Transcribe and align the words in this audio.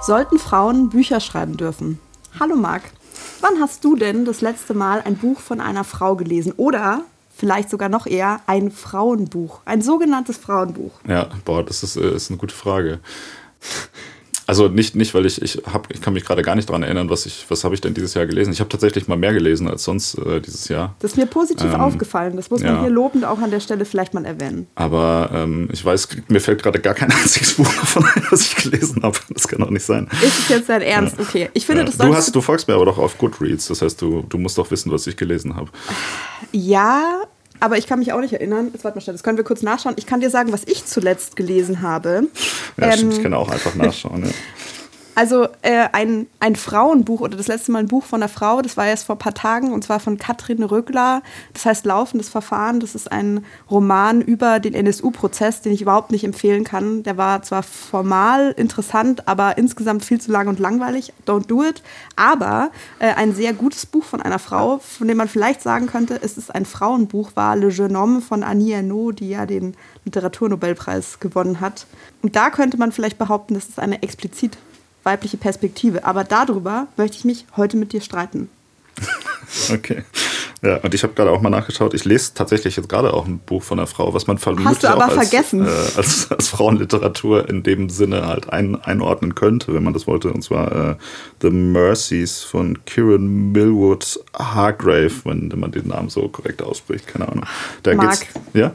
Sollten 0.00 0.38
Frauen 0.38 0.88
Bücher 0.88 1.20
schreiben 1.20 1.56
dürfen? 1.56 2.00
Hallo 2.40 2.56
Marc, 2.56 2.82
wann 3.40 3.60
hast 3.60 3.84
du 3.84 3.94
denn 3.94 4.24
das 4.24 4.40
letzte 4.40 4.74
Mal 4.74 5.00
ein 5.00 5.16
Buch 5.16 5.38
von 5.38 5.60
einer 5.60 5.84
Frau 5.84 6.16
gelesen? 6.16 6.52
Oder 6.56 7.02
vielleicht 7.36 7.70
sogar 7.70 7.88
noch 7.88 8.06
eher 8.06 8.40
ein 8.46 8.72
Frauenbuch, 8.72 9.60
ein 9.64 9.80
sogenanntes 9.80 10.38
Frauenbuch? 10.38 10.92
Ja, 11.06 11.28
boah, 11.44 11.64
das 11.64 11.84
ist, 11.84 11.96
äh, 11.96 12.16
ist 12.16 12.30
eine 12.30 12.38
gute 12.38 12.54
Frage. 12.54 12.98
Also 14.46 14.68
nicht, 14.68 14.94
nicht 14.96 15.14
weil 15.14 15.26
ich, 15.26 15.40
ich, 15.40 15.62
hab, 15.72 15.92
ich 15.92 16.00
kann 16.00 16.12
mich 16.12 16.24
gerade 16.24 16.42
gar 16.42 16.54
nicht 16.54 16.68
daran 16.68 16.82
erinnern, 16.82 17.08
was, 17.10 17.26
ich, 17.26 17.44
was 17.48 17.64
habe 17.64 17.74
ich 17.74 17.80
denn 17.80 17.94
dieses 17.94 18.14
Jahr 18.14 18.26
gelesen. 18.26 18.52
Ich 18.52 18.60
habe 18.60 18.68
tatsächlich 18.68 19.08
mal 19.08 19.16
mehr 19.16 19.32
gelesen 19.32 19.68
als 19.68 19.84
sonst 19.84 20.18
äh, 20.18 20.40
dieses 20.40 20.68
Jahr. 20.68 20.94
Das 20.98 21.12
ist 21.12 21.16
mir 21.16 21.26
positiv 21.26 21.72
ähm, 21.72 21.80
aufgefallen. 21.80 22.36
Das 22.36 22.50
muss 22.50 22.62
man 22.62 22.80
hier 22.80 22.90
lobend 22.90 23.24
auch 23.24 23.38
an 23.38 23.50
der 23.50 23.60
Stelle 23.60 23.84
vielleicht 23.84 24.14
mal 24.14 24.24
erwähnen. 24.24 24.66
Aber 24.74 25.30
ähm, 25.32 25.68
ich 25.72 25.84
weiß, 25.84 26.08
mir 26.28 26.40
fällt 26.40 26.62
gerade 26.62 26.80
gar 26.80 26.94
kein 26.94 27.10
einziges 27.12 27.54
Buch 27.54 27.72
davon 27.74 28.04
ein, 28.04 28.26
was 28.30 28.42
ich 28.42 28.56
gelesen 28.56 29.02
habe. 29.02 29.18
Das 29.30 29.46
kann 29.48 29.60
doch 29.60 29.70
nicht 29.70 29.84
sein. 29.84 30.08
Ist 30.22 30.40
es 30.40 30.48
jetzt 30.48 30.68
dein 30.68 30.82
Ernst? 30.82 31.18
Ja. 31.18 31.24
Okay. 31.24 31.50
Ich 31.54 31.66
finde, 31.66 31.82
ja. 31.82 31.86
das 31.86 31.98
du, 31.98 32.14
hast, 32.14 32.34
du 32.34 32.40
folgst 32.40 32.68
mir 32.68 32.74
aber 32.74 32.86
doch 32.86 32.98
auf 32.98 33.18
Goodreads. 33.18 33.68
Das 33.68 33.82
heißt, 33.82 34.00
du, 34.02 34.24
du 34.28 34.38
musst 34.38 34.58
doch 34.58 34.70
wissen, 34.70 34.90
was 34.90 35.06
ich 35.06 35.16
gelesen 35.16 35.56
habe. 35.56 35.70
Ja, 36.52 37.22
aber 37.62 37.78
ich 37.78 37.86
kann 37.86 38.00
mich 38.00 38.12
auch 38.12 38.20
nicht 38.20 38.32
erinnern. 38.32 38.70
Jetzt 38.72 38.82
warte 38.82 38.96
mal 38.96 39.02
schnell, 39.02 39.14
das 39.14 39.22
können 39.22 39.36
wir 39.36 39.44
kurz 39.44 39.62
nachschauen. 39.62 39.94
Ich 39.96 40.04
kann 40.04 40.20
dir 40.20 40.30
sagen, 40.30 40.52
was 40.52 40.64
ich 40.64 40.84
zuletzt 40.84 41.36
gelesen 41.36 41.80
habe. 41.80 42.26
Ja, 42.76 42.86
ähm, 42.86 42.92
stimmt, 42.92 43.14
ich 43.14 43.22
kann 43.22 43.34
auch 43.34 43.48
einfach 43.48 43.76
nachschauen. 43.76 44.24
Ja. 44.24 44.30
Also 45.14 45.46
äh, 45.60 45.88
ein, 45.92 46.26
ein 46.40 46.56
Frauenbuch 46.56 47.20
oder 47.20 47.36
das 47.36 47.46
letzte 47.46 47.70
Mal 47.70 47.80
ein 47.80 47.88
Buch 47.88 48.04
von 48.04 48.22
einer 48.22 48.30
Frau, 48.30 48.62
das 48.62 48.78
war 48.78 48.86
erst 48.86 49.04
vor 49.04 49.16
ein 49.16 49.18
paar 49.18 49.34
Tagen 49.34 49.72
und 49.72 49.84
zwar 49.84 50.00
von 50.00 50.16
Katrin 50.16 50.62
Rögler. 50.62 51.22
Das 51.52 51.66
heißt 51.66 51.84
Laufendes 51.84 52.30
Verfahren. 52.30 52.80
Das 52.80 52.94
ist 52.94 53.12
ein 53.12 53.44
Roman 53.70 54.22
über 54.22 54.58
den 54.58 54.72
NSU-Prozess, 54.72 55.60
den 55.60 55.72
ich 55.72 55.82
überhaupt 55.82 56.12
nicht 56.12 56.24
empfehlen 56.24 56.64
kann. 56.64 57.02
Der 57.02 57.18
war 57.18 57.42
zwar 57.42 57.62
formal 57.62 58.54
interessant, 58.56 59.28
aber 59.28 59.58
insgesamt 59.58 60.02
viel 60.02 60.18
zu 60.18 60.32
lang 60.32 60.48
und 60.48 60.58
langweilig. 60.58 61.12
Don't 61.26 61.46
do 61.46 61.62
it. 61.62 61.82
Aber 62.16 62.70
äh, 62.98 63.12
ein 63.12 63.34
sehr 63.34 63.52
gutes 63.52 63.84
Buch 63.84 64.04
von 64.04 64.22
einer 64.22 64.38
Frau, 64.38 64.78
von 64.78 65.08
dem 65.08 65.18
man 65.18 65.28
vielleicht 65.28 65.60
sagen 65.60 65.88
könnte, 65.88 66.20
es 66.22 66.38
ist 66.38 66.54
ein 66.54 66.64
Frauenbuch, 66.64 67.32
war 67.34 67.54
Le 67.56 67.68
Jeune 67.68 67.98
Homme 67.98 68.22
von 68.22 68.42
Annie 68.42 68.76
Ernaux, 68.76 69.14
die 69.14 69.28
ja 69.28 69.44
den 69.44 69.76
Literaturnobelpreis 70.06 71.20
gewonnen 71.20 71.60
hat. 71.60 71.86
Und 72.22 72.34
da 72.34 72.48
könnte 72.48 72.78
man 72.78 72.92
vielleicht 72.92 73.18
behaupten, 73.18 73.54
das 73.54 73.68
ist 73.68 73.78
eine 73.78 74.02
explizit 74.02 74.56
weibliche 75.02 75.36
Perspektive. 75.36 76.04
Aber 76.04 76.24
darüber 76.24 76.86
möchte 76.96 77.16
ich 77.16 77.24
mich 77.24 77.46
heute 77.56 77.76
mit 77.76 77.92
dir 77.92 78.00
streiten. 78.00 78.48
Okay. 79.70 80.02
Ja, 80.62 80.76
und 80.76 80.94
ich 80.94 81.02
habe 81.02 81.12
gerade 81.14 81.30
auch 81.30 81.40
mal 81.40 81.50
nachgeschaut. 81.50 81.92
Ich 81.92 82.04
lese 82.04 82.34
tatsächlich 82.34 82.76
jetzt 82.76 82.88
gerade 82.88 83.12
auch 83.12 83.26
ein 83.26 83.38
Buch 83.38 83.62
von 83.62 83.78
einer 83.78 83.88
Frau, 83.88 84.14
was 84.14 84.28
man 84.28 84.38
vermutlich 84.38 84.86
auch 84.88 85.00
als, 85.00 85.32
äh, 85.32 85.60
als, 85.96 86.30
als, 86.30 86.48
Frauenliteratur 86.48 87.48
in 87.48 87.64
dem 87.64 87.90
Sinne 87.90 88.26
halt 88.26 88.50
ein, 88.50 88.76
einordnen 88.76 89.34
könnte, 89.34 89.74
wenn 89.74 89.82
man 89.82 89.92
das 89.92 90.06
wollte. 90.06 90.32
Und 90.32 90.42
zwar 90.42 90.90
äh, 90.90 90.96
The 91.42 91.50
Mercies 91.50 92.42
von 92.42 92.84
Kieran 92.84 93.50
Millwood 93.52 94.20
Hargrave, 94.38 95.12
wenn 95.24 95.52
man 95.56 95.72
den 95.72 95.88
Namen 95.88 96.10
so 96.10 96.28
korrekt 96.28 96.62
ausspricht. 96.62 97.08
Keine 97.08 97.28
Ahnung. 97.28 97.44
Da 97.82 97.94
Mark. 97.94 98.20
geht's. 98.20 98.26
Ja? 98.54 98.72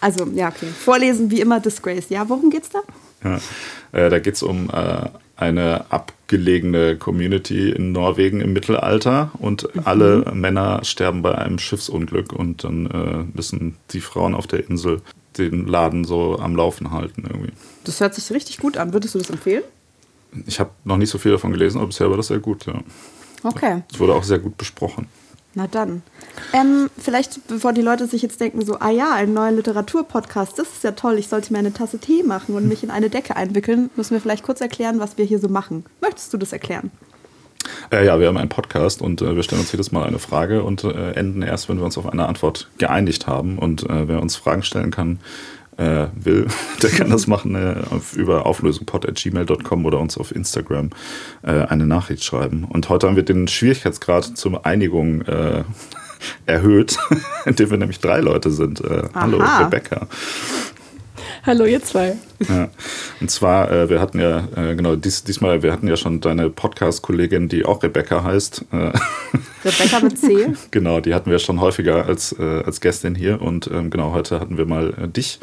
Also, 0.00 0.26
ja, 0.34 0.48
okay. 0.48 0.66
Vorlesen 0.66 1.30
wie 1.30 1.40
immer 1.40 1.60
Disgrace. 1.60 2.08
Ja, 2.08 2.26
worum 2.28 2.48
geht's 2.48 2.70
da? 2.70 2.80
Ja, 3.22 3.38
äh, 3.92 4.08
da 4.08 4.18
geht 4.18 4.34
es 4.34 4.42
um 4.42 4.70
äh, 4.70 5.08
eine 5.36 5.90
abgelegene 5.90 6.96
Community 6.96 7.70
in 7.70 7.92
Norwegen 7.92 8.40
im 8.40 8.52
Mittelalter 8.52 9.30
und 9.38 9.68
mhm. 9.74 9.82
alle 9.84 10.32
Männer 10.34 10.84
sterben 10.84 11.22
bei 11.22 11.36
einem 11.36 11.58
Schiffsunglück 11.58 12.32
und 12.32 12.64
dann 12.64 12.86
äh, 12.86 13.36
müssen 13.36 13.76
die 13.92 14.00
Frauen 14.00 14.34
auf 14.34 14.46
der 14.46 14.68
Insel 14.68 15.02
den 15.38 15.66
Laden 15.66 16.04
so 16.04 16.38
am 16.38 16.56
Laufen 16.56 16.90
halten 16.90 17.24
irgendwie. 17.26 17.52
Das 17.84 18.00
hört 18.00 18.14
sich 18.14 18.30
richtig 18.30 18.58
gut 18.58 18.76
an. 18.76 18.92
Würdest 18.92 19.14
du 19.14 19.18
das 19.18 19.30
empfehlen? 19.30 19.64
Ich 20.46 20.60
habe 20.60 20.70
noch 20.84 20.96
nicht 20.96 21.10
so 21.10 21.18
viel 21.18 21.32
davon 21.32 21.52
gelesen, 21.52 21.78
aber 21.78 21.88
bisher 21.88 22.10
war 22.10 22.16
das 22.16 22.28
sehr 22.28 22.38
gut, 22.38 22.66
ja. 22.66 22.82
Okay. 23.42 23.82
Es 23.92 23.98
wurde 23.98 24.14
auch 24.14 24.22
sehr 24.22 24.38
gut 24.38 24.56
besprochen. 24.56 25.06
Na 25.54 25.66
dann. 25.66 26.02
Ähm, 26.54 26.88
vielleicht, 26.98 27.46
bevor 27.46 27.72
die 27.72 27.82
Leute 27.82 28.06
sich 28.06 28.22
jetzt 28.22 28.40
denken, 28.40 28.64
so, 28.64 28.78
ah 28.78 28.90
ja, 28.90 29.12
ein 29.12 29.34
neuer 29.34 29.52
Literaturpodcast, 29.52 30.58
das 30.58 30.68
ist 30.68 30.84
ja 30.84 30.92
toll, 30.92 31.18
ich 31.18 31.28
sollte 31.28 31.52
mir 31.52 31.58
eine 31.58 31.74
Tasse 31.74 31.98
Tee 31.98 32.22
machen 32.22 32.54
und 32.54 32.68
mich 32.68 32.82
in 32.82 32.90
eine 32.90 33.10
Decke 33.10 33.36
einwickeln, 33.36 33.90
müssen 33.96 34.14
wir 34.14 34.20
vielleicht 34.20 34.44
kurz 34.44 34.60
erklären, 34.60 34.98
was 34.98 35.18
wir 35.18 35.26
hier 35.26 35.38
so 35.38 35.48
machen. 35.48 35.84
Möchtest 36.00 36.32
du 36.32 36.38
das 36.38 36.52
erklären? 36.52 36.90
Äh, 37.90 38.06
ja, 38.06 38.18
wir 38.18 38.28
haben 38.28 38.38
einen 38.38 38.48
Podcast 38.48 39.02
und 39.02 39.22
äh, 39.22 39.36
wir 39.36 39.42
stellen 39.42 39.60
uns 39.60 39.72
jedes 39.72 39.92
Mal 39.92 40.06
eine 40.06 40.18
Frage 40.18 40.62
und 40.62 40.84
äh, 40.84 41.12
enden 41.12 41.42
erst, 41.42 41.68
wenn 41.68 41.78
wir 41.78 41.84
uns 41.84 41.98
auf 41.98 42.08
eine 42.08 42.26
Antwort 42.26 42.68
geeinigt 42.78 43.26
haben. 43.26 43.58
Und 43.58 43.88
äh, 43.88 44.08
wer 44.08 44.20
uns 44.20 44.36
Fragen 44.36 44.62
stellen 44.62 44.90
kann, 44.90 45.20
äh, 45.82 46.08
will, 46.14 46.46
der 46.82 46.90
kann 46.90 47.10
das 47.10 47.26
machen 47.26 47.54
äh, 47.54 47.76
auf, 47.90 48.14
über 48.14 48.46
auflösungpod.gmail.com 48.46 49.84
oder 49.84 49.98
uns 49.98 50.16
auf 50.16 50.34
Instagram 50.34 50.90
äh, 51.42 51.50
eine 51.50 51.86
Nachricht 51.86 52.24
schreiben. 52.24 52.64
Und 52.64 52.88
heute 52.88 53.06
haben 53.06 53.16
wir 53.16 53.24
den 53.24 53.48
Schwierigkeitsgrad 53.48 54.36
zur 54.36 54.64
Einigung 54.64 55.22
äh, 55.22 55.64
erhöht, 56.46 56.98
indem 57.44 57.70
wir 57.70 57.78
nämlich 57.78 58.00
drei 58.00 58.20
Leute 58.20 58.50
sind. 58.50 58.80
Äh, 58.80 59.08
hallo, 59.14 59.38
Rebecca. 59.38 60.06
Hallo, 61.44 61.64
ihr 61.64 61.82
zwei. 61.82 62.16
Ja. 62.48 62.68
Und 63.20 63.30
zwar, 63.30 63.70
äh, 63.70 63.90
wir 63.90 64.00
hatten 64.00 64.20
ja, 64.20 64.48
äh, 64.56 64.76
genau, 64.76 64.94
dies, 64.94 65.24
diesmal, 65.24 65.62
wir 65.62 65.72
hatten 65.72 65.88
ja 65.88 65.96
schon 65.96 66.20
deine 66.20 66.50
Podcast-Kollegin, 66.50 67.48
die 67.48 67.64
auch 67.64 67.82
Rebecca 67.82 68.22
heißt. 68.22 68.64
Äh, 68.70 68.92
Rebecca 69.64 70.00
mit 70.00 70.18
C? 70.18 70.52
genau, 70.70 71.00
die 71.00 71.14
hatten 71.14 71.30
wir 71.30 71.38
schon 71.40 71.60
häufiger 71.60 72.06
als, 72.06 72.32
äh, 72.38 72.62
als 72.64 72.80
Gästin 72.80 73.14
hier. 73.14 73.42
Und 73.42 73.68
ähm, 73.72 73.90
genau, 73.90 74.12
heute 74.12 74.38
hatten 74.38 74.56
wir 74.56 74.66
mal 74.66 74.94
äh, 75.02 75.08
dich 75.08 75.40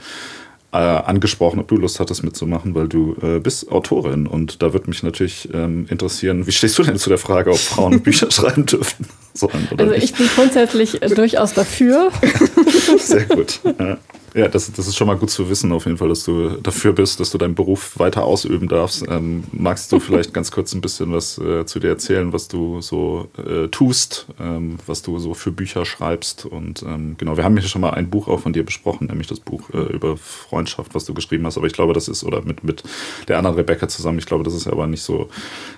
äh, 0.72 0.78
angesprochen, 0.78 1.60
ob 1.60 1.68
du 1.68 1.76
Lust 1.76 2.00
hattest 2.00 2.24
mitzumachen, 2.24 2.76
weil 2.76 2.88
du 2.88 3.16
bist 3.42 3.72
Autorin. 3.72 4.28
Und 4.28 4.62
da 4.62 4.72
würde 4.72 4.88
mich 4.90 5.04
natürlich 5.04 5.50
ähm, 5.54 5.88
interessieren, 5.90 6.48
wie 6.48 6.52
stehst 6.52 6.78
du 6.78 6.84
denn 6.84 6.98
zu 6.98 7.10
der 7.10 7.18
Frage, 7.18 7.52
ob 7.52 7.58
Frauen 7.58 8.00
Bücher 8.04 8.30
schreiben 8.32 8.66
dürfen? 8.66 9.08
Sollen, 9.34 9.68
also 9.78 9.94
ich 9.94 10.14
bin 10.14 10.28
grundsätzlich 10.36 11.00
durchaus 11.16 11.54
dafür. 11.54 12.12
Sehr 13.00 13.26
gut. 13.26 13.60
Ja. 13.80 13.98
Ja, 14.34 14.48
das, 14.48 14.72
das 14.72 14.88
ist 14.88 14.96
schon 14.96 15.08
mal 15.08 15.18
gut 15.18 15.30
zu 15.30 15.50
wissen, 15.50 15.72
auf 15.72 15.86
jeden 15.86 15.98
Fall, 15.98 16.10
dass 16.10 16.24
du 16.24 16.50
dafür 16.62 16.94
bist, 16.94 17.20
dass 17.20 17.32
du 17.32 17.38
deinen 17.38 17.56
Beruf 17.56 17.98
weiter 17.98 18.26
ausüben 18.26 18.68
darfst. 18.68 19.06
Ähm, 19.08 19.44
magst 19.52 19.92
du 19.92 20.00
vielleicht 20.00 20.34
ganz 20.34 20.52
kurz 20.52 20.74
ein 20.74 20.82
bisschen 20.82 21.12
was 21.12 21.38
äh, 21.38 21.66
zu 21.66 21.80
dir 21.80 21.90
erzählen, 21.90 22.32
was 22.32 22.48
du 22.48 22.82
so 22.82 23.30
äh, 23.38 23.68
tust, 23.68 24.28
ähm, 24.40 24.78
was 24.86 25.02
du 25.02 25.18
so 25.20 25.34
für 25.34 25.52
Bücher 25.52 25.86
schreibst? 25.86 26.46
Und 26.46 26.84
ähm, 26.84 27.16
genau, 27.18 27.38
wir 27.38 27.44
haben 27.44 27.58
hier 27.58 27.68
schon 27.68 27.82
mal 27.82 27.92
ein 27.92 28.10
Buch 28.10 28.28
auch 28.28 28.42
von 28.42 28.54
dir 28.54 28.64
besprochen, 28.64 29.08
nämlich 29.08 29.28
das 29.28 29.40
Buch 29.40 29.70
äh, 29.74 29.78
über 29.94 30.18
Freundschaft, 30.18 30.94
was 30.94 31.06
du 31.06 31.14
geschrieben 31.14 31.46
hast. 31.46 31.58
Aber 31.58 31.68
ich 31.68 31.74
glaube, 31.74 31.94
das 31.94 32.08
ist, 32.08 32.24
oder 32.24 32.42
mit, 32.42 32.64
mit 32.64 32.84
der 33.28 33.38
anderen 33.38 33.56
Rebecca 33.56 33.88
zusammen, 33.88 34.20
ich 34.20 34.26
glaube, 34.26 34.44
das 34.44 34.54
ist 34.54 34.68
aber 34.68 34.88
nicht 34.88 35.02
so 35.02 35.30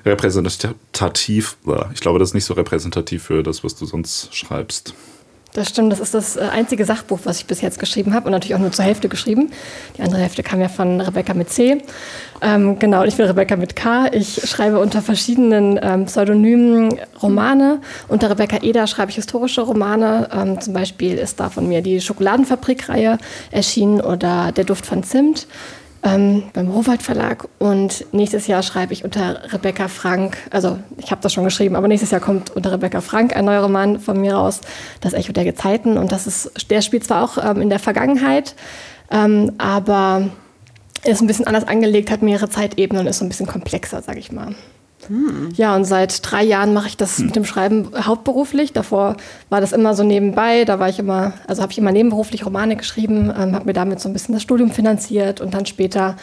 repräsentativ. 0.06 1.58
Ich 1.94 2.02
glaube, 2.02 2.20
das 2.20 2.30
ist 2.30 2.34
nicht 2.34 2.46
so 2.46 2.54
repräsentativ 2.54 3.24
für 3.24 3.44
das, 3.44 3.64
was 3.64 3.76
du 3.76 3.86
sonst 3.86 4.36
schreibst. 4.36 4.94
Das 5.54 5.68
stimmt, 5.68 5.92
das 5.92 6.00
ist 6.00 6.14
das 6.14 6.38
äh, 6.38 6.42
einzige 6.52 6.86
Sachbuch, 6.86 7.20
was 7.26 7.40
ich 7.40 7.46
bis 7.46 7.60
jetzt 7.60 7.78
geschrieben 7.78 8.14
habe 8.14 8.26
und 8.26 8.32
natürlich 8.32 8.56
auch 8.56 8.60
nur 8.60 8.72
zur 8.72 8.86
Hälfte 8.86 9.10
geschrieben. 9.10 9.52
Die 9.98 10.02
andere 10.02 10.22
Hälfte 10.22 10.44
kam 10.44 10.62
ja 10.62 10.70
von 10.70 11.02
Rebecca 11.02 11.34
mit 11.34 11.50
C. 11.50 11.82
Ähm, 12.42 12.80
genau, 12.80 13.04
ich 13.04 13.18
bin 13.18 13.26
Rebecca 13.26 13.58
mit 13.58 13.76
K. 13.76 14.08
Ich 14.14 14.50
schreibe 14.50 14.80
unter 14.80 15.02
verschiedenen 15.02 15.78
ähm, 15.82 16.06
Pseudonymen 16.06 16.98
Romane. 17.22 17.82
Unter 18.08 18.30
Rebecca 18.30 18.60
Eder 18.62 18.88
schreibe 18.88 19.12
ich 19.12 19.18
historische 19.18 19.62
Romane. 19.62 20.30
Ähm, 20.34 20.62
zum 20.62 20.74
Beispiel 20.74 21.18
ist 21.18 21.40
da 21.42 21.50
von 21.50 21.68
mir 21.68 21.82
die 21.82 22.00
Schokoladenfabrik-Reihe 22.00 23.18
erschienen 23.52 24.00
oder 24.00 24.54
Der 24.54 24.64
Duft 24.64 24.86
von 24.86 25.04
Zimt 25.04 25.48
ähm, 26.04 26.44
beim 26.54 26.70
Rowold 26.70 27.02
Verlag 27.02 27.48
und 27.60 28.06
nächstes 28.12 28.48
Jahr 28.48 28.64
schreibe 28.64 28.94
ich 28.94 29.04
unter 29.04 29.54
Rebecca 29.54 29.88
Frank, 29.88 30.38
also 30.50 30.80
ich 30.98 31.12
habe 31.12 31.22
das 31.22 31.34
schon 31.34 31.44
geschrieben, 31.44 31.76
aber 31.76 31.88
nächstes 31.88 32.12
Jahr 32.12 32.22
kommt 32.22 32.50
unter 32.50 32.72
Rebecca 32.72 33.02
Frank 33.02 33.36
ein 33.36 33.46
neuer 33.46 33.62
Roman 33.62 34.00
von 34.00 34.20
mir 34.20 34.34
raus, 34.34 34.62
das 35.02 35.14
Echo 35.14 35.32
der 35.32 35.46
Gezeiten 35.46 35.98
und 35.98 36.12
das 36.12 36.28
ist, 36.28 36.70
der 36.72 36.82
spielt 36.82 37.04
zwar 37.04 37.24
auch 37.24 37.38
ähm, 37.44 37.62
in 37.62 37.70
der 37.70 37.80
Vergangenheit, 37.80 38.56
ähm, 39.12 39.52
aber 39.58 40.30
ist 41.04 41.22
ein 41.22 41.28
bisschen 41.28 41.48
anders 41.48 41.68
angelegt, 41.68 42.12
hat 42.12 42.22
mehrere 42.22 42.50
Zeitebenen 42.50 43.02
und 43.02 43.08
ist 43.08 43.20
so 43.20 43.26
ein 43.26 43.30
bisschen 43.30 43.48
komplexer, 43.48 44.02
sage 44.02 44.20
ich 44.20 44.32
mal. 44.32 44.56
Ja, 45.56 45.76
und 45.76 45.84
seit 45.84 46.20
drei 46.30 46.44
Jahren 46.44 46.74
mache 46.74 46.88
ich 46.88 46.96
das 46.96 47.20
mit 47.20 47.36
dem 47.36 47.44
Schreiben 47.44 47.92
hauptberuflich. 48.06 48.72
Davor 48.72 49.18
war 49.50 49.60
das 49.60 49.74
immer 49.74 49.94
so 49.94 50.04
nebenbei. 50.04 50.64
Da 50.64 50.80
war 50.80 50.88
ich 50.88 51.00
immer, 51.00 51.34
also 51.48 51.62
habe 51.62 51.72
ich 51.72 51.78
immer 51.78 51.92
nebenberuflich 51.92 52.46
Romane 52.46 52.78
geschrieben, 52.78 53.32
ähm, 53.38 53.54
habe 53.54 53.66
mir 53.66 53.74
damit 53.74 54.00
so 54.00 54.08
ein 54.08 54.14
bisschen 54.14 54.34
das 54.34 54.42
Studium 54.42 54.72
finanziert 54.72 55.42
und 55.42 55.54
dann 55.54 55.66
später 55.66 56.16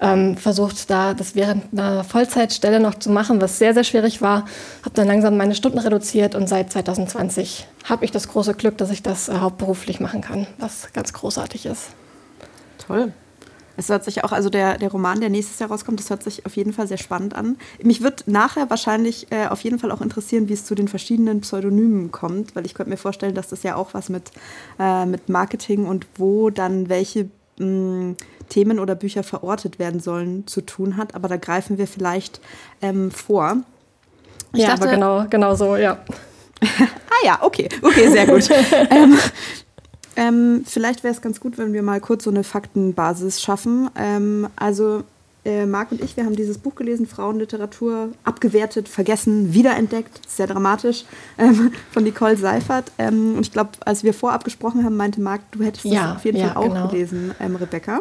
ähm, 0.00 0.36
versucht, 0.36 0.90
da 0.90 1.14
das 1.14 1.34
während 1.34 1.72
einer 1.72 2.04
Vollzeitstelle 2.04 2.80
noch 2.80 2.96
zu 2.96 3.10
machen, 3.10 3.40
was 3.40 3.58
sehr, 3.58 3.72
sehr 3.72 3.84
schwierig 3.84 4.20
war. 4.20 4.44
Habe 4.82 4.94
dann 4.94 5.06
langsam 5.06 5.36
meine 5.38 5.54
Stunden 5.54 5.78
reduziert 5.78 6.34
und 6.34 6.46
seit 6.46 6.70
2020 6.70 7.66
habe 7.84 8.04
ich 8.04 8.10
das 8.10 8.28
große 8.28 8.54
Glück, 8.54 8.76
dass 8.76 8.90
ich 8.90 9.02
das 9.02 9.28
äh, 9.28 9.38
hauptberuflich 9.38 10.00
machen 10.00 10.20
kann, 10.20 10.46
was 10.58 10.92
ganz 10.92 11.12
großartig 11.14 11.64
ist. 11.66 11.90
Toll. 12.86 13.12
Es 13.76 13.88
hört 13.88 14.04
sich 14.04 14.24
auch, 14.24 14.32
also 14.32 14.50
der, 14.50 14.78
der 14.78 14.90
Roman, 14.90 15.20
der 15.20 15.30
nächstes 15.30 15.58
Jahr 15.58 15.70
rauskommt, 15.70 15.98
das 15.98 16.10
hört 16.10 16.22
sich 16.22 16.46
auf 16.46 16.56
jeden 16.56 16.72
Fall 16.72 16.86
sehr 16.86 16.98
spannend 16.98 17.34
an. 17.34 17.56
Mich 17.82 18.02
wird 18.02 18.24
nachher 18.26 18.70
wahrscheinlich 18.70 19.30
äh, 19.30 19.46
auf 19.46 19.60
jeden 19.62 19.78
Fall 19.78 19.90
auch 19.90 20.00
interessieren, 20.00 20.48
wie 20.48 20.52
es 20.52 20.64
zu 20.64 20.74
den 20.74 20.88
verschiedenen 20.88 21.40
Pseudonymen 21.40 22.12
kommt, 22.12 22.54
weil 22.54 22.66
ich 22.66 22.74
könnte 22.74 22.90
mir 22.90 22.96
vorstellen, 22.96 23.34
dass 23.34 23.48
das 23.48 23.62
ja 23.62 23.76
auch 23.76 23.94
was 23.94 24.08
mit, 24.08 24.30
äh, 24.78 25.06
mit 25.06 25.28
Marketing 25.28 25.86
und 25.86 26.06
wo 26.16 26.50
dann 26.50 26.88
welche 26.88 27.28
mh, 27.58 28.14
Themen 28.48 28.78
oder 28.78 28.94
Bücher 28.94 29.22
verortet 29.22 29.78
werden 29.78 30.00
sollen, 30.00 30.46
zu 30.46 30.60
tun 30.60 30.96
hat. 30.96 31.14
Aber 31.14 31.28
da 31.28 31.36
greifen 31.36 31.78
wir 31.78 31.86
vielleicht 31.86 32.40
ähm, 32.82 33.10
vor. 33.10 33.56
Ich 34.52 34.60
ja, 34.60 34.68
dachte, 34.68 34.82
aber 34.84 34.92
genau, 34.92 35.26
genau 35.28 35.54
so, 35.54 35.76
ja. 35.76 35.98
ah 36.62 37.24
ja, 37.24 37.38
okay, 37.42 37.68
okay, 37.82 38.08
sehr 38.08 38.26
gut. 38.26 38.48
ähm, 38.90 39.18
ähm, 40.16 40.64
vielleicht 40.66 41.02
wäre 41.04 41.14
es 41.14 41.20
ganz 41.20 41.40
gut, 41.40 41.58
wenn 41.58 41.72
wir 41.72 41.82
mal 41.82 42.00
kurz 42.00 42.24
so 42.24 42.30
eine 42.30 42.44
Faktenbasis 42.44 43.42
schaffen. 43.42 43.90
Ähm, 43.96 44.48
also 44.56 45.04
äh, 45.44 45.66
Marc 45.66 45.92
und 45.92 46.02
ich, 46.02 46.16
wir 46.16 46.24
haben 46.24 46.36
dieses 46.36 46.58
Buch 46.58 46.74
gelesen, 46.74 47.06
Frauenliteratur, 47.06 48.10
abgewertet, 48.24 48.88
vergessen, 48.88 49.52
wiederentdeckt, 49.52 50.20
sehr 50.26 50.46
dramatisch, 50.46 51.04
ähm, 51.38 51.72
von 51.90 52.04
Nicole 52.04 52.36
Seifert. 52.36 52.90
Ähm, 52.98 53.34
und 53.36 53.42
ich 53.42 53.52
glaube, 53.52 53.70
als 53.84 54.04
wir 54.04 54.14
vorab 54.14 54.44
gesprochen 54.44 54.84
haben, 54.84 54.96
meinte 54.96 55.20
Marc, 55.20 55.42
du 55.52 55.62
hättest 55.62 55.84
ja, 55.84 56.08
das 56.08 56.16
auf 56.16 56.24
jeden 56.24 56.38
ja, 56.38 56.48
Fall 56.48 56.56
auch 56.56 56.68
genau. 56.68 56.88
gelesen, 56.88 57.34
ähm, 57.40 57.56
Rebecca. 57.56 58.00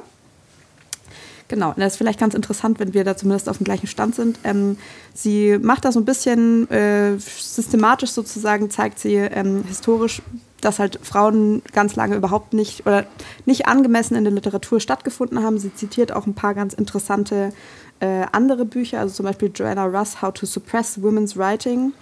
Genau, 1.50 1.69
und 1.69 1.80
das 1.80 1.94
ist 1.94 1.98
vielleicht 1.98 2.19
ganz 2.19 2.33
interessant, 2.33 2.80
wenn 2.80 2.94
wir 2.94 3.04
da 3.04 3.18
zumindest 3.18 3.50
auf 3.50 3.57
dem 3.57 3.66
gleichen 3.66 3.88
Stand 3.88 4.16
sind. 4.16 4.39
Ähm, 4.44 4.77
sie 5.13 5.59
macht 5.62 5.86
da 5.86 5.92
so 5.92 6.00
ein 6.00 6.06
bisschen 6.06 6.69
äh, 6.71 7.18
systematisch 7.19 8.12
sozusagen, 8.12 8.69
zeigt 8.69 9.00
sie 9.00 9.16
ähm, 9.16 9.63
historisch, 9.68 10.21
dass 10.63 10.80
halt 10.80 11.00
Frauen 11.01 11.62
ganz 11.74 11.95
lange 11.95 12.15
überhaupt 12.15 12.54
nicht 12.54 12.86
oder 12.86 13.06
nicht 13.45 13.68
angemessen 13.68 14.15
in 14.15 14.24
der 14.24 14.33
Literatur 14.33 14.80
stattgefunden 14.80 15.44
haben. 15.44 15.57
Sie 15.57 15.74
zitiert 15.74 16.12
auch 16.12 16.25
ein 16.25 16.33
paar 16.33 16.54
ganz 16.54 16.74
interessante 16.74 17.54
äh, 18.00 18.25
andere 18.31 18.65
Bücher, 18.65 19.00
also 19.00 19.13
zum 19.13 19.25
Beispiel 19.25 19.51
Joanna 19.54 19.86
Russ, 19.86 20.21
How 20.21 20.33
to 20.33 20.45
Suppress 20.45 21.01
Women's 21.01 21.38
Writing 21.38 21.94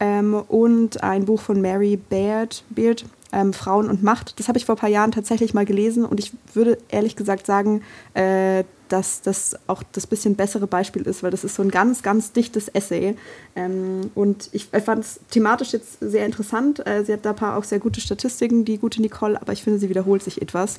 ähm, 0.00 0.34
und 0.34 1.02
ein 1.02 1.24
Buch 1.24 1.40
von 1.40 1.60
Mary 1.60 1.96
Baird, 1.96 2.64
Beard, 2.70 3.04
ähm, 3.32 3.52
Frauen 3.52 3.88
und 3.88 4.02
Macht. 4.02 4.38
Das 4.38 4.48
habe 4.48 4.58
ich 4.58 4.66
vor 4.66 4.74
ein 4.74 4.78
paar 4.78 4.88
Jahren 4.88 5.12
tatsächlich 5.12 5.54
mal 5.54 5.64
gelesen 5.64 6.04
und 6.04 6.20
ich 6.20 6.32
würde 6.54 6.78
ehrlich 6.88 7.16
gesagt 7.16 7.46
sagen, 7.46 7.82
äh, 8.14 8.64
dass 8.92 9.22
das 9.22 9.56
auch 9.66 9.82
das 9.92 10.06
bisschen 10.06 10.36
bessere 10.36 10.66
Beispiel 10.66 11.02
ist, 11.02 11.22
weil 11.22 11.30
das 11.30 11.44
ist 11.44 11.54
so 11.54 11.62
ein 11.62 11.70
ganz, 11.70 12.02
ganz 12.02 12.32
dichtes 12.32 12.68
Essay. 12.68 13.16
Ähm, 13.56 14.10
und 14.14 14.50
ich, 14.52 14.68
ich 14.72 14.84
fand 14.84 15.04
es 15.04 15.20
thematisch 15.30 15.72
jetzt 15.72 15.98
sehr 16.00 16.26
interessant. 16.26 16.86
Äh, 16.86 17.04
sie 17.04 17.14
hat 17.14 17.24
da 17.24 17.30
ein 17.30 17.36
paar 17.36 17.56
auch 17.56 17.64
sehr 17.64 17.78
gute 17.78 18.02
Statistiken, 18.02 18.66
die 18.66 18.76
gute 18.76 19.00
Nicole, 19.00 19.40
aber 19.40 19.54
ich 19.54 19.62
finde, 19.62 19.78
sie 19.78 19.88
wiederholt 19.88 20.22
sich 20.22 20.42
etwas. 20.42 20.78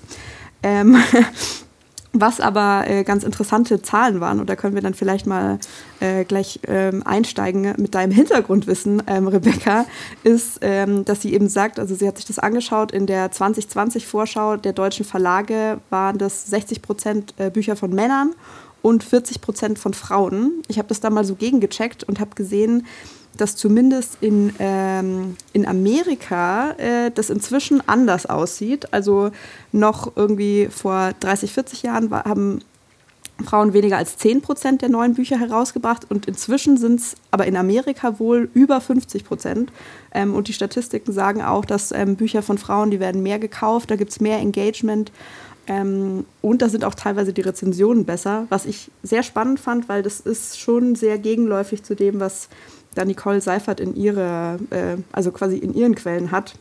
Ähm, 0.62 0.96
Was 2.16 2.40
aber 2.40 2.84
äh, 2.88 3.04
ganz 3.04 3.24
interessante 3.24 3.82
Zahlen 3.82 4.20
waren, 4.20 4.40
und 4.40 4.48
da 4.48 4.56
können 4.56 4.76
wir 4.76 4.84
dann 4.84 4.94
vielleicht 4.94 5.26
mal 5.26 5.58
äh, 6.00 6.26
gleich 6.26 6.60
ähm, 6.68 7.02
einsteigen 7.06 7.74
mit 7.78 7.96
deinem 7.96 8.12
Hintergrundwissen, 8.12 9.02
ähm, 9.08 9.28
Rebecca, 9.28 9.88
ist, 10.24 10.60
ähm, 10.62 11.06
dass 11.06 11.24
sie 11.24 11.34
eben 11.34 11.50
sagt, 11.50 11.80
also 11.80 11.96
sie 11.96 12.08
hat 12.08 12.18
sich 12.18 12.28
das 12.28 12.38
angeschaut, 12.38 12.92
in 12.92 13.08
der 13.08 13.32
2020-Vorschau 13.32 14.58
der 14.58 14.74
deutschen 14.74 15.06
Verlage 15.06 15.80
waren 15.90 16.20
das 16.20 16.46
60 16.46 16.84
Prozent 16.84 17.34
äh, 17.38 17.50
Bücher 17.50 17.76
von 17.76 17.90
Männern 17.90 18.36
und 18.84 19.04
40 19.04 19.42
Prozent 19.42 19.80
von 19.80 19.96
Frauen. 19.96 20.62
Ich 20.68 20.78
habe 20.78 20.90
das 20.90 21.00
da 21.00 21.10
mal 21.10 21.26
so 21.26 21.34
gegengecheckt 21.34 22.04
und 22.04 22.20
habe 22.20 22.36
gesehen, 22.36 22.86
dass 23.38 23.56
zumindest 23.56 24.18
in, 24.22 24.54
ähm, 24.60 25.36
in 25.54 25.66
Amerika 25.66 26.72
äh, 26.78 27.12
das 27.12 27.30
inzwischen 27.30 27.82
anders 27.88 28.26
aussieht. 28.26 28.94
Also 28.94 29.32
noch 29.72 30.16
irgendwie 30.16 30.68
vor 30.70 31.12
30, 31.20 31.52
40 31.52 31.84
Jahren 31.84 32.12
war, 32.12 32.26
haben 32.26 32.60
Frauen 33.44 33.74
weniger 33.74 33.98
als 33.98 34.18
10 34.18 34.42
Prozent 34.42 34.82
der 34.82 34.90
neuen 34.90 35.16
Bücher 35.16 35.40
herausgebracht 35.40 36.06
und 36.10 36.28
inzwischen 36.28 36.78
sind 36.78 37.00
es 37.00 37.16
aber 37.32 37.48
in 37.48 37.58
Amerika 37.58 38.20
wohl 38.20 38.50
über 38.54 38.80
50 38.80 39.26
Prozent. 39.26 39.72
Ähm, 40.14 40.36
und 40.36 40.48
die 40.48 40.54
Statistiken 40.54 41.12
sagen 41.12 41.42
auch, 41.42 41.66
dass 41.66 41.92
ähm, 41.92 42.16
Bücher 42.16 42.44
von 42.44 42.58
Frauen, 42.58 42.92
die 42.92 43.00
werden 43.00 43.24
mehr 43.24 43.40
gekauft, 43.40 43.90
da 43.90 43.96
gibt 43.96 44.12
es 44.12 44.22
mehr 44.22 44.38
Engagement. 44.38 45.12
Ähm, 45.66 46.26
und 46.42 46.62
da 46.62 46.70
sind 46.70 46.84
auch 46.84 46.94
teilweise 46.94 47.34
die 47.34 47.42
Rezensionen 47.42 48.06
besser, 48.06 48.46
was 48.50 48.66
ich 48.66 48.92
sehr 49.02 49.24
spannend 49.24 49.60
fand, 49.60 49.90
weil 49.90 50.04
das 50.04 50.20
ist 50.20 50.60
schon 50.60 50.96
sehr 50.96 51.18
gegenläufig 51.18 51.84
zu 51.84 51.96
dem, 51.96 52.20
was 52.20 52.50
da 52.94 53.06
Nicole 53.06 53.42
Seifert 53.42 53.80
in 53.80 53.96
ihre, 53.96 54.60
äh, 54.70 54.98
also 55.12 55.32
quasi 55.32 55.58
in 55.58 55.74
ihren 55.74 55.96
Quellen 55.96 56.32
hat. 56.32 56.56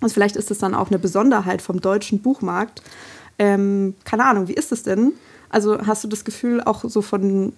Also 0.00 0.14
vielleicht 0.14 0.36
ist 0.36 0.50
das 0.50 0.58
dann 0.58 0.74
auch 0.74 0.88
eine 0.88 0.98
Besonderheit 0.98 1.62
vom 1.62 1.80
deutschen 1.80 2.20
Buchmarkt. 2.20 2.82
Ähm, 3.38 3.94
keine 4.04 4.24
Ahnung, 4.24 4.48
wie 4.48 4.54
ist 4.54 4.72
es 4.72 4.82
denn? 4.82 5.12
Also 5.48 5.78
hast 5.86 6.02
du 6.02 6.08
das 6.08 6.24
Gefühl 6.24 6.62
auch 6.62 6.82
so 6.82 7.02
von, 7.02 7.52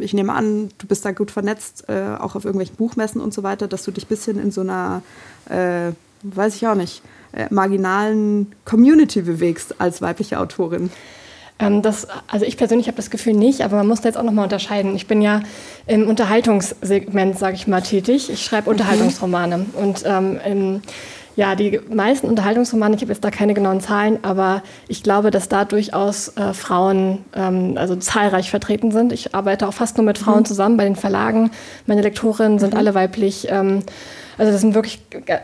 ich 0.00 0.12
nehme 0.12 0.34
an, 0.34 0.68
du 0.76 0.86
bist 0.86 1.04
da 1.04 1.12
gut 1.12 1.30
vernetzt, 1.30 1.88
äh, 1.88 2.16
auch 2.18 2.34
auf 2.36 2.44
irgendwelchen 2.44 2.76
Buchmessen 2.76 3.20
und 3.20 3.32
so 3.32 3.42
weiter, 3.42 3.68
dass 3.68 3.84
du 3.84 3.90
dich 3.90 4.04
ein 4.04 4.08
bisschen 4.08 4.38
in 4.38 4.50
so 4.50 4.60
einer, 4.60 5.02
äh, 5.48 5.92
weiß 6.22 6.56
ich 6.56 6.66
auch 6.66 6.74
nicht, 6.74 7.02
äh, 7.32 7.46
marginalen 7.50 8.52
Community 8.66 9.22
bewegst 9.22 9.80
als 9.80 10.02
weibliche 10.02 10.38
Autorin? 10.38 10.90
Ähm, 11.62 11.82
das, 11.82 12.06
also 12.26 12.44
ich 12.44 12.56
persönlich 12.56 12.88
habe 12.88 12.96
das 12.96 13.10
Gefühl 13.10 13.34
nicht, 13.34 13.62
aber 13.62 13.76
man 13.76 13.86
muss 13.86 14.00
da 14.00 14.08
jetzt 14.08 14.18
auch 14.18 14.24
nochmal 14.24 14.44
unterscheiden. 14.44 14.96
Ich 14.96 15.06
bin 15.06 15.22
ja 15.22 15.42
im 15.86 16.08
Unterhaltungssegment, 16.08 17.38
sage 17.38 17.54
ich 17.54 17.66
mal, 17.66 17.82
tätig. 17.82 18.30
Ich 18.30 18.42
schreibe 18.44 18.64
mhm. 18.64 18.72
Unterhaltungsromane. 18.72 19.66
Und 19.74 20.02
ähm, 20.04 20.40
im, 20.44 20.82
ja, 21.36 21.54
die 21.54 21.80
meisten 21.88 22.26
Unterhaltungsromane, 22.28 22.96
ich 22.96 23.02
habe 23.02 23.12
jetzt 23.12 23.24
da 23.24 23.30
keine 23.30 23.54
genauen 23.54 23.80
Zahlen, 23.80 24.18
aber 24.22 24.62
ich 24.88 25.02
glaube, 25.02 25.30
dass 25.30 25.48
da 25.48 25.64
durchaus 25.64 26.36
äh, 26.36 26.52
Frauen 26.52 27.24
ähm, 27.34 27.74
also 27.76 27.96
zahlreich 27.96 28.50
vertreten 28.50 28.90
sind. 28.90 29.12
Ich 29.12 29.34
arbeite 29.34 29.66
auch 29.66 29.72
fast 29.72 29.96
nur 29.96 30.04
mit 30.04 30.18
Frauen 30.18 30.40
mhm. 30.40 30.46
zusammen 30.46 30.76
bei 30.76 30.84
den 30.84 30.96
Verlagen. 30.96 31.50
Meine 31.86 32.02
Lektorinnen 32.02 32.58
sind 32.58 32.74
mhm. 32.74 32.78
alle 32.78 32.94
weiblich. 32.94 33.46
Ähm, 33.48 33.84
also 34.36 34.50
das 34.50 34.60
sind 34.60 34.74
wirklich, 34.74 35.00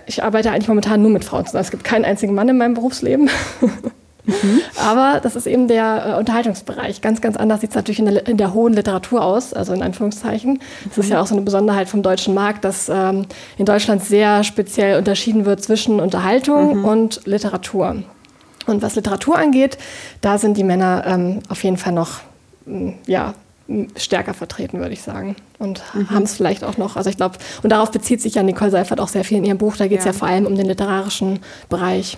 ich 0.07 0.25
arbeite 0.25 0.51
eigentlich 0.51 0.69
momentan 0.69 1.01
nur 1.01 1.11
mit 1.11 1.25
Frauen 1.25 1.47
zusammen. 1.47 1.63
Es 1.63 1.71
gibt 1.71 1.85
keinen 1.85 2.05
einzigen 2.05 2.35
Mann 2.35 2.49
in 2.49 2.59
meinem 2.59 2.75
Berufsleben. 2.75 3.31
Mhm. 4.29 4.61
Aber 4.77 5.21
das 5.21 5.37
ist 5.37 5.47
eben 5.47 5.69
der 5.69 6.15
äh, 6.15 6.19
Unterhaltungsbereich. 6.19 7.01
Ganz, 7.01 7.21
ganz 7.21 7.37
anders 7.37 7.63
sieht 7.63 7.71
es 7.71 7.77
natürlich 7.77 7.99
in 7.99 8.07
der, 8.07 8.27
in 8.29 8.37
der, 8.37 8.55
hohen 8.55 8.75
Literatur 8.75 9.25
aus, 9.25 9.55
also 9.55 9.73
in 9.73 9.83
Anführungszeichen. 9.83 10.61
Das 10.85 10.97
mhm. 10.97 11.03
ist 11.03 11.11
ja 11.11 11.21
auch 11.21 11.27
so 11.27 11.35
eine 11.35 11.43
Besonderheit 11.43 11.89
vom 11.89 12.03
deutschen 12.03 12.35
Markt, 12.35 12.65
dass 12.65 12.89
ähm, 12.89 13.27
in 13.57 13.67
Deutschland 13.67 14.05
sehr 14.05 14.45
speziell 14.45 14.99
unterschieden 14.99 15.45
wird 15.45 15.63
zwischen 15.63 15.99
Unterhaltung 15.99 16.79
mhm. 16.79 16.85
und 16.85 17.21
Literatur. 17.25 18.03
Und 18.67 18.83
was 18.83 18.97
Literatur 18.97 19.39
angeht, 19.39 19.79
da 20.21 20.37
sind 20.37 20.57
die 20.57 20.65
Männer 20.65 21.05
ähm, 21.07 21.41
auf 21.49 21.65
jeden 21.65 21.79
Fall 21.79 21.95
noch 21.95 22.21
ja, 23.07 23.35
stärker 23.97 24.35
vertreten, 24.35 24.79
würde 24.79 24.93
ich 24.93 25.03
sagen. 25.03 25.37
Und 25.59 25.83
mhm. 25.93 26.11
haben 26.11 26.23
es 26.23 26.35
vielleicht 26.35 26.65
auch 26.65 26.79
noch, 26.79 26.97
also 26.97 27.11
ich 27.11 27.17
glaube, 27.17 27.37
und 27.63 27.71
darauf 27.71 27.91
bezieht 27.91 28.23
sich 28.23 28.35
ja 28.35 28.43
Nicole 28.43 28.71
Seifert 28.71 29.01
auch 29.01 29.09
sehr 29.09 29.25
viel 29.25 29.39
in 29.39 29.45
ihrem 29.45 29.59
Buch, 29.59 29.77
da 29.77 29.87
geht 29.89 30.01
es 30.01 30.05
ja. 30.05 30.13
ja 30.13 30.19
vor 30.19 30.29
allem 30.29 30.47
um 30.47 30.55
den 30.55 30.67
literarischen 30.67 31.41
Bereich. 31.69 32.17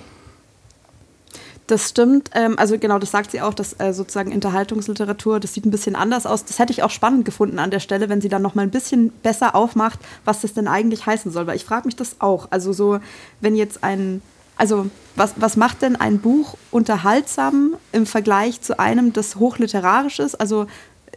Das 1.71 1.89
stimmt. 1.89 2.31
Ähm, 2.35 2.59
also 2.59 2.77
genau, 2.81 2.99
das 2.99 3.13
sagt 3.13 3.31
sie 3.31 3.41
auch, 3.41 3.55
dass 3.55 3.79
äh, 3.79 3.93
sozusagen 3.93 4.33
Unterhaltungsliteratur, 4.33 5.39
das 5.39 5.55
sieht 5.55 5.65
ein 5.67 5.71
bisschen 5.71 5.95
anders 5.95 6.27
aus. 6.27 6.45
Das 6.45 6.59
hätte 6.59 6.73
ich 6.73 6.83
auch 6.83 6.91
spannend 6.91 7.25
gefunden 7.25 7.61
an 7.61 7.71
der 7.71 7.79
Stelle, 7.79 8.09
wenn 8.09 8.21
sie 8.21 8.29
dann 8.29 8.43
noch 8.43 8.57
mal 8.57 8.63
ein 8.63 8.73
bisschen 8.73 9.11
besser 9.23 9.55
aufmacht, 9.55 10.01
was 10.25 10.41
das 10.41 10.53
denn 10.53 10.67
eigentlich 10.67 11.07
heißen 11.07 11.31
soll. 11.31 11.47
Weil 11.47 11.55
ich 11.55 11.65
frage 11.65 11.87
mich 11.87 11.95
das 11.95 12.17
auch. 12.19 12.49
Also 12.51 12.73
so, 12.73 12.99
wenn 13.41 13.55
jetzt 13.55 13.85
ein, 13.85 14.21
also 14.57 14.87
was, 15.15 15.35
was 15.37 15.57
macht 15.57 15.83
denn 15.83 15.95
ein 15.95 16.19
Buch 16.19 16.57
unterhaltsam 16.73 17.77
im 17.93 18.05
Vergleich 18.05 18.61
zu 18.61 18.81
einem, 18.81 19.13
das 19.13 19.37
hochliterarisch 19.37 20.19
ist? 20.19 20.41
Also 20.41 20.67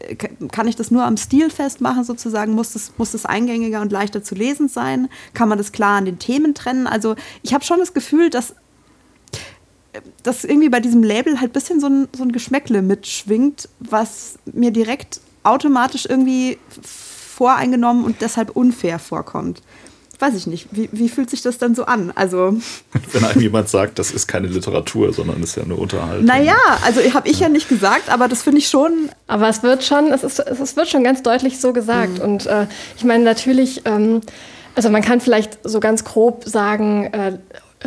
äh, 0.01 0.15
kann 0.51 0.67
ich 0.67 0.75
das 0.75 0.91
nur 0.91 1.03
am 1.03 1.17
Stil 1.17 1.49
festmachen 1.49 2.03
sozusagen? 2.03 2.53
Muss 2.53 2.73
das, 2.73 2.91
muss 2.97 3.13
das 3.13 3.25
eingängiger 3.25 3.81
und 3.81 3.91
leichter 3.91 4.23
zu 4.23 4.35
lesen 4.35 4.67
sein? 4.67 5.09
Kann 5.33 5.49
man 5.49 5.57
das 5.57 5.71
klar 5.71 5.97
an 5.97 6.05
den 6.05 6.19
Themen 6.19 6.53
trennen? 6.53 6.85
Also 6.85 7.15
ich 7.41 7.55
habe 7.55 7.63
schon 7.63 7.79
das 7.79 7.95
Gefühl, 7.95 8.29
dass 8.29 8.53
dass 10.23 10.43
irgendwie 10.43 10.69
bei 10.69 10.79
diesem 10.79 11.03
Label 11.03 11.39
halt 11.39 11.51
ein 11.51 11.53
bisschen 11.53 11.79
so 11.79 11.87
ein, 11.87 12.07
so 12.15 12.23
ein 12.23 12.31
Geschmäckle 12.31 12.81
mitschwingt, 12.81 13.69
was 13.79 14.35
mir 14.45 14.71
direkt 14.71 15.19
automatisch 15.43 16.05
irgendwie 16.05 16.57
voreingenommen 16.81 18.05
und 18.05 18.21
deshalb 18.21 18.51
unfair 18.51 18.99
vorkommt. 18.99 19.61
Weiß 20.19 20.35
ich 20.35 20.47
nicht. 20.47 20.67
Wie, 20.71 20.87
wie 20.91 21.09
fühlt 21.09 21.29
sich 21.29 21.41
das 21.41 21.57
dann 21.57 21.75
so 21.75 21.85
an? 21.85 22.11
Also 22.15 22.57
Wenn 23.11 23.25
einem 23.25 23.41
jemand 23.41 23.67
sagt, 23.67 23.99
das 23.99 24.11
ist 24.11 24.27
keine 24.27 24.47
Literatur, 24.47 25.11
sondern 25.11 25.41
ist 25.43 25.57
ja 25.57 25.65
nur 25.65 25.79
Unterhaltung. 25.79 26.25
Naja, 26.25 26.55
also 26.85 27.01
habe 27.13 27.27
ich 27.27 27.39
ja. 27.39 27.47
ja 27.47 27.49
nicht 27.49 27.67
gesagt, 27.67 28.09
aber 28.09 28.27
das 28.27 28.43
finde 28.43 28.59
ich 28.59 28.69
schon. 28.69 29.09
Aber 29.27 29.49
es 29.49 29.63
wird 29.63 29.83
schon, 29.83 30.13
es, 30.13 30.23
ist, 30.23 30.39
es 30.39 30.75
wird 30.75 30.87
schon 30.87 31.03
ganz 31.03 31.23
deutlich 31.23 31.59
so 31.59 31.73
gesagt. 31.73 32.19
Mhm. 32.19 32.23
Und 32.23 32.45
äh, 32.45 32.67
ich 32.95 33.03
meine, 33.03 33.23
natürlich, 33.23 33.81
ähm, 33.85 34.21
also 34.75 34.89
man 34.89 35.01
kann 35.01 35.19
vielleicht 35.19 35.59
so 35.63 35.79
ganz 35.79 36.03
grob 36.03 36.45
sagen, 36.45 37.05
äh, 37.05 37.39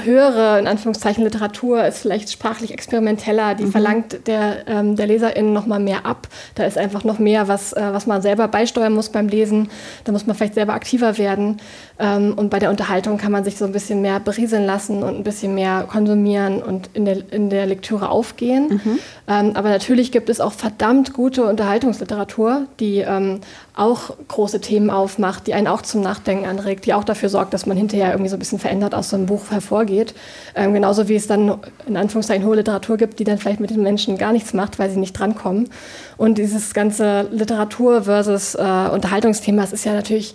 höhere, 0.05 0.59
in 0.59 0.67
Anführungszeichen, 0.67 1.25
Literatur 1.25 1.85
ist 1.85 1.99
vielleicht 1.99 2.31
sprachlich 2.31 2.73
experimenteller, 2.73 3.55
die 3.55 3.65
mhm. 3.65 3.73
verlangt 3.73 4.26
der, 4.26 4.67
ähm, 4.67 4.97
der 4.97 5.07
LeserInnen 5.07 5.53
noch 5.53 5.67
mal 5.67 5.81
mehr 5.81 6.07
ab. 6.07 6.29
Da 6.55 6.65
ist 6.65 6.79
einfach 6.79 7.05
noch 7.05 7.19
mehr, 7.19 7.49
was, 7.49 7.73
äh, 7.73 7.88
was 7.93 8.07
man 8.07 8.23
selber 8.23 8.49
beisteuern 8.49 8.93
muss 8.93 9.09
beim 9.09 9.29
Lesen. 9.29 9.69
Da 10.05 10.12
muss 10.12 10.26
man 10.26 10.37
vielleicht 10.37 10.55
selber 10.55 10.75
aktiver 10.75 11.19
werden. 11.19 11.59
Ähm, 11.99 12.35
und 12.37 12.50
bei 12.50 12.59
der 12.59 12.71
Unterhaltung 12.71 13.17
kann 13.19 13.33
man 13.33 13.45
sich 13.45 13.57
so 13.57 13.65
ein 13.65 13.73
bisschen 13.73 14.03
mehr 14.03 14.21
berieseln 14.21 14.67
lassen 14.67 15.03
und 15.03 15.17
ein 15.17 15.25
bisschen 15.25 15.55
mehr 15.55 15.87
konsumieren 15.88 16.62
und 16.62 16.91
in 16.93 17.05
der, 17.05 17.33
in 17.33 17.50
der 17.50 17.67
Lektüre 17.67 18.11
aufgehen. 18.11 18.81
Mhm. 18.85 18.99
Ähm, 19.29 19.53
aber 19.55 19.71
natürlich 19.71 20.12
gibt 20.12 20.29
es 20.29 20.41
auch 20.41 20.53
verdammt 20.53 21.12
gute 21.12 21.45
Unterhaltungsliteratur, 21.45 22.67
die 22.81 22.99
ähm, 22.99 23.41
auch 23.76 24.16
große 24.28 24.61
Themen 24.61 24.90
aufmacht, 24.90 25.47
die 25.47 25.54
einen 25.54 25.68
auch 25.68 25.83
zum 25.83 26.00
Nachdenken 26.00 26.47
anregt, 26.47 26.87
die 26.87 26.95
auch 26.95 27.04
dafür 27.04 27.28
sorgt, 27.28 27.54
dass 27.54 27.66
man 27.66 27.76
hinterher 27.76 28.11
irgendwie 28.11 28.30
so 28.30 28.37
ein 28.37 28.40
bisschen 28.40 28.59
verändert 28.59 28.95
aus 28.95 29.11
so 29.11 29.16
einem 29.16 29.26
Buch 29.26 29.50
hervorgeht 29.50 29.76
vorgeht. 29.87 30.14
Ähm, 30.54 30.75
genauso 30.75 31.09
wie 31.09 31.16
es 31.16 31.26
dann 31.26 31.59
in 31.87 31.97
Anführungszeichen 31.97 32.47
hohe 32.47 32.56
Literatur 32.56 32.97
gibt, 32.97 33.18
die 33.18 33.25
dann 33.25 33.38
vielleicht 33.38 33.61
mit 33.61 33.71
den 33.71 33.83
Menschen 33.83 34.18
gar 34.18 34.33
nichts 34.33 34.54
macht, 34.54 34.78
weil 34.78 34.90
sie 34.90 34.99
nicht 34.99 35.12
drankommen. 35.12 35.68
Und 36.16 36.38
dieses 36.38 36.75
ganze 36.75 37.28
Literatur 37.30 38.02
versus 38.02 38.54
äh, 38.54 38.59
Unterhaltungsthema, 38.59 39.62
das 39.62 39.73
ist 39.73 39.85
ja 39.85 39.92
natürlich 39.92 40.35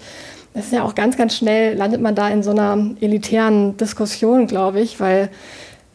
das 0.53 0.65
ist 0.65 0.73
ja 0.73 0.83
auch 0.83 0.95
ganz, 0.95 1.15
ganz 1.15 1.37
schnell, 1.37 1.77
landet 1.77 2.01
man 2.01 2.13
da 2.13 2.27
in 2.27 2.43
so 2.43 2.51
einer 2.51 2.77
elitären 2.99 3.77
Diskussion, 3.77 4.47
glaube 4.47 4.81
ich, 4.81 4.99
weil 4.99 5.29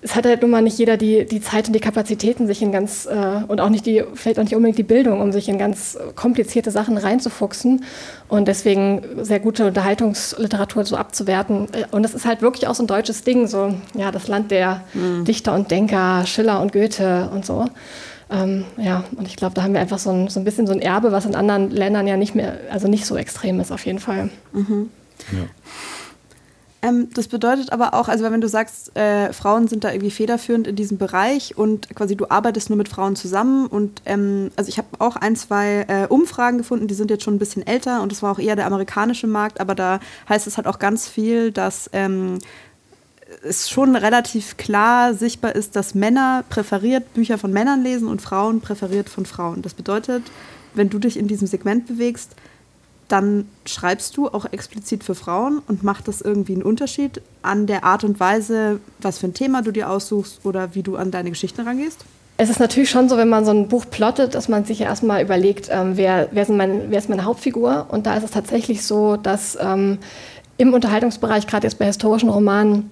es 0.06 0.14
hat 0.14 0.24
halt 0.24 0.42
nun 0.42 0.52
mal 0.52 0.62
nicht 0.62 0.78
jeder 0.78 0.96
die, 0.96 1.26
die 1.26 1.40
Zeit 1.40 1.66
und 1.66 1.72
die 1.72 1.80
Kapazitäten, 1.80 2.46
sich 2.46 2.62
in 2.62 2.70
ganz, 2.70 3.06
äh, 3.06 3.42
und 3.48 3.60
auch 3.60 3.70
nicht 3.70 3.86
die, 3.86 4.04
vielleicht 4.14 4.38
auch 4.38 4.44
nicht 4.44 4.54
unbedingt 4.54 4.78
die 4.78 4.84
Bildung, 4.84 5.20
um 5.20 5.32
sich 5.32 5.48
in 5.48 5.58
ganz 5.58 5.98
komplizierte 6.14 6.70
Sachen 6.70 6.96
reinzufuchsen 6.96 7.84
und 8.28 8.46
deswegen 8.46 9.02
sehr 9.22 9.40
gute 9.40 9.66
Unterhaltungsliteratur 9.66 10.84
so 10.84 10.96
abzuwerten. 10.96 11.66
Und 11.90 12.04
das 12.04 12.14
ist 12.14 12.24
halt 12.24 12.40
wirklich 12.40 12.68
auch 12.68 12.76
so 12.76 12.84
ein 12.84 12.86
deutsches 12.86 13.24
Ding, 13.24 13.48
so, 13.48 13.74
ja, 13.94 14.12
das 14.12 14.28
Land 14.28 14.52
der 14.52 14.82
mhm. 14.94 15.24
Dichter 15.24 15.54
und 15.54 15.72
Denker, 15.72 16.24
Schiller 16.24 16.60
und 16.60 16.72
Goethe 16.72 17.28
und 17.34 17.44
so. 17.44 17.64
Ähm, 18.30 18.64
ja, 18.76 19.02
und 19.16 19.26
ich 19.26 19.34
glaube, 19.34 19.54
da 19.54 19.64
haben 19.64 19.72
wir 19.72 19.80
einfach 19.80 19.98
so 19.98 20.10
ein, 20.10 20.28
so 20.28 20.38
ein 20.38 20.44
bisschen 20.44 20.68
so 20.68 20.72
ein 20.72 20.80
Erbe, 20.80 21.10
was 21.10 21.26
in 21.26 21.34
anderen 21.34 21.72
Ländern 21.72 22.06
ja 22.06 22.16
nicht 22.16 22.36
mehr, 22.36 22.58
also 22.70 22.86
nicht 22.86 23.06
so 23.06 23.16
extrem 23.16 23.58
ist 23.58 23.72
auf 23.72 23.84
jeden 23.84 23.98
Fall. 23.98 24.30
Mhm. 24.52 24.88
Ja. 25.32 25.48
Ähm, 26.86 27.08
das 27.12 27.26
bedeutet 27.26 27.72
aber 27.72 27.94
auch, 27.94 28.08
also 28.08 28.30
wenn 28.30 28.40
du 28.40 28.48
sagst, 28.48 28.96
äh, 28.96 29.32
Frauen 29.32 29.66
sind 29.66 29.82
da 29.82 29.90
irgendwie 29.90 30.12
federführend 30.12 30.68
in 30.68 30.76
diesem 30.76 30.98
Bereich 30.98 31.56
und 31.58 31.92
quasi 31.96 32.16
du 32.16 32.26
arbeitest 32.28 32.70
nur 32.70 32.76
mit 32.76 32.88
Frauen 32.88 33.16
zusammen 33.16 33.66
und 33.66 34.02
ähm, 34.04 34.52
also 34.54 34.68
ich 34.68 34.78
habe 34.78 34.88
auch 35.00 35.16
ein, 35.16 35.34
zwei 35.34 35.84
äh, 35.88 36.06
Umfragen 36.06 36.58
gefunden, 36.58 36.86
die 36.86 36.94
sind 36.94 37.10
jetzt 37.10 37.24
schon 37.24 37.34
ein 37.34 37.38
bisschen 37.40 37.66
älter 37.66 38.02
und 38.02 38.12
das 38.12 38.22
war 38.22 38.30
auch 38.30 38.38
eher 38.38 38.54
der 38.54 38.66
amerikanische 38.66 39.26
Markt, 39.26 39.60
aber 39.60 39.74
da 39.74 39.98
heißt 40.28 40.46
es 40.46 40.56
halt 40.56 40.68
auch 40.68 40.78
ganz 40.78 41.08
viel, 41.08 41.50
dass 41.50 41.90
ähm, 41.92 42.38
es 43.42 43.68
schon 43.68 43.96
relativ 43.96 44.56
klar 44.56 45.12
sichtbar 45.12 45.56
ist, 45.56 45.74
dass 45.74 45.96
Männer 45.96 46.44
präferiert 46.48 47.14
Bücher 47.14 47.38
von 47.38 47.52
Männern 47.52 47.82
lesen 47.82 48.06
und 48.06 48.22
Frauen 48.22 48.60
präferiert 48.60 49.08
von 49.08 49.26
Frauen. 49.26 49.62
Das 49.62 49.74
bedeutet, 49.74 50.22
wenn 50.74 50.88
du 50.88 51.00
dich 51.00 51.16
in 51.16 51.26
diesem 51.26 51.48
Segment 51.48 51.86
bewegst, 51.86 52.36
dann 53.08 53.48
schreibst 53.66 54.16
du 54.16 54.28
auch 54.28 54.46
explizit 54.52 55.04
für 55.04 55.14
Frauen 55.14 55.62
und 55.68 55.82
macht 55.84 56.08
das 56.08 56.20
irgendwie 56.20 56.54
einen 56.54 56.62
Unterschied 56.62 57.20
an 57.42 57.66
der 57.66 57.84
Art 57.84 58.04
und 58.04 58.18
Weise, 58.18 58.80
was 59.00 59.18
für 59.18 59.28
ein 59.28 59.34
Thema 59.34 59.62
du 59.62 59.70
dir 59.70 59.90
aussuchst 59.90 60.40
oder 60.44 60.74
wie 60.74 60.82
du 60.82 60.96
an 60.96 61.10
deine 61.10 61.30
Geschichten 61.30 61.60
rangehst? 61.62 62.04
Es 62.38 62.50
ist 62.50 62.60
natürlich 62.60 62.90
schon 62.90 63.08
so, 63.08 63.16
wenn 63.16 63.28
man 63.28 63.44
so 63.44 63.50
ein 63.50 63.68
Buch 63.68 63.86
plottet, 63.90 64.34
dass 64.34 64.48
man 64.48 64.64
sich 64.64 64.80
ja 64.80 64.86
erstmal 64.86 65.22
überlegt, 65.22 65.68
ähm, 65.70 65.96
wer, 65.96 66.28
wer, 66.32 66.50
mein, 66.50 66.90
wer, 66.90 66.98
ist 66.98 67.08
meine 67.08 67.24
Hauptfigur. 67.24 67.86
Und 67.88 68.06
da 68.06 68.14
ist 68.14 68.24
es 68.24 68.30
tatsächlich 68.30 68.84
so, 68.84 69.16
dass 69.16 69.56
ähm, 69.60 69.98
im 70.58 70.74
Unterhaltungsbereich, 70.74 71.46
gerade 71.46 71.66
jetzt 71.66 71.78
bei 71.78 71.86
historischen 71.86 72.28
Romanen, 72.28 72.90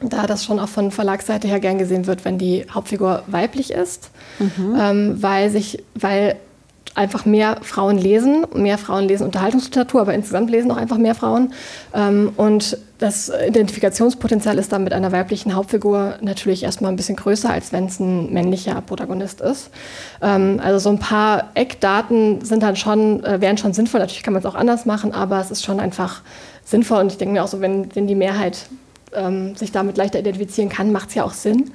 da 0.00 0.26
das 0.26 0.44
schon 0.44 0.60
auch 0.60 0.68
von 0.68 0.90
Verlagsseite 0.90 1.48
her 1.48 1.60
gern 1.60 1.78
gesehen 1.78 2.06
wird, 2.06 2.24
wenn 2.24 2.38
die 2.38 2.66
Hauptfigur 2.70 3.22
weiblich 3.26 3.72
ist, 3.72 4.10
mhm. 4.38 4.76
ähm, 4.78 5.22
weil 5.22 5.50
sich, 5.50 5.82
weil 5.94 6.36
einfach 6.94 7.24
mehr 7.24 7.58
Frauen 7.62 7.98
lesen, 7.98 8.46
mehr 8.54 8.78
Frauen 8.78 9.08
lesen 9.08 9.24
Unterhaltungsliteratur, 9.24 10.00
aber 10.00 10.14
insgesamt 10.14 10.50
lesen 10.50 10.70
auch 10.70 10.76
einfach 10.76 10.98
mehr 10.98 11.14
Frauen. 11.14 11.52
Ähm, 11.92 12.32
und 12.36 12.78
das 12.98 13.30
Identifikationspotenzial 13.48 14.58
ist 14.58 14.72
dann 14.72 14.84
mit 14.84 14.92
einer 14.92 15.10
weiblichen 15.10 15.54
Hauptfigur 15.54 16.14
natürlich 16.20 16.62
erstmal 16.62 16.92
ein 16.92 16.96
bisschen 16.96 17.16
größer, 17.16 17.50
als 17.50 17.72
wenn 17.72 17.86
es 17.86 17.98
ein 17.98 18.32
männlicher 18.32 18.80
Protagonist 18.80 19.40
ist. 19.40 19.70
Ähm, 20.22 20.60
also 20.62 20.78
so 20.78 20.90
ein 20.90 21.00
paar 21.00 21.50
Eckdaten 21.54 22.44
sind 22.44 22.62
dann 22.62 22.76
schon, 22.76 23.24
äh, 23.24 23.40
wären 23.40 23.58
schon 23.58 23.72
sinnvoll. 23.72 24.00
Natürlich 24.00 24.22
kann 24.22 24.32
man 24.32 24.40
es 24.40 24.46
auch 24.46 24.54
anders 24.54 24.86
machen, 24.86 25.12
aber 25.12 25.40
es 25.40 25.50
ist 25.50 25.64
schon 25.64 25.80
einfach 25.80 26.22
sinnvoll. 26.64 27.00
Und 27.00 27.12
ich 27.12 27.18
denke 27.18 27.32
mir 27.32 27.42
auch 27.42 27.48
so, 27.48 27.60
wenn, 27.60 27.94
wenn 27.96 28.06
die 28.06 28.14
Mehrheit 28.14 28.66
ähm, 29.14 29.56
sich 29.56 29.72
damit 29.72 29.96
leichter 29.96 30.20
identifizieren 30.20 30.68
kann, 30.68 30.92
macht 30.92 31.08
es 31.08 31.14
ja 31.16 31.24
auch 31.24 31.34
Sinn. 31.34 31.72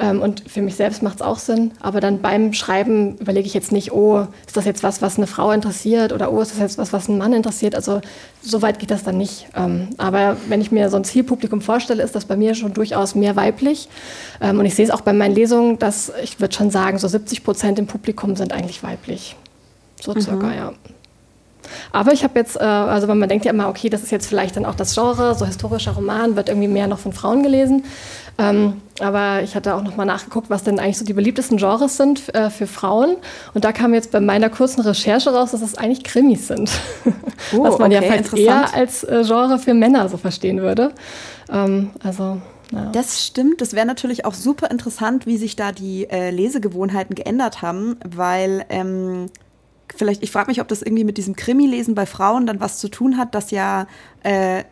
Ähm, 0.00 0.22
und 0.22 0.48
für 0.48 0.62
mich 0.62 0.76
selbst 0.76 1.02
macht 1.02 1.16
es 1.16 1.22
auch 1.22 1.38
Sinn. 1.38 1.72
Aber 1.80 2.00
dann 2.00 2.22
beim 2.22 2.52
Schreiben 2.54 3.16
überlege 3.18 3.46
ich 3.46 3.54
jetzt 3.54 3.70
nicht, 3.70 3.92
oh, 3.92 4.26
ist 4.46 4.56
das 4.56 4.64
jetzt 4.64 4.82
was, 4.82 5.02
was 5.02 5.18
eine 5.18 5.26
Frau 5.26 5.52
interessiert 5.52 6.12
oder 6.12 6.32
oh, 6.32 6.40
ist 6.40 6.52
das 6.52 6.58
jetzt 6.58 6.78
was, 6.78 6.92
was 6.92 7.08
einen 7.08 7.18
Mann 7.18 7.34
interessiert. 7.34 7.74
Also 7.74 8.00
so 8.42 8.62
weit 8.62 8.78
geht 8.78 8.90
das 8.90 9.04
dann 9.04 9.18
nicht. 9.18 9.48
Ähm, 9.54 9.88
aber 9.98 10.38
wenn 10.48 10.62
ich 10.62 10.72
mir 10.72 10.88
so 10.88 10.96
ein 10.96 11.04
Zielpublikum 11.04 11.60
vorstelle, 11.60 12.02
ist 12.02 12.14
das 12.14 12.24
bei 12.24 12.36
mir 12.36 12.54
schon 12.54 12.72
durchaus 12.72 13.14
mehr 13.14 13.36
weiblich. 13.36 13.88
Ähm, 14.40 14.58
und 14.58 14.64
ich 14.64 14.74
sehe 14.74 14.86
es 14.86 14.90
auch 14.90 15.02
bei 15.02 15.12
meinen 15.12 15.34
Lesungen, 15.34 15.78
dass 15.78 16.12
ich 16.22 16.40
würde 16.40 16.54
schon 16.54 16.70
sagen, 16.70 16.98
so 16.98 17.06
70 17.06 17.44
Prozent 17.44 17.78
im 17.78 17.86
Publikum 17.86 18.36
sind 18.36 18.52
eigentlich 18.52 18.82
weiblich. 18.82 19.36
So 20.00 20.18
circa, 20.18 20.46
mhm. 20.46 20.54
ja. 20.54 20.72
Aber 21.92 22.12
ich 22.12 22.24
habe 22.24 22.38
jetzt, 22.38 22.56
äh, 22.56 22.60
also 22.60 23.06
man 23.06 23.28
denkt 23.28 23.44
ja 23.44 23.52
immer, 23.52 23.68
okay, 23.68 23.90
das 23.90 24.02
ist 24.02 24.10
jetzt 24.10 24.26
vielleicht 24.26 24.56
dann 24.56 24.64
auch 24.64 24.74
das 24.74 24.94
Genre, 24.94 25.34
so 25.34 25.44
historischer 25.44 25.92
Roman 25.92 26.36
wird 26.36 26.48
irgendwie 26.48 26.68
mehr 26.68 26.86
noch 26.86 26.98
von 26.98 27.12
Frauen 27.12 27.42
gelesen. 27.42 27.84
Ähm, 28.40 28.80
aber 29.00 29.42
ich 29.42 29.54
hatte 29.54 29.74
auch 29.74 29.82
noch 29.82 29.96
mal 29.96 30.04
nachgeguckt, 30.04 30.50
was 30.50 30.64
denn 30.64 30.78
eigentlich 30.78 30.98
so 30.98 31.04
die 31.04 31.12
beliebtesten 31.12 31.58
Genres 31.58 31.96
sind 31.96 32.34
äh, 32.34 32.48
für 32.50 32.66
Frauen. 32.66 33.16
Und 33.54 33.64
da 33.64 33.72
kam 33.72 33.92
jetzt 33.92 34.10
bei 34.12 34.20
meiner 34.20 34.48
kurzen 34.48 34.80
Recherche 34.80 35.30
raus, 35.30 35.50
dass 35.50 35.62
es 35.62 35.76
eigentlich 35.76 36.04
Krimis 36.04 36.48
sind. 36.48 36.70
Oh, 37.52 37.62
was 37.62 37.78
man 37.78 37.92
okay, 37.92 37.94
ja 37.94 38.02
vielleicht 38.02 38.34
eher 38.34 38.74
als 38.74 39.04
äh, 39.04 39.24
Genre 39.26 39.58
für 39.58 39.74
Männer 39.74 40.08
so 40.08 40.16
verstehen 40.16 40.60
würde. 40.60 40.92
Ähm, 41.50 41.90
also 42.02 42.40
ja. 42.72 42.86
Das 42.92 43.24
stimmt. 43.24 43.60
Das 43.60 43.74
wäre 43.74 43.86
natürlich 43.86 44.24
auch 44.24 44.34
super 44.34 44.70
interessant, 44.70 45.26
wie 45.26 45.36
sich 45.36 45.56
da 45.56 45.72
die 45.72 46.08
äh, 46.08 46.30
Lesegewohnheiten 46.30 47.14
geändert 47.14 47.62
haben, 47.62 47.96
weil 48.04 48.64
ähm, 48.68 49.26
vielleicht, 49.96 50.22
ich 50.22 50.30
frage 50.30 50.48
mich, 50.50 50.60
ob 50.60 50.68
das 50.68 50.82
irgendwie 50.82 51.04
mit 51.04 51.18
diesem 51.18 51.36
Krimi-Lesen 51.36 51.94
bei 51.94 52.06
Frauen 52.06 52.46
dann 52.46 52.60
was 52.60 52.78
zu 52.78 52.88
tun 52.88 53.16
hat, 53.16 53.34
dass 53.34 53.50
ja, 53.50 53.86
äh, 54.22 54.64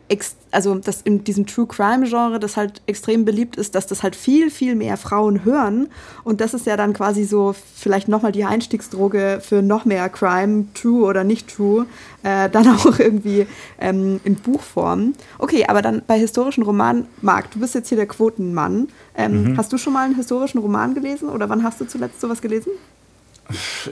also 0.50 0.74
dass 0.76 1.02
in 1.02 1.24
diesem 1.24 1.46
True 1.46 1.66
Crime-Genre 1.66 2.38
das 2.38 2.56
halt 2.56 2.82
extrem 2.86 3.24
beliebt 3.24 3.56
ist, 3.56 3.74
dass 3.74 3.86
das 3.86 4.02
halt 4.02 4.16
viel, 4.16 4.50
viel 4.50 4.74
mehr 4.74 4.96
Frauen 4.96 5.44
hören. 5.44 5.88
Und 6.24 6.40
das 6.40 6.54
ist 6.54 6.66
ja 6.66 6.76
dann 6.76 6.92
quasi 6.92 7.24
so 7.24 7.54
vielleicht 7.74 8.08
nochmal 8.08 8.32
die 8.32 8.44
Einstiegsdroge 8.44 9.40
für 9.42 9.62
noch 9.62 9.84
mehr 9.84 10.08
Crime, 10.08 10.66
True 10.74 11.04
oder 11.04 11.24
nicht 11.24 11.54
True, 11.54 11.86
äh, 12.22 12.48
dann 12.48 12.68
auch 12.76 12.98
irgendwie 12.98 13.46
ähm, 13.80 14.20
in 14.24 14.36
Buchform. 14.36 15.14
Okay, 15.38 15.66
aber 15.68 15.82
dann 15.82 16.02
bei 16.06 16.18
historischen 16.18 16.62
Romanen, 16.62 17.06
Marc, 17.22 17.50
du 17.50 17.60
bist 17.60 17.74
jetzt 17.74 17.88
hier 17.88 17.98
der 17.98 18.06
Quotenmann. 18.06 18.88
Ähm, 19.16 19.52
mhm. 19.52 19.56
Hast 19.56 19.72
du 19.72 19.78
schon 19.78 19.92
mal 19.92 20.04
einen 20.04 20.16
historischen 20.16 20.58
Roman 20.58 20.94
gelesen 20.94 21.28
oder 21.28 21.48
wann 21.48 21.62
hast 21.62 21.80
du 21.80 21.86
zuletzt 21.86 22.20
sowas 22.20 22.40
gelesen? 22.40 22.72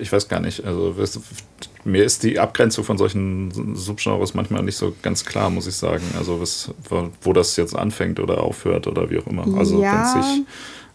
Ich 0.01 0.13
weiß 0.13 0.29
gar 0.29 0.41
nicht. 0.41 0.65
Also 0.65 0.95
mir 1.85 2.05
ist 2.05 2.23
die 2.23 2.39
Abgrenzung 2.39 2.85
von 2.85 2.99
solchen 2.99 3.75
Subgenres 3.75 4.35
manchmal 4.35 4.63
nicht 4.63 4.77
so 4.77 4.95
ganz 5.03 5.25
klar, 5.25 5.51
muss 5.51 5.67
ich 5.67 5.75
sagen. 5.75 6.05
Also 6.19 6.41
was, 6.41 6.71
wo 7.23 7.33
das 7.33 7.57
jetzt 7.57 7.75
anfängt 7.77 8.21
oder 8.21 8.43
aufhört 8.43 8.87
oder 8.87 9.11
wie 9.11 9.19
auch 9.19 9.27
immer. 9.27 9.47
Also 9.57 9.83
ja. 9.83 10.15
wenn 10.15 10.23
sich, 10.23 10.47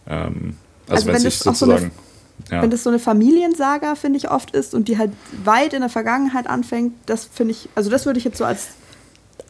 ähm, 0.06 0.56
also, 0.88 0.94
also 0.94 1.06
wenn, 1.06 1.14
wenn 1.14 1.22
sich 1.22 1.38
sozusagen. 1.38 1.90
So 1.94 2.12
ja. 2.50 2.62
Wenn 2.62 2.70
das 2.70 2.82
so 2.82 2.90
eine 2.90 2.98
Familiensaga, 2.98 3.94
finde 3.94 4.18
ich, 4.18 4.30
oft 4.30 4.50
ist 4.52 4.74
und 4.74 4.88
die 4.88 4.98
halt 4.98 5.12
weit 5.44 5.74
in 5.74 5.80
der 5.80 5.90
Vergangenheit 5.90 6.48
anfängt, 6.48 6.94
das 7.06 7.24
finde 7.24 7.52
ich, 7.52 7.68
also 7.74 7.88
das 7.88 8.04
würde 8.04 8.18
ich 8.18 8.24
jetzt 8.24 8.38
so 8.38 8.44
als 8.44 8.70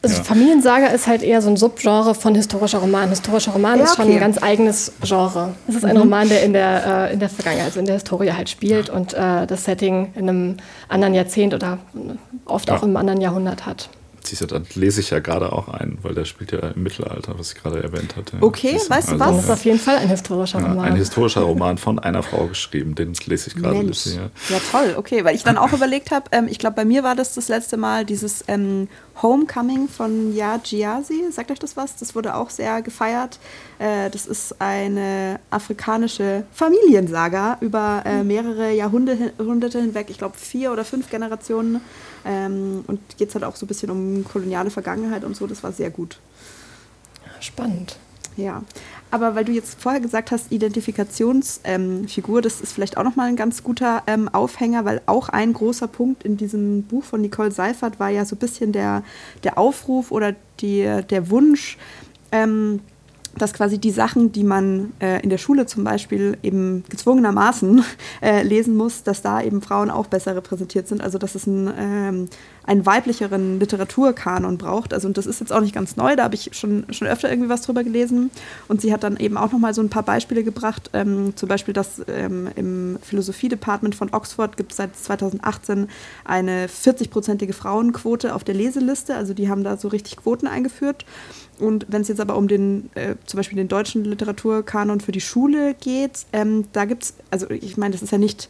also 0.03 0.17
ja. 0.17 0.23
Familiensaga 0.23 0.87
ist 0.87 1.07
halt 1.07 1.23
eher 1.23 1.41
so 1.41 1.49
ein 1.49 1.55
Subgenre 1.55 2.13
von 2.13 2.35
historischer 2.35 2.79
Roman. 2.79 3.09
Historischer 3.09 3.53
Roman 3.53 3.79
ja, 3.79 3.85
ist 3.85 3.95
schon 3.95 4.11
ein 4.11 4.19
ganz 4.19 4.41
eigenes 4.41 4.91
Genre. 5.01 5.55
Es 5.67 5.75
ist 5.75 5.85
ein 5.85 5.95
mhm. 5.95 6.01
Roman, 6.01 6.27
der 6.27 6.43
in 6.43 6.51
der, 6.51 7.07
äh, 7.09 7.13
in 7.13 7.19
der 7.19 7.29
Vergangenheit, 7.29 7.67
also 7.67 7.79
in 7.79 7.85
der 7.85 7.95
Historie 7.95 8.31
halt 8.33 8.49
spielt 8.49 8.89
und 8.89 9.13
äh, 9.13 9.47
das 9.47 9.63
Setting 9.63 10.11
in 10.15 10.27
einem 10.27 10.57
anderen 10.89 11.13
Jahrzehnt 11.13 11.53
oder 11.53 11.77
oft 12.45 12.67
ja. 12.67 12.75
auch 12.75 12.83
im 12.83 12.97
anderen 12.97 13.21
Jahrhundert 13.21 13.65
hat. 13.65 13.89
Siehst 14.25 14.41
du, 14.41 14.45
dann 14.45 14.65
lese 14.75 15.01
ich 15.01 15.09
ja 15.09 15.19
gerade 15.19 15.51
auch 15.51 15.67
ein, 15.67 15.97
weil 16.01 16.13
der 16.13 16.25
spielt 16.25 16.51
ja 16.51 16.59
im 16.59 16.83
Mittelalter, 16.83 17.37
was 17.37 17.53
ich 17.53 17.61
gerade 17.61 17.83
erwähnt 17.83 18.15
hatte. 18.15 18.37
Okay, 18.41 18.71
Siehst 18.73 18.89
weißt 18.89 19.09
du 19.09 19.11
also, 19.13 19.25
was? 19.25 19.35
Das 19.35 19.43
ist 19.45 19.51
auf 19.51 19.65
jeden 19.65 19.79
Fall 19.79 19.97
ein 19.97 20.07
historischer 20.07 20.61
Roman. 20.61 20.79
ein 20.79 20.95
historischer 20.95 21.41
Roman 21.41 21.77
von 21.77 21.99
einer 21.99 22.23
Frau 22.23 22.47
geschrieben, 22.47 22.95
den 22.95 23.13
lese 23.25 23.49
ich 23.49 23.55
gerade. 23.55 23.83
Ja. 23.83 24.29
ja, 24.49 24.61
toll, 24.71 24.95
okay, 24.97 25.23
weil 25.25 25.35
ich 25.35 25.43
dann 25.43 25.57
auch 25.57 25.73
überlegt 25.73 26.11
habe, 26.11 26.25
ähm, 26.31 26.47
ich 26.49 26.59
glaube, 26.59 26.75
bei 26.75 26.85
mir 26.85 27.03
war 27.03 27.15
das 27.15 27.33
das 27.33 27.47
letzte 27.49 27.77
Mal 27.77 28.05
dieses 28.05 28.43
ähm, 28.47 28.87
Homecoming 29.21 29.87
von 29.87 30.35
Ya 30.35 30.57
Giazi, 30.57 31.25
sagt 31.31 31.51
euch 31.51 31.59
das 31.59 31.77
was? 31.77 31.95
Das 31.97 32.15
wurde 32.15 32.35
auch 32.35 32.49
sehr 32.49 32.81
gefeiert. 32.81 33.39
Äh, 33.79 34.09
das 34.09 34.25
ist 34.25 34.59
eine 34.59 35.39
afrikanische 35.49 36.45
Familiensaga 36.51 37.57
über 37.61 38.03
äh, 38.05 38.19
hm. 38.19 38.27
mehrere 38.27 38.71
Jahrhunderte 38.71 39.79
hinweg, 39.79 40.07
ich 40.09 40.17
glaube 40.17 40.37
vier 40.37 40.71
oder 40.71 40.85
fünf 40.85 41.09
Generationen. 41.09 41.81
Ähm, 42.25 42.83
und 42.87 43.17
geht 43.17 43.29
es 43.29 43.35
halt 43.35 43.43
auch 43.43 43.55
so 43.55 43.65
ein 43.65 43.67
bisschen 43.67 43.89
um 43.89 44.23
koloniale 44.23 44.69
Vergangenheit 44.69 45.23
und 45.23 45.35
so. 45.35 45.47
Das 45.47 45.63
war 45.63 45.71
sehr 45.71 45.89
gut. 45.89 46.19
Spannend. 47.39 47.97
Ja, 48.35 48.63
aber 49.11 49.35
weil 49.35 49.45
du 49.45 49.51
jetzt 49.51 49.79
vorher 49.79 50.01
gesagt 50.01 50.31
hast, 50.31 50.51
Identifikationsfigur, 50.51 52.37
ähm, 52.37 52.41
das 52.41 52.61
ist 52.61 52.73
vielleicht 52.73 52.97
auch 52.97 53.03
nochmal 53.03 53.27
ein 53.27 53.35
ganz 53.35 53.61
guter 53.61 54.01
ähm, 54.07 54.27
Aufhänger, 54.27 54.85
weil 54.85 55.01
auch 55.05 55.29
ein 55.29 55.53
großer 55.53 55.87
Punkt 55.87 56.23
in 56.23 56.35
diesem 56.35 56.83
Buch 56.83 57.03
von 57.03 57.21
Nicole 57.21 57.51
Seifert 57.51 57.99
war 57.99 58.09
ja 58.09 58.25
so 58.25 58.35
ein 58.35 58.39
bisschen 58.39 58.71
der, 58.71 59.03
der 59.43 59.59
Aufruf 59.59 60.11
oder 60.11 60.33
die, 60.61 60.81
der 61.09 61.29
Wunsch, 61.29 61.77
ähm, 62.31 62.79
dass 63.35 63.53
quasi 63.53 63.79
die 63.79 63.91
Sachen, 63.91 64.31
die 64.31 64.43
man 64.43 64.93
äh, 64.99 65.21
in 65.21 65.29
der 65.29 65.37
Schule 65.37 65.65
zum 65.65 65.83
Beispiel 65.83 66.37
eben 66.43 66.83
gezwungenermaßen 66.89 67.83
äh, 68.21 68.43
lesen 68.43 68.75
muss, 68.75 69.03
dass 69.03 69.21
da 69.21 69.41
eben 69.41 69.61
Frauen 69.61 69.89
auch 69.89 70.07
besser 70.07 70.35
repräsentiert 70.35 70.87
sind. 70.87 71.01
Also 71.01 71.17
dass 71.17 71.35
es 71.35 71.47
ein, 71.47 71.71
ähm, 71.77 72.29
einen 72.65 72.85
weiblicheren 72.85 73.59
Literaturkanon 73.59 74.57
braucht. 74.57 74.93
Also 74.93 75.07
und 75.07 75.17
das 75.17 75.25
ist 75.25 75.39
jetzt 75.39 75.51
auch 75.51 75.61
nicht 75.61 75.73
ganz 75.73 75.95
neu, 75.95 76.15
da 76.15 76.23
habe 76.23 76.35
ich 76.35 76.51
schon, 76.53 76.85
schon 76.91 77.07
öfter 77.07 77.29
irgendwie 77.29 77.49
was 77.49 77.63
drüber 77.63 77.83
gelesen. 77.83 78.29
Und 78.67 78.81
sie 78.81 78.93
hat 78.93 79.03
dann 79.03 79.17
eben 79.17 79.37
auch 79.37 79.51
nochmal 79.51 79.73
so 79.73 79.81
ein 79.81 79.89
paar 79.89 80.03
Beispiele 80.03 80.43
gebracht. 80.43 80.91
Ähm, 80.93 81.35
zum 81.35 81.49
Beispiel, 81.49 81.73
dass 81.73 82.01
ähm, 82.07 82.49
im 82.55 82.99
Philosophie-Department 83.01 83.95
von 83.95 84.13
Oxford 84.13 84.57
gibt 84.57 84.71
es 84.71 84.77
seit 84.77 84.95
2018 84.95 85.89
eine 86.23 86.67
40-prozentige 86.67 87.53
Frauenquote 87.53 88.35
auf 88.35 88.43
der 88.43 88.55
Leseliste. 88.55 89.15
Also 89.15 89.33
die 89.33 89.49
haben 89.49 89.63
da 89.63 89.77
so 89.77 89.87
richtig 89.87 90.17
Quoten 90.17 90.47
eingeführt. 90.47 91.05
Und 91.63 91.85
wenn 91.89 92.01
es 92.01 92.09
jetzt 92.09 92.19
aber 92.19 92.35
um 92.35 92.47
den, 92.47 92.89
äh, 92.95 93.15
zum 93.25 93.37
Beispiel 93.37 93.55
den 93.55 93.69
deutschen 93.69 94.03
Literaturkanon 94.03 94.99
für 94.99 95.13
die 95.13 95.21
Schule 95.21 95.75
geht, 95.75 96.25
ähm, 96.33 96.65
da 96.73 96.85
gibt 96.85 97.03
es, 97.03 97.13
also 97.31 97.49
ich 97.49 97.77
meine, 97.77 97.93
das 97.93 98.01
ist 98.01 98.11
ja 98.11 98.17
nicht 98.17 98.49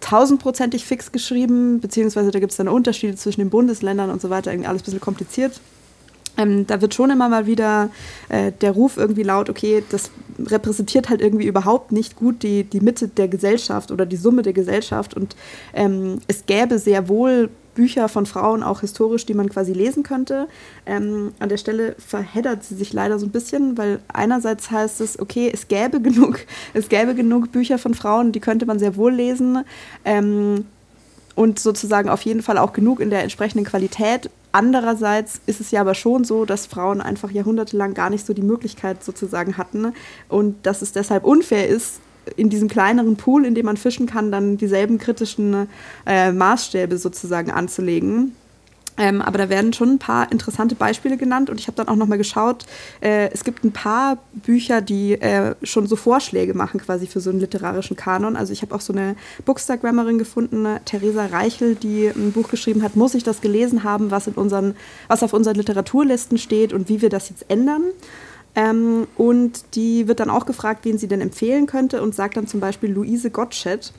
tausendprozentig 0.00 0.84
fix 0.86 1.12
geschrieben, 1.12 1.80
beziehungsweise 1.80 2.30
da 2.30 2.40
gibt 2.40 2.52
es 2.52 2.56
dann 2.56 2.68
Unterschiede 2.68 3.14
zwischen 3.16 3.42
den 3.42 3.50
Bundesländern 3.50 4.10
und 4.10 4.22
so 4.22 4.30
weiter, 4.30 4.50
irgendwie 4.50 4.68
alles 4.68 4.82
ein 4.82 4.84
bisschen 4.86 5.00
kompliziert. 5.00 5.60
Ähm, 6.38 6.66
da 6.66 6.80
wird 6.80 6.94
schon 6.94 7.10
immer 7.10 7.28
mal 7.28 7.46
wieder 7.46 7.90
äh, 8.30 8.52
der 8.60 8.72
Ruf 8.72 8.96
irgendwie 8.96 9.22
laut, 9.22 9.50
okay, 9.50 9.82
das 9.90 10.10
repräsentiert 10.38 11.10
halt 11.10 11.20
irgendwie 11.20 11.46
überhaupt 11.46 11.92
nicht 11.92 12.16
gut 12.16 12.42
die, 12.42 12.64
die 12.64 12.80
Mitte 12.80 13.08
der 13.08 13.28
Gesellschaft 13.28 13.90
oder 13.90 14.06
die 14.06 14.16
Summe 14.16 14.40
der 14.40 14.54
Gesellschaft. 14.54 15.12
Und 15.12 15.36
ähm, 15.74 16.20
es 16.28 16.46
gäbe 16.46 16.78
sehr 16.78 17.08
wohl 17.08 17.50
Bücher 17.74 18.08
von 18.08 18.26
Frauen, 18.26 18.62
auch 18.62 18.80
historisch, 18.80 19.26
die 19.26 19.34
man 19.34 19.48
quasi 19.48 19.72
lesen 19.72 20.02
könnte. 20.02 20.48
Ähm, 20.86 21.32
an 21.38 21.48
der 21.48 21.56
Stelle 21.56 21.94
verheddert 21.98 22.64
sie 22.64 22.74
sich 22.74 22.92
leider 22.92 23.18
so 23.18 23.26
ein 23.26 23.30
bisschen, 23.30 23.78
weil 23.78 24.00
einerseits 24.12 24.70
heißt 24.70 25.00
es, 25.00 25.18
okay, 25.18 25.50
es 25.52 25.68
gäbe 25.68 26.00
genug, 26.02 26.40
es 26.74 26.88
gäbe 26.88 27.14
genug 27.14 27.52
Bücher 27.52 27.78
von 27.78 27.94
Frauen, 27.94 28.32
die 28.32 28.40
könnte 28.40 28.66
man 28.66 28.78
sehr 28.78 28.96
wohl 28.96 29.12
lesen. 29.12 29.64
Ähm, 30.04 30.64
und 31.36 31.58
sozusagen 31.58 32.08
auf 32.08 32.22
jeden 32.22 32.42
Fall 32.42 32.58
auch 32.58 32.72
genug 32.72 33.00
in 33.00 33.08
der 33.08 33.22
entsprechenden 33.22 33.64
Qualität. 33.64 34.30
Andererseits 34.52 35.40
ist 35.46 35.60
es 35.60 35.70
ja 35.70 35.80
aber 35.80 35.94
schon 35.94 36.24
so, 36.24 36.44
dass 36.44 36.66
Frauen 36.66 37.00
einfach 37.00 37.30
jahrhundertelang 37.30 37.94
gar 37.94 38.10
nicht 38.10 38.26
so 38.26 38.34
die 38.34 38.42
Möglichkeit 38.42 39.04
sozusagen 39.04 39.56
hatten 39.56 39.94
und 40.28 40.66
dass 40.66 40.82
es 40.82 40.92
deshalb 40.92 41.24
unfair 41.24 41.68
ist, 41.68 42.00
in 42.36 42.50
diesem 42.50 42.68
kleineren 42.68 43.16
Pool, 43.16 43.44
in 43.44 43.54
dem 43.54 43.66
man 43.66 43.76
fischen 43.76 44.06
kann, 44.06 44.30
dann 44.30 44.56
dieselben 44.56 44.98
kritischen 44.98 45.68
äh, 46.06 46.32
Maßstäbe 46.32 46.98
sozusagen 46.98 47.50
anzulegen. 47.50 48.36
Ähm, 49.00 49.22
aber 49.22 49.38
da 49.38 49.48
werden 49.48 49.72
schon 49.72 49.92
ein 49.92 49.98
paar 49.98 50.30
interessante 50.30 50.74
Beispiele 50.74 51.16
genannt 51.16 51.48
und 51.48 51.58
ich 51.58 51.68
habe 51.68 51.76
dann 51.76 51.88
auch 51.88 51.96
nochmal 51.96 52.18
geschaut, 52.18 52.66
äh, 53.00 53.30
es 53.30 53.44
gibt 53.44 53.64
ein 53.64 53.72
paar 53.72 54.18
Bücher, 54.34 54.82
die 54.82 55.12
äh, 55.14 55.54
schon 55.62 55.86
so 55.86 55.96
Vorschläge 55.96 56.52
machen 56.52 56.80
quasi 56.80 57.06
für 57.06 57.20
so 57.20 57.30
einen 57.30 57.40
literarischen 57.40 57.96
Kanon. 57.96 58.36
Also 58.36 58.52
ich 58.52 58.60
habe 58.60 58.74
auch 58.74 58.82
so 58.82 58.92
eine 58.92 59.16
Bookstagrammerin 59.46 60.18
gefunden, 60.18 60.66
Theresa 60.84 61.26
Reichel, 61.26 61.76
die 61.76 62.08
ein 62.08 62.32
Buch 62.32 62.50
geschrieben 62.50 62.82
hat, 62.82 62.94
muss 62.94 63.14
ich 63.14 63.24
das 63.24 63.40
gelesen 63.40 63.84
haben, 63.84 64.10
was, 64.10 64.26
in 64.26 64.34
unseren, 64.34 64.76
was 65.08 65.22
auf 65.22 65.32
unseren 65.32 65.54
Literaturlisten 65.54 66.36
steht 66.36 66.74
und 66.74 66.90
wie 66.90 67.00
wir 67.00 67.08
das 67.08 67.30
jetzt 67.30 67.46
ändern. 67.48 67.84
Ähm, 68.54 69.06
und 69.16 69.76
die 69.76 70.08
wird 70.08 70.20
dann 70.20 70.30
auch 70.30 70.46
gefragt, 70.46 70.84
wen 70.84 70.98
sie 70.98 71.08
denn 71.08 71.20
empfehlen 71.20 71.66
könnte 71.66 72.02
und 72.02 72.14
sagt 72.14 72.36
dann 72.36 72.46
zum 72.46 72.60
Beispiel 72.60 72.90
Luise 72.90 73.30
Gottsched. 73.30 73.92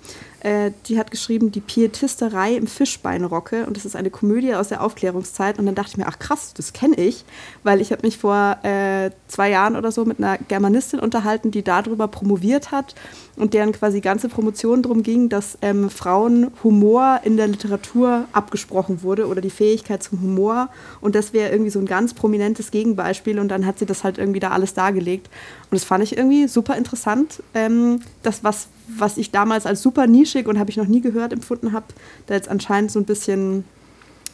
Äh, 0.43 0.71
die 0.87 0.97
hat 0.97 1.11
geschrieben 1.11 1.51
Die 1.51 1.61
Pietisterei 1.61 2.55
im 2.55 2.67
Fischbeinrocke 2.67 3.65
und 3.67 3.77
das 3.77 3.85
ist 3.85 3.95
eine 3.95 4.09
Komödie 4.09 4.55
aus 4.55 4.69
der 4.69 4.81
Aufklärungszeit. 4.83 5.59
Und 5.59 5.65
dann 5.67 5.75
dachte 5.75 5.91
ich 5.91 5.97
mir, 5.97 6.07
ach 6.07 6.19
krass, 6.19 6.53
das 6.55 6.73
kenne 6.73 6.95
ich, 6.95 7.25
weil 7.63 7.79
ich 7.79 7.91
habe 7.91 8.05
mich 8.05 8.17
vor 8.17 8.57
äh, 8.63 9.11
zwei 9.27 9.49
Jahren 9.49 9.75
oder 9.75 9.91
so 9.91 10.05
mit 10.05 10.17
einer 10.17 10.37
Germanistin 10.37 10.99
unterhalten, 10.99 11.51
die 11.51 11.63
darüber 11.63 12.07
promoviert 12.07 12.71
hat 12.71 12.95
und 13.35 13.53
deren 13.53 13.71
quasi 13.71 14.01
ganze 14.01 14.29
Promotion 14.29 14.83
darum 14.83 15.03
ging, 15.03 15.29
dass 15.29 15.57
ähm, 15.61 15.89
Frauen 15.89 16.51
Humor 16.63 17.21
in 17.23 17.37
der 17.37 17.47
Literatur 17.47 18.25
abgesprochen 18.33 19.03
wurde 19.03 19.27
oder 19.27 19.41
die 19.41 19.49
Fähigkeit 19.49 20.03
zum 20.03 20.21
Humor. 20.21 20.69
Und 20.99 21.15
das 21.15 21.33
wäre 21.33 21.51
irgendwie 21.51 21.71
so 21.71 21.79
ein 21.79 21.85
ganz 21.85 22.13
prominentes 22.13 22.71
Gegenbeispiel. 22.71 23.39
Und 23.39 23.49
dann 23.49 23.65
hat 23.65 23.79
sie 23.79 23.85
das 23.85 24.03
halt 24.03 24.17
irgendwie 24.17 24.39
da 24.39 24.51
alles 24.51 24.73
dargelegt. 24.73 25.29
Und 25.69 25.75
das 25.75 25.83
fand 25.83 26.03
ich 26.03 26.17
irgendwie 26.17 26.47
super 26.47 26.75
interessant. 26.75 27.41
Ähm, 27.53 28.01
das, 28.23 28.43
was, 28.43 28.67
was 28.87 29.17
ich 29.17 29.31
damals 29.31 29.65
als 29.65 29.81
super 29.81 30.07
nischig 30.31 30.47
und 30.47 30.59
habe 30.59 30.69
ich 30.69 30.77
noch 30.77 30.87
nie 30.87 31.01
gehört 31.01 31.33
empfunden 31.33 31.73
habe, 31.73 31.85
da 32.27 32.35
jetzt 32.35 32.49
anscheinend 32.49 32.91
so 32.91 32.99
ein 32.99 33.05
bisschen 33.05 33.65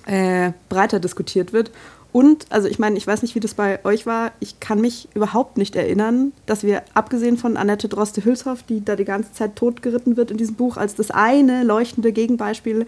äh, 0.05 0.51
breiter 0.69 0.99
diskutiert 0.99 1.53
wird. 1.53 1.71
Und, 2.13 2.45
also 2.49 2.67
ich 2.67 2.79
meine, 2.79 2.97
ich 2.97 3.05
weiß 3.05 3.21
nicht, 3.21 3.35
wie 3.35 3.39
das 3.39 3.53
bei 3.53 3.83
euch 3.85 4.05
war. 4.05 4.31
Ich 4.39 4.59
kann 4.59 4.81
mich 4.81 5.09
überhaupt 5.13 5.57
nicht 5.57 5.75
erinnern, 5.75 6.31
dass 6.45 6.63
wir, 6.63 6.83
abgesehen 6.93 7.37
von 7.37 7.57
Annette 7.57 7.89
Droste-Hülshoff, 7.89 8.63
die 8.63 8.83
da 8.83 8.95
die 8.95 9.05
ganze 9.05 9.33
Zeit 9.33 9.55
totgeritten 9.55 10.17
wird 10.17 10.31
in 10.31 10.37
diesem 10.37 10.55
Buch, 10.55 10.77
als 10.77 10.95
das 10.95 11.11
eine 11.11 11.63
leuchtende 11.63 12.11
Gegenbeispiel 12.11 12.87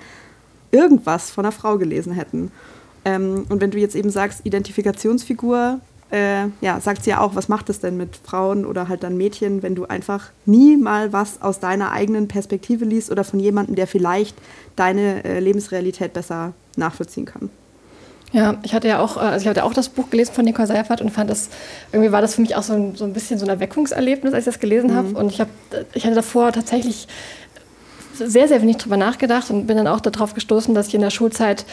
irgendwas 0.71 1.29
von 1.29 1.45
einer 1.45 1.51
Frau 1.51 1.77
gelesen 1.77 2.13
hätten. 2.13 2.51
Ähm, 3.05 3.45
und 3.49 3.61
wenn 3.61 3.71
du 3.71 3.77
jetzt 3.77 3.95
eben 3.95 4.09
sagst, 4.09 4.45
Identifikationsfigur, 4.45 5.79
äh, 6.11 6.47
ja, 6.61 6.79
sagt 6.79 7.03
sie 7.03 7.11
ja 7.11 7.21
auch, 7.21 7.35
was 7.35 7.49
macht 7.49 7.69
es 7.69 7.79
denn 7.79 7.97
mit 7.97 8.15
Frauen 8.15 8.65
oder 8.65 8.87
halt 8.87 9.03
dann 9.03 9.17
Mädchen, 9.17 9.61
wenn 9.61 9.75
du 9.75 9.85
einfach 9.85 10.29
nie 10.45 10.75
mal 10.75 11.13
was 11.13 11.41
aus 11.41 11.59
deiner 11.59 11.91
eigenen 11.91 12.27
Perspektive 12.27 12.85
liest 12.85 13.11
oder 13.11 13.23
von 13.23 13.39
jemandem, 13.39 13.75
der 13.75 13.87
vielleicht 13.87 14.35
deine 14.75 15.23
äh, 15.23 15.39
Lebensrealität 15.39 16.13
besser 16.13 16.53
nachvollziehen 16.75 17.25
kann. 17.25 17.49
Ja, 18.31 18.57
ich 18.63 18.73
hatte 18.73 18.87
ja 18.87 18.99
auch, 18.99 19.17
äh, 19.17 19.21
also 19.21 19.43
ich 19.43 19.47
hatte 19.47 19.63
auch 19.63 19.73
das 19.73 19.89
Buch 19.89 20.09
gelesen 20.09 20.33
von 20.33 20.45
Nicole 20.45 20.67
Seifert 20.67 21.01
und 21.01 21.09
fand 21.11 21.29
das, 21.29 21.49
irgendwie 21.91 22.11
war 22.11 22.21
das 22.21 22.35
für 22.35 22.41
mich 22.41 22.55
auch 22.55 22.63
so 22.63 22.73
ein, 22.73 22.95
so 22.95 23.05
ein 23.05 23.13
bisschen 23.13 23.39
so 23.39 23.45
ein 23.45 23.49
Erweckungserlebnis, 23.49 24.33
als 24.33 24.47
ich 24.47 24.53
das 24.53 24.59
gelesen 24.59 24.91
mhm. 24.91 24.95
habe. 24.95 25.07
Und 25.09 25.31
ich, 25.31 25.41
hab, 25.41 25.49
ich 25.93 26.05
hatte 26.05 26.15
davor 26.15 26.51
tatsächlich 26.51 27.07
sehr, 28.13 28.47
sehr 28.47 28.61
wenig 28.61 28.77
drüber 28.77 28.97
nachgedacht 28.97 29.49
und 29.49 29.65
bin 29.65 29.77
dann 29.77 29.87
auch 29.87 30.01
darauf 30.01 30.33
gestoßen, 30.33 30.75
dass 30.75 30.87
ich 30.87 30.95
in 30.95 31.01
der 31.01 31.09
Schulzeit 31.09 31.65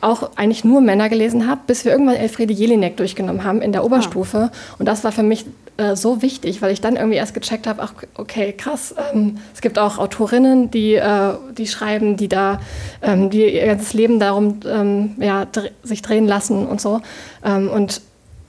auch 0.00 0.30
eigentlich 0.36 0.64
nur 0.64 0.80
Männer 0.80 1.08
gelesen 1.08 1.48
habe, 1.48 1.62
bis 1.66 1.84
wir 1.84 1.92
irgendwann 1.92 2.16
Elfriede 2.16 2.52
Jelinek 2.52 2.96
durchgenommen 2.96 3.44
haben 3.44 3.62
in 3.62 3.72
der 3.72 3.84
Oberstufe. 3.84 4.50
Ah. 4.52 4.76
Und 4.78 4.86
das 4.86 5.04
war 5.04 5.12
für 5.12 5.22
mich 5.22 5.46
äh, 5.78 5.94
so 5.94 6.22
wichtig, 6.22 6.62
weil 6.62 6.72
ich 6.72 6.80
dann 6.80 6.96
irgendwie 6.96 7.16
erst 7.16 7.34
gecheckt 7.34 7.66
habe, 7.66 7.82
ach, 7.82 7.92
okay, 8.14 8.52
krass, 8.52 8.94
ähm, 9.12 9.38
es 9.54 9.60
gibt 9.60 9.78
auch 9.78 9.98
Autorinnen, 9.98 10.70
die, 10.70 10.94
äh, 10.94 11.34
die 11.56 11.66
schreiben, 11.66 12.16
die 12.16 12.28
da, 12.28 12.60
ähm, 13.02 13.30
die 13.30 13.54
ihr 13.54 13.66
ganzes 13.66 13.92
Leben 13.92 14.18
darum 14.18 14.60
ähm, 14.66 15.16
ja, 15.18 15.44
dr 15.44 15.70
sich 15.82 16.02
drehen 16.02 16.26
lassen 16.26 16.66
und 16.66 16.80
so. 16.80 17.00
Ähm, 17.44 17.68
und 17.68 18.00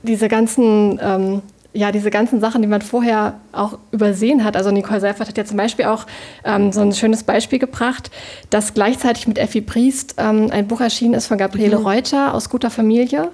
diese 0.03 0.27
ganzen 0.29 0.99
ähm, 1.01 1.41
ja, 1.77 1.91
diese 1.91 2.09
ganzen 2.09 2.39
Sachen, 2.41 2.63
die 2.63 2.67
man 2.67 2.81
vorher 2.81 3.35
auch 3.51 3.77
übersehen 3.91 4.43
hat. 4.43 4.57
Also 4.57 4.71
Nicole 4.71 4.99
Seifert 4.99 5.27
hat 5.27 5.37
ja 5.37 5.45
zum 5.45 5.57
Beispiel 5.57 5.85
auch 5.85 6.07
ähm, 6.43 6.71
so 6.71 6.81
ein 6.81 6.91
schönes 6.91 7.21
Beispiel 7.21 7.59
gebracht, 7.59 8.09
dass 8.49 8.73
gleichzeitig 8.73 9.27
mit 9.27 9.37
Effi 9.37 9.61
Priest 9.61 10.15
ähm, 10.17 10.49
ein 10.51 10.67
Buch 10.67 10.81
erschienen 10.81 11.13
ist 11.13 11.27
von 11.27 11.37
Gabriele 11.37 11.77
mhm. 11.77 11.85
Reuter 11.85 12.33
aus 12.33 12.49
guter 12.49 12.71
Familie. 12.71 13.29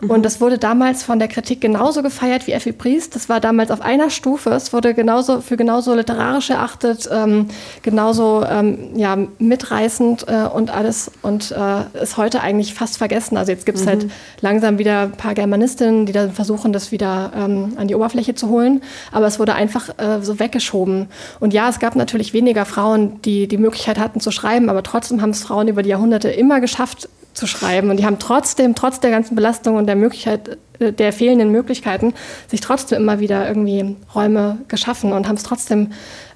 Mhm. 0.00 0.10
Und 0.10 0.24
das 0.24 0.40
wurde 0.40 0.58
damals 0.58 1.02
von 1.02 1.18
der 1.18 1.26
Kritik 1.26 1.60
genauso 1.60 2.02
gefeiert 2.02 2.46
wie 2.46 2.52
Effi 2.52 2.70
Priest. 2.70 3.16
Das 3.16 3.28
war 3.28 3.40
damals 3.40 3.72
auf 3.72 3.80
einer 3.80 4.10
Stufe. 4.10 4.50
Es 4.50 4.72
wurde 4.72 4.94
genauso 4.94 5.40
für 5.40 5.56
genauso 5.56 5.94
literarisch 5.96 6.50
erachtet, 6.50 7.08
ähm, 7.12 7.48
genauso 7.82 8.44
ähm, 8.48 8.90
ja, 8.94 9.16
mitreißend 9.40 10.26
äh, 10.28 10.46
und 10.46 10.70
alles 10.70 11.10
und 11.22 11.50
äh, 11.50 12.00
ist 12.00 12.16
heute 12.16 12.42
eigentlich 12.42 12.74
fast 12.74 12.96
vergessen. 12.96 13.36
Also 13.36 13.50
jetzt 13.50 13.66
gibt 13.66 13.78
es 13.78 13.88
halt 13.88 14.04
mhm. 14.04 14.10
halt 14.10 14.42
langsam 14.42 14.78
wieder 14.78 15.00
ein 15.00 15.12
paar 15.12 15.34
Germanistinnen, 15.34 16.06
die 16.06 16.12
dann 16.12 16.30
versuchen, 16.30 16.72
das 16.72 16.92
wieder 16.92 17.32
ähm, 17.34 17.72
an 17.88 17.88
die 17.88 17.94
Oberfläche 17.94 18.34
zu 18.34 18.48
holen. 18.48 18.82
Aber 19.12 19.26
es 19.26 19.38
wurde 19.38 19.54
einfach 19.54 19.88
äh, 19.98 20.20
so 20.20 20.38
weggeschoben. 20.38 21.08
Und 21.40 21.54
ja, 21.54 21.68
es 21.68 21.78
gab 21.78 21.96
natürlich 21.96 22.32
weniger 22.32 22.64
Frauen, 22.64 23.20
die 23.22 23.48
die 23.48 23.58
Möglichkeit 23.58 23.98
hatten 23.98 24.20
zu 24.20 24.30
schreiben, 24.30 24.68
aber 24.68 24.82
trotzdem 24.82 25.22
haben 25.22 25.30
es 25.30 25.42
Frauen 25.42 25.68
über 25.68 25.82
die 25.82 25.90
Jahrhunderte 25.90 26.30
immer 26.30 26.60
geschafft 26.60 27.08
zu 27.32 27.46
schreiben. 27.46 27.90
Und 27.90 27.98
die 27.98 28.04
haben 28.04 28.18
trotzdem, 28.18 28.74
trotz 28.74 29.00
der 29.00 29.10
ganzen 29.10 29.34
Belastung 29.34 29.76
und 29.76 29.86
der 29.86 29.96
Möglichkeit, 29.96 30.58
äh, 30.78 30.92
der 30.92 31.12
fehlenden 31.12 31.50
Möglichkeiten, 31.50 32.14
sich 32.48 32.60
trotzdem 32.60 32.98
immer 32.98 33.20
wieder 33.20 33.48
irgendwie 33.48 33.96
Räume 34.14 34.58
geschaffen 34.68 35.12
und 35.12 35.26
haben 35.26 35.36
es 35.36 35.42
trotzdem 35.42 35.92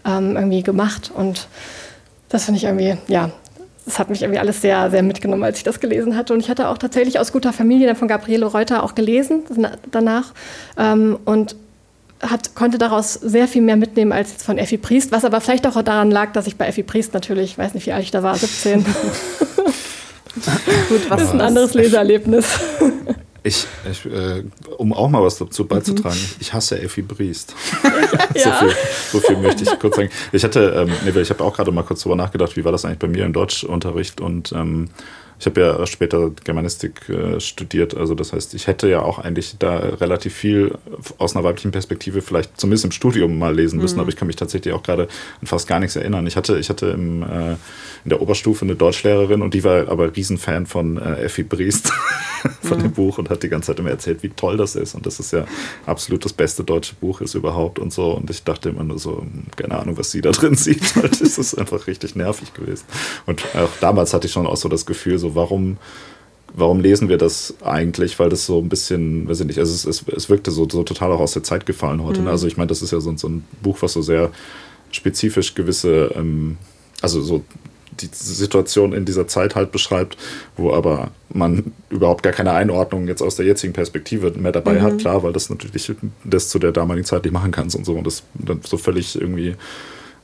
ähm, 0.07 0.37
irgendwie 0.37 0.62
gemacht. 0.62 1.11
Und 1.15 1.49
das 2.29 2.47
finde 2.47 2.59
ich 2.59 2.65
irgendwie, 2.65 2.97
ja, 3.09 3.31
das 3.85 3.99
hat 3.99 4.11
mich 4.11 4.23
irgendwie 4.23 4.38
alles 4.38 4.61
sehr, 4.61 4.90
sehr 4.90 5.03
mitgenommen, 5.03 5.42
als 5.42 5.59
ich 5.59 5.64
das 5.64 5.81
gelesen 5.81 6.16
hatte. 6.16 6.33
Und 6.33 6.40
ich 6.40 6.49
hatte 6.49 6.68
auch 6.68 6.79
tatsächlich 6.79 7.18
aus 7.18 7.33
guter 7.33 7.53
Familie 7.53 7.87
dann 7.87 7.97
von 7.97 8.09
Gabriele 8.09 8.47
Reuter 8.47 8.83
auch 8.83 8.95
gelesen 8.95 9.42
danach 9.90 10.33
ähm, 10.79 11.18
und 11.25 11.57
hat, 12.21 12.55
konnte 12.55 12.79
daraus 12.79 13.14
sehr 13.14 13.49
viel 13.49 13.62
mehr 13.62 13.77
mitnehmen 13.77 14.12
als 14.12 14.31
jetzt 14.31 14.45
von 14.45 14.57
Effi 14.59 14.79
Priest, 14.79 15.11
was 15.11 15.25
aber 15.25 15.40
vielleicht 15.40 15.66
auch 15.66 15.83
daran 15.83 16.11
lag, 16.11 16.33
dass 16.33 16.47
ich 16.47 16.57
bei 16.57 16.66
Effi 16.66 16.85
Priest 16.85 17.14
natürlich, 17.14 17.53
ich 17.53 17.59
weiß 17.59 17.75
nicht, 17.75 17.87
wie 17.87 17.92
alt 17.92 18.05
ich 18.05 18.12
da 18.12 18.23
war, 18.23 18.37
17. 18.37 18.85
Gut, 20.88 21.11
was 21.11 21.18
das 21.18 21.23
ist 21.23 21.35
ein 21.35 21.40
anderes 21.40 21.75
Leseerlebnis. 21.75 22.47
Ich, 23.42 23.66
ich 23.90 24.07
äh, 24.07 24.45
um 24.83 24.92
auch 24.92 25.09
mal 25.09 25.23
was 25.23 25.38
dazu 25.38 25.64
beizutragen, 25.64 26.18
mhm. 26.18 26.37
ich 26.40 26.53
hasse 26.53 26.81
Effi 26.81 27.03
Briest. 27.03 27.55
so, 28.35 28.51
viel, 28.51 28.75
so, 29.12 29.21
viel, 29.21 29.37
möchte 29.38 29.62
ich 29.62 29.79
kurz 29.79 29.97
sagen. 29.97 30.11
Ich 30.33 30.42
hatte, 30.42 30.87
ähm, 30.88 30.92
nee, 31.05 31.21
ich 31.21 31.31
habe 31.31 31.42
auch 31.45 31.55
gerade 31.55 31.71
mal 31.71 31.85
kurz 31.85 32.01
darüber 32.01 32.16
nachgedacht, 32.16 32.57
wie 32.57 32.64
war 32.64 32.73
das 32.73 32.85
eigentlich 32.85 32.99
bei 32.99 33.09
mir 33.09 33.25
im 33.25 33.33
Deutschunterricht 33.33 34.21
und 34.21 34.53
ähm, 34.53 34.88
ich 35.42 35.46
habe 35.46 35.61
ja 35.61 35.87
später 35.88 36.31
Germanistik 36.44 37.09
äh, 37.09 37.40
studiert, 37.40 37.96
also 37.96 38.14
das 38.14 38.33
heißt, 38.33 38.55
ich 38.55 38.68
hätte 38.68 38.88
ja 38.88 39.02
auch 39.02 39.18
eigentlich 39.18 39.57
da 39.59 39.76
relativ 39.76 40.35
viel 40.35 40.78
aus 41.18 41.35
einer 41.35 41.42
weiblichen 41.42 41.72
Perspektive 41.72 42.22
vielleicht 42.22 42.61
zumindest 42.61 42.85
im 42.85 42.92
Studium 42.92 43.40
mal 43.40 43.52
lesen 43.52 43.81
müssen, 43.81 43.96
mhm. 43.96 44.02
aber 44.02 44.11
ich 44.11 44.14
kann 44.14 44.28
mich 44.28 44.37
tatsächlich 44.37 44.72
auch 44.72 44.85
gerade 44.85 45.09
an 45.40 45.48
fast 45.48 45.66
gar 45.66 45.81
nichts 45.81 45.96
erinnern. 45.96 46.28
Ich 46.28 46.37
hatte, 46.37 46.61
ich 46.61 46.70
hatte 46.70 46.87
im, 46.90 47.24
äh, 47.24 47.55
in 48.05 48.11
der 48.11 48.22
Oberstufe 48.22 48.64
eine 48.64 48.76
Deutschlehrerin 48.76 49.42
und 49.42 49.52
die 49.52 49.64
war 49.64 49.88
aber 49.88 50.14
Riesenfan 50.14 50.66
von 50.66 50.96
äh, 50.96 51.24
Effi 51.24 51.42
Briest, 51.42 51.92
von 52.62 52.78
mhm. 52.78 52.83
dem 52.83 52.92
Buch 52.92 53.18
und 53.18 53.28
hat 53.28 53.42
die 53.42 53.48
ganze 53.48 53.72
Zeit 53.72 53.81
immer 53.81 53.90
erzählt, 53.90 54.22
wie 54.22 54.28
toll 54.28 54.57
das 54.57 54.76
ist 54.76 54.94
und 54.94 55.07
das 55.07 55.18
ist 55.18 55.33
ja 55.33 55.44
absolut 55.87 56.24
das 56.24 56.33
beste 56.33 56.62
deutsche 56.62 56.94
Buch 56.94 57.20
ist 57.20 57.35
überhaupt 57.35 57.81
und 57.81 57.92
so 57.92 58.12
und 58.12 58.31
ich 58.31 58.44
dachte 58.44 58.68
immer 58.68 58.85
nur 58.85 59.00
so, 59.00 59.26
keine 59.57 59.76
Ahnung, 59.76 59.98
was 59.98 60.12
sie 60.12 60.20
da 60.20 60.31
drin 60.31 60.55
sieht, 60.55 60.94
halt, 60.94 61.20
es 61.20 61.37
ist 61.37 61.59
einfach 61.59 61.88
richtig 61.88 62.14
nervig 62.14 62.55
gewesen. 62.55 62.85
Und 63.26 63.42
auch 63.57 63.70
damals 63.81 64.14
hatte 64.14 64.28
ich 64.28 64.33
schon 64.33 64.46
auch 64.46 64.57
so 64.57 64.68
das 64.68 64.87
Gefühl, 64.87 65.18
so 65.18 65.32
warum 65.35 65.79
warum 66.55 66.81
lesen 66.81 67.09
wir 67.09 67.18
das 67.18 67.55
eigentlich? 67.64 68.18
Weil 68.18 68.29
das 68.29 68.47
so 68.47 68.59
ein 68.59 68.68
bisschen, 68.68 69.29
weiß 69.29 69.40
ich 69.40 69.47
nicht, 69.47 69.59
also 69.59 69.73
es, 69.73 69.85
es, 69.85 70.09
es 70.09 70.29
wirkte 70.29 70.51
so, 70.51 70.68
so 70.68 70.83
total 70.83 71.12
auch 71.12 71.21
aus 71.21 71.33
der 71.33 71.42
Zeit 71.42 71.66
gefallen 71.66 72.03
heute. 72.03 72.21
Ne? 72.21 72.27
Mhm. 72.27 72.33
Also 72.33 72.47
ich 72.47 72.57
meine, 72.57 72.68
das 72.68 72.83
ist 72.83 72.92
ja 72.92 73.01
so, 73.01 73.16
so, 73.16 73.29
ein 73.29 73.45
Buch, 73.62 73.79
was 73.81 73.95
so 73.95 74.03
sehr 74.03 74.31
spezifisch 74.90 75.55
gewisse, 75.55 76.12
ähm, 76.14 76.57
also 77.01 77.21
so 77.23 77.45
die 78.01 78.09
Situation 78.12 78.92
in 78.92 79.05
dieser 79.05 79.29
Zeit 79.29 79.55
halt 79.55 79.71
beschreibt, 79.71 80.16
wo 80.57 80.73
aber 80.73 81.11
man 81.29 81.73
überhaupt 81.90 82.23
gar 82.23 82.33
keine 82.33 82.53
Einordnung 82.53 83.07
jetzt 83.07 83.23
aus 83.23 83.37
der 83.37 83.45
jetzigen 83.47 83.75
Perspektive 83.75 84.31
mehr 84.33 84.53
dabei 84.53 84.75
mhm. 84.75 84.83
hat, 84.83 84.99
klar, 84.99 85.23
weil 85.23 85.33
das 85.33 85.51
natürlich 85.51 85.92
das 86.25 86.49
zu 86.49 86.59
der 86.59 86.73
damaligen 86.73 87.05
Zeit 87.05 87.25
nicht 87.25 87.33
machen 87.33 87.51
kannst 87.51 87.77
und 87.77 87.85
so 87.85 87.95
und 87.95 88.07
das 88.07 88.23
dann 88.35 88.61
so 88.62 88.79
völlig 88.79 89.21
irgendwie 89.21 89.57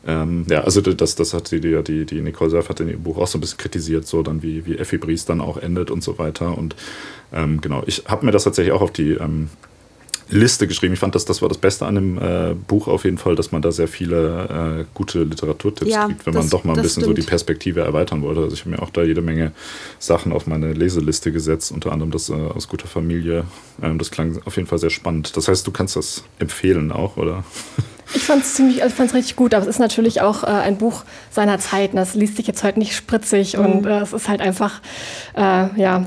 ähm, 0.09 0.47
ja, 0.49 0.63
also 0.63 0.81
das, 0.81 1.17
das 1.17 1.35
hat 1.35 1.51
die, 1.51 1.61
die, 1.61 2.07
die 2.07 2.21
Nicole 2.23 2.49
Surf 2.49 2.71
hat 2.71 2.81
in 2.81 2.89
ihrem 2.89 3.03
Buch 3.03 3.19
auch 3.19 3.27
so 3.27 3.37
ein 3.37 3.43
bisschen 3.43 3.59
kritisiert, 3.59 4.07
so 4.07 4.23
dann 4.23 4.43
wie, 4.43 4.65
wie 4.65 4.79
Effi 4.79 4.97
Bries 4.97 5.27
dann 5.27 5.43
auch 5.43 5.59
endet 5.59 5.91
und 5.91 6.03
so 6.03 6.19
weiter. 6.19 6.57
Und 6.57 6.75
ähm, 7.31 7.61
genau, 7.61 7.83
ich 7.87 8.05
habe 8.07 8.25
mir 8.25 8.33
das 8.33 8.45
tatsächlich 8.45 8.73
auch 8.73 8.81
auf 8.81 8.91
die 8.91 9.13
ähm, 9.13 9.51
Liste 10.31 10.67
geschrieben. 10.67 10.95
Ich 10.95 11.01
fand, 11.01 11.15
dass 11.15 11.27
das 11.27 11.43
war 11.43 11.51
das 11.51 11.59
Beste 11.59 11.85
an 11.85 11.95
dem 11.95 12.17
äh, 12.17 12.55
Buch 12.55 12.89
auf 12.89 13.05
jeden 13.05 13.19
Fall, 13.19 13.35
dass 13.35 13.53
man 13.53 13.61
da 13.61 13.71
sehr 13.71 13.87
viele 13.87 14.81
äh, 14.81 14.85
gute 14.95 15.25
Literaturtipps 15.25 15.91
ja, 15.91 16.07
kriegt, 16.07 16.25
wenn 16.25 16.33
das, 16.33 16.45
man 16.45 16.51
doch 16.51 16.65
mal 16.65 16.73
ein 16.75 16.83
bisschen 16.83 17.03
stimmt. 17.03 17.17
so 17.17 17.23
die 17.23 17.29
Perspektive 17.29 17.81
erweitern 17.81 18.23
wollte. 18.23 18.41
Also 18.41 18.55
ich 18.55 18.61
habe 18.61 18.71
mir 18.71 18.81
auch 18.81 18.91
da 18.91 19.03
jede 19.03 19.21
Menge 19.21 19.53
Sachen 19.99 20.33
auf 20.33 20.47
meine 20.47 20.73
Leseliste 20.73 21.33
gesetzt, 21.33 21.71
unter 21.71 21.93
anderem 21.93 22.13
das 22.13 22.31
äh, 22.31 22.33
aus 22.33 22.67
guter 22.67 22.89
Familie. 22.89 23.45
Ähm, 23.83 23.99
das 23.99 24.11
klang 24.11 24.41
auf 24.47 24.57
jeden 24.57 24.69
Fall 24.69 24.79
sehr 24.79 24.89
spannend. 24.89 25.37
Das 25.37 25.49
heißt, 25.49 25.67
du 25.67 25.71
kannst 25.71 25.97
das 25.97 26.25
empfehlen 26.39 26.93
auch, 26.93 27.19
oder? 27.19 27.45
Ich 28.15 28.25
fand 28.25 28.43
es 28.43 28.55
ziemlich, 28.55 28.83
also 28.83 28.95
fand 28.95 29.11
es 29.11 29.15
richtig 29.15 29.37
gut, 29.37 29.55
aber 29.55 29.63
es 29.63 29.69
ist 29.69 29.79
natürlich 29.79 30.21
auch 30.21 30.43
äh, 30.43 30.47
ein 30.47 30.77
Buch 30.77 31.05
seiner 31.31 31.59
Zeit. 31.59 31.91
Das 31.95 32.15
liest 32.15 32.37
sich 32.37 32.47
jetzt 32.47 32.65
heute 32.65 32.79
nicht 32.79 32.97
spritzig 32.97 33.57
mhm. 33.57 33.65
und 33.65 33.87
äh, 33.87 34.01
es 34.01 34.13
ist 34.13 34.29
halt 34.29 34.41
einfach, 34.41 34.81
äh, 35.37 35.81
ja 35.81 36.07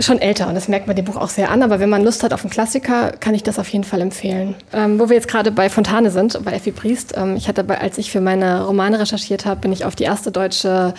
schon 0.00 0.20
älter 0.20 0.48
und 0.48 0.54
das 0.54 0.68
merkt 0.68 0.86
man 0.86 0.96
dem 0.96 1.04
Buch 1.04 1.16
auch 1.16 1.28
sehr 1.28 1.50
an. 1.50 1.62
Aber 1.62 1.80
wenn 1.80 1.90
man 1.90 2.02
Lust 2.02 2.22
hat 2.22 2.32
auf 2.32 2.42
einen 2.42 2.50
Klassiker, 2.50 3.12
kann 3.12 3.34
ich 3.34 3.42
das 3.42 3.58
auf 3.58 3.68
jeden 3.68 3.84
Fall 3.84 4.00
empfehlen. 4.00 4.54
Ähm, 4.72 4.98
wo 4.98 5.08
wir 5.08 5.16
jetzt 5.16 5.28
gerade 5.28 5.52
bei 5.52 5.68
Fontane 5.68 6.10
sind, 6.10 6.42
bei 6.44 6.52
Effi 6.52 6.72
Priest. 6.72 7.14
Ähm, 7.16 7.36
ich 7.36 7.48
hatte, 7.48 7.64
bei, 7.64 7.80
als 7.80 7.98
ich 7.98 8.10
für 8.10 8.20
meine 8.20 8.64
Romane 8.66 8.98
recherchiert 8.98 9.44
habe, 9.44 9.60
bin 9.60 9.72
ich 9.72 9.84
auf 9.84 9.94
die 9.94 10.04
erste 10.04 10.30
deutsche 10.30 10.94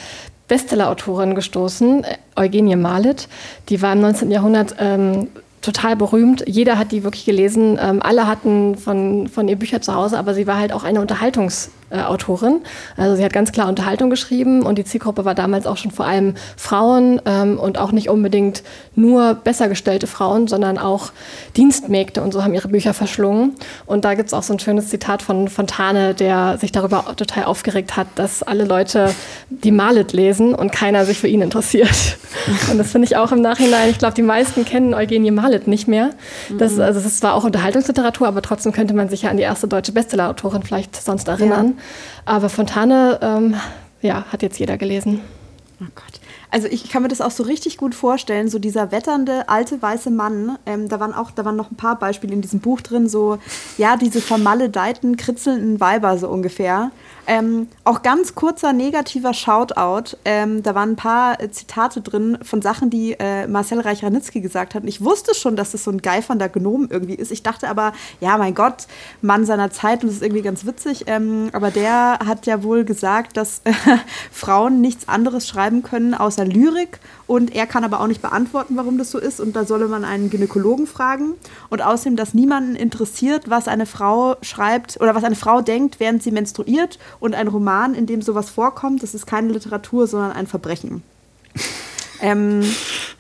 Bestseller-Autorin 0.47 1.35
gestoßen, 1.35 2.05
Eugenie 2.35 2.75
Malit. 2.75 3.27
Die 3.69 3.81
war 3.81 3.93
im 3.93 4.01
19. 4.01 4.29
Jahrhundert 4.29 4.75
ähm, 4.79 5.27
total 5.63 5.95
berühmt. 5.95 6.43
Jeder 6.47 6.77
hat 6.77 6.91
die 6.91 7.03
wirklich 7.03 7.25
gelesen. 7.25 7.79
Ähm, 7.81 8.01
alle 8.01 8.27
hatten 8.27 8.75
von, 8.75 9.27
von 9.27 9.47
ihr 9.47 9.55
Bücher 9.55 9.81
zu 9.81 9.95
Hause, 9.95 10.19
aber 10.19 10.33
sie 10.33 10.45
war 10.45 10.59
halt 10.59 10.71
auch 10.71 10.83
eine 10.83 11.01
Unterhaltungs- 11.03 11.69
äh, 11.93 12.01
Autorin. 12.01 12.61
Also 12.97 13.15
sie 13.15 13.23
hat 13.23 13.33
ganz 13.33 13.51
klar 13.51 13.69
Unterhaltung 13.69 14.09
geschrieben 14.09 14.63
und 14.63 14.77
die 14.77 14.83
Zielgruppe 14.83 15.25
war 15.25 15.35
damals 15.35 15.67
auch 15.67 15.77
schon 15.77 15.91
vor 15.91 16.05
allem 16.05 16.33
Frauen 16.57 17.21
ähm, 17.25 17.59
und 17.59 17.77
auch 17.77 17.91
nicht 17.91 18.09
unbedingt 18.09 18.63
nur 18.95 19.35
besser 19.35 19.69
gestellte 19.69 20.07
Frauen, 20.07 20.47
sondern 20.47 20.77
auch 20.77 21.11
Dienstmägde 21.55 22.21
und 22.21 22.33
so 22.33 22.43
haben 22.43 22.53
ihre 22.53 22.67
Bücher 22.67 22.93
verschlungen. 22.93 23.53
Und 23.85 24.05
da 24.05 24.15
gibt 24.15 24.27
es 24.27 24.33
auch 24.33 24.43
so 24.43 24.53
ein 24.53 24.59
schönes 24.59 24.89
Zitat 24.89 25.21
von 25.21 25.47
Fontane, 25.47 26.15
der 26.15 26.57
sich 26.57 26.71
darüber 26.71 27.05
total 27.15 27.45
aufgeregt 27.45 27.95
hat, 27.95 28.07
dass 28.15 28.41
alle 28.41 28.65
Leute 28.65 29.13
die 29.49 29.71
Malet 29.71 30.13
lesen 30.13 30.55
und 30.55 30.71
keiner 30.71 31.05
sich 31.05 31.19
für 31.19 31.27
ihn 31.27 31.41
interessiert. 31.41 32.17
und 32.71 32.77
das 32.77 32.91
finde 32.91 33.05
ich 33.05 33.17
auch 33.17 33.31
im 33.31 33.41
Nachhinein, 33.41 33.89
ich 33.89 33.99
glaube, 33.99 34.15
die 34.15 34.23
meisten 34.23 34.65
kennen 34.65 34.93
Eugenie 34.95 35.31
Malet 35.31 35.67
nicht 35.67 35.87
mehr. 35.87 36.09
Das, 36.57 36.73
mhm. 36.73 36.81
also 36.81 36.99
es 36.99 37.05
ist 37.05 37.19
zwar 37.19 37.35
auch 37.35 37.43
Unterhaltungsliteratur, 37.43 38.27
aber 38.27 38.41
trotzdem 38.41 38.71
könnte 38.71 38.95
man 38.95 39.09
sich 39.09 39.23
ja 39.23 39.29
an 39.29 39.37
die 39.37 39.43
erste 39.43 39.67
deutsche 39.67 39.91
Bestsellerautorin 39.91 40.63
vielleicht 40.63 40.95
sonst 40.95 41.27
erinnern. 41.27 41.77
Aber 42.25 42.49
Fontane, 42.49 43.19
ähm, 43.21 43.55
ja, 44.01 44.25
hat 44.31 44.41
jetzt 44.41 44.59
jeder 44.59 44.77
gelesen. 44.77 45.21
Oh 45.81 45.85
Gott. 45.95 46.22
Also 46.53 46.67
ich 46.67 46.87
kann 46.87 47.01
mir 47.01 47.07
das 47.07 47.19
auch 47.19 47.31
so 47.31 47.41
richtig 47.41 47.77
gut 47.77 47.95
vorstellen, 47.95 48.47
so 48.47 48.59
dieser 48.59 48.91
wetternde 48.91 49.49
alte 49.49 49.81
weiße 49.81 50.11
Mann. 50.11 50.59
Ähm, 50.67 50.87
da 50.87 50.99
waren 50.99 51.11
auch, 51.11 51.31
da 51.31 51.45
waren 51.45 51.55
noch 51.55 51.71
ein 51.71 51.77
paar 51.77 51.97
Beispiele 51.97 52.31
in 52.31 52.43
diesem 52.43 52.59
Buch 52.59 52.79
drin, 52.81 53.09
so 53.09 53.39
ja 53.79 53.97
diese 53.97 54.21
vermaledeiten, 54.21 55.17
kritzelnden 55.17 55.79
Weiber 55.79 56.15
so 56.19 56.29
ungefähr. 56.29 56.91
Ähm, 57.25 57.69
auch 57.85 58.01
ganz 58.01 58.35
kurzer 58.35 58.73
negativer 58.73 59.33
Shoutout. 59.33 60.17
Ähm, 60.25 60.61
da 60.61 60.75
waren 60.75 60.91
ein 60.91 60.95
paar 60.95 61.41
äh, 61.41 61.49
Zitate 61.49 62.01
drin 62.01 62.37
von 62.41 62.61
Sachen, 62.61 62.89
die 62.89 63.13
äh, 63.17 63.47
Marcel 63.47 63.79
Reich-Ranitzky 63.79 64.41
gesagt 64.41 64.75
hat. 64.75 64.83
Und 64.83 64.89
ich 64.89 65.03
wusste 65.03 65.33
schon, 65.33 65.55
dass 65.55 65.71
das 65.71 65.85
so 65.85 65.91
ein 65.91 66.01
geifernder 66.01 66.49
Gnom 66.49 66.87
irgendwie 66.89 67.15
ist. 67.15 67.31
Ich 67.31 67.41
dachte 67.41 67.69
aber, 67.69 67.93
ja, 68.19 68.37
mein 68.37 68.53
Gott, 68.53 68.87
Mann 69.21 69.45
seiner 69.45 69.71
Zeit 69.71 70.03
und 70.03 70.09
das 70.09 70.17
ist 70.17 70.21
irgendwie 70.21 70.41
ganz 70.41 70.65
witzig. 70.65 71.05
Ähm, 71.07 71.49
aber 71.53 71.71
der 71.71 72.19
hat 72.25 72.45
ja 72.45 72.61
wohl 72.61 72.83
gesagt, 72.83 73.37
dass 73.37 73.61
äh, 73.63 73.73
Frauen 74.31 74.81
nichts 74.81 75.07
anderes 75.07 75.47
schreiben 75.47 75.81
können 75.81 76.13
außer 76.13 76.42
Lyrik 76.45 76.99
und 77.27 77.55
er 77.55 77.65
kann 77.65 77.83
aber 77.83 77.99
auch 77.99 78.07
nicht 78.07 78.21
beantworten, 78.21 78.75
warum 78.75 78.97
das 78.97 79.11
so 79.11 79.19
ist. 79.19 79.39
Und 79.39 79.55
da 79.55 79.65
solle 79.65 79.87
man 79.87 80.05
einen 80.05 80.29
Gynäkologen 80.29 80.87
fragen. 80.87 81.33
Und 81.69 81.81
außerdem, 81.81 82.15
dass 82.15 82.33
niemanden 82.33 82.75
interessiert, 82.75 83.49
was 83.49 83.67
eine 83.67 83.85
Frau 83.85 84.35
schreibt 84.41 84.99
oder 85.01 85.15
was 85.15 85.23
eine 85.23 85.35
Frau 85.35 85.61
denkt, 85.61 85.99
während 85.99 86.23
sie 86.23 86.31
menstruiert. 86.31 86.99
Und 87.19 87.35
ein 87.35 87.47
Roman, 87.47 87.93
in 87.95 88.05
dem 88.05 88.21
sowas 88.21 88.49
vorkommt, 88.49 89.03
das 89.03 89.13
ist 89.13 89.25
keine 89.25 89.51
Literatur, 89.51 90.07
sondern 90.07 90.31
ein 90.31 90.47
Verbrechen. 90.47 91.03
Ähm, 92.23 92.63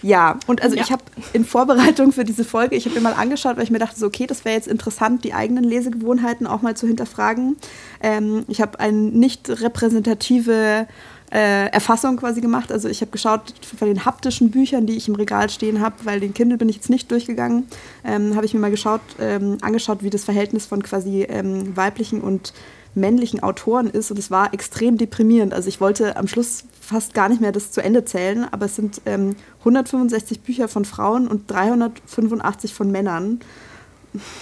ja, 0.01 0.39
und 0.47 0.61
also 0.61 0.77
ja. 0.77 0.81
ich 0.81 0.91
habe 0.91 1.03
in 1.33 1.43
Vorbereitung 1.43 2.13
für 2.13 2.23
diese 2.23 2.45
Folge, 2.45 2.77
ich 2.77 2.85
habe 2.85 2.95
mir 2.95 3.01
mal 3.01 3.13
angeschaut, 3.13 3.57
weil 3.57 3.65
ich 3.65 3.69
mir 3.69 3.79
dachte, 3.79 3.99
so, 3.99 4.05
okay, 4.05 4.27
das 4.27 4.45
wäre 4.45 4.55
jetzt 4.55 4.69
interessant, 4.69 5.25
die 5.25 5.33
eigenen 5.33 5.65
Lesegewohnheiten 5.65 6.47
auch 6.47 6.61
mal 6.61 6.77
zu 6.77 6.87
hinterfragen. 6.87 7.57
Ähm, 8.01 8.45
ich 8.47 8.61
habe 8.61 8.79
eine 8.79 8.97
nicht 8.97 9.49
repräsentative 9.49 10.87
äh, 11.33 11.67
Erfassung 11.69 12.17
quasi 12.17 12.41
gemacht. 12.41 12.71
Also 12.71 12.87
ich 12.87 13.01
habe 13.01 13.11
geschaut 13.11 13.53
von 13.77 13.87
den 13.87 14.05
haptischen 14.05 14.51
Büchern, 14.51 14.85
die 14.85 14.95
ich 14.95 15.07
im 15.07 15.15
Regal 15.15 15.49
stehen 15.49 15.81
habe, 15.81 15.95
weil 16.03 16.19
den 16.19 16.33
Kindle 16.33 16.57
bin 16.57 16.69
ich 16.69 16.75
jetzt 16.75 16.89
nicht 16.91 17.09
durchgegangen, 17.09 17.67
ähm, 18.03 18.35
habe 18.35 18.45
ich 18.45 18.53
mir 18.53 18.59
mal 18.59 18.71
geschaut, 18.71 19.01
ähm, 19.19 19.57
angeschaut, 19.61 20.03
wie 20.03 20.11
das 20.11 20.23
Verhältnis 20.23 20.67
von 20.67 20.83
quasi 20.83 21.23
ähm, 21.23 21.75
weiblichen 21.75 22.21
und 22.21 22.53
männlichen 22.95 23.41
Autoren 23.41 23.87
ist 23.87 24.11
und 24.11 24.19
es 24.19 24.29
war 24.29 24.53
extrem 24.53 24.99
deprimierend. 24.99 25.55
Also 25.55 25.67
ich 25.67 25.81
wollte 25.81 26.15
am 26.15 26.27
Schluss 26.27 26.65
fast 26.79 27.15
gar 27.15 27.29
nicht 27.29 27.41
mehr 27.41 27.51
das 27.51 27.71
zu 27.71 27.81
Ende 27.81 28.05
zählen, 28.05 28.45
aber 28.51 28.67
es 28.67 28.75
sind 28.75 29.01
165 29.05 30.37
ähm, 30.37 30.43
Bücher 30.43 30.67
von 30.67 30.85
Frauen 30.85 31.27
und 31.27 31.49
385 31.49 32.75
von 32.75 32.91
Männern. 32.91 33.39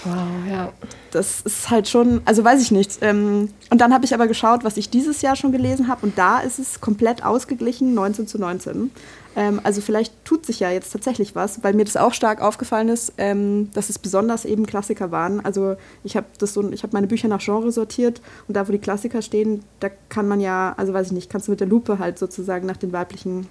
Wow, 0.04 0.28
ja. 0.50 0.72
Das 1.12 1.40
ist 1.42 1.70
halt 1.70 1.88
schon, 1.88 2.20
also 2.24 2.44
weiß 2.44 2.60
ich 2.60 2.70
nicht. 2.70 2.98
Ähm, 3.00 3.50
und 3.70 3.80
dann 3.80 3.94
habe 3.94 4.04
ich 4.04 4.14
aber 4.14 4.26
geschaut, 4.26 4.64
was 4.64 4.76
ich 4.76 4.90
dieses 4.90 5.22
Jahr 5.22 5.36
schon 5.36 5.52
gelesen 5.52 5.88
habe 5.88 6.04
und 6.06 6.18
da 6.18 6.40
ist 6.40 6.58
es 6.58 6.80
komplett 6.80 7.24
ausgeglichen, 7.24 7.94
19 7.94 8.26
zu 8.26 8.38
19. 8.38 8.90
Ähm, 9.34 9.60
also 9.62 9.80
vielleicht 9.80 10.24
tut 10.24 10.44
sich 10.44 10.60
ja 10.60 10.70
jetzt 10.70 10.92
tatsächlich 10.92 11.34
was, 11.34 11.64
weil 11.64 11.72
mir 11.74 11.84
das 11.84 11.96
auch 11.96 12.12
stark 12.12 12.42
aufgefallen 12.42 12.88
ist, 12.88 13.14
ähm, 13.16 13.70
dass 13.72 13.88
es 13.88 13.98
besonders 13.98 14.44
eben 14.44 14.66
Klassiker 14.66 15.10
waren. 15.10 15.44
Also 15.44 15.76
ich 16.04 16.16
habe 16.16 16.26
so, 16.38 16.70
ich 16.70 16.84
meine 16.92 17.06
Bücher 17.06 17.28
nach 17.28 17.42
Genre 17.42 17.72
sortiert 17.72 18.20
und 18.48 18.56
da, 18.56 18.68
wo 18.68 18.72
die 18.72 18.78
Klassiker 18.78 19.22
stehen, 19.22 19.64
da 19.80 19.88
kann 20.08 20.28
man 20.28 20.40
ja, 20.40 20.74
also 20.76 20.92
weiß 20.92 21.08
ich 21.08 21.12
nicht, 21.12 21.30
kannst 21.30 21.48
du 21.48 21.52
mit 21.52 21.60
der 21.60 21.68
Lupe 21.68 21.98
halt 21.98 22.18
sozusagen 22.18 22.66
nach 22.66 22.76
den 22.76 22.92
weiblichen 22.92 23.46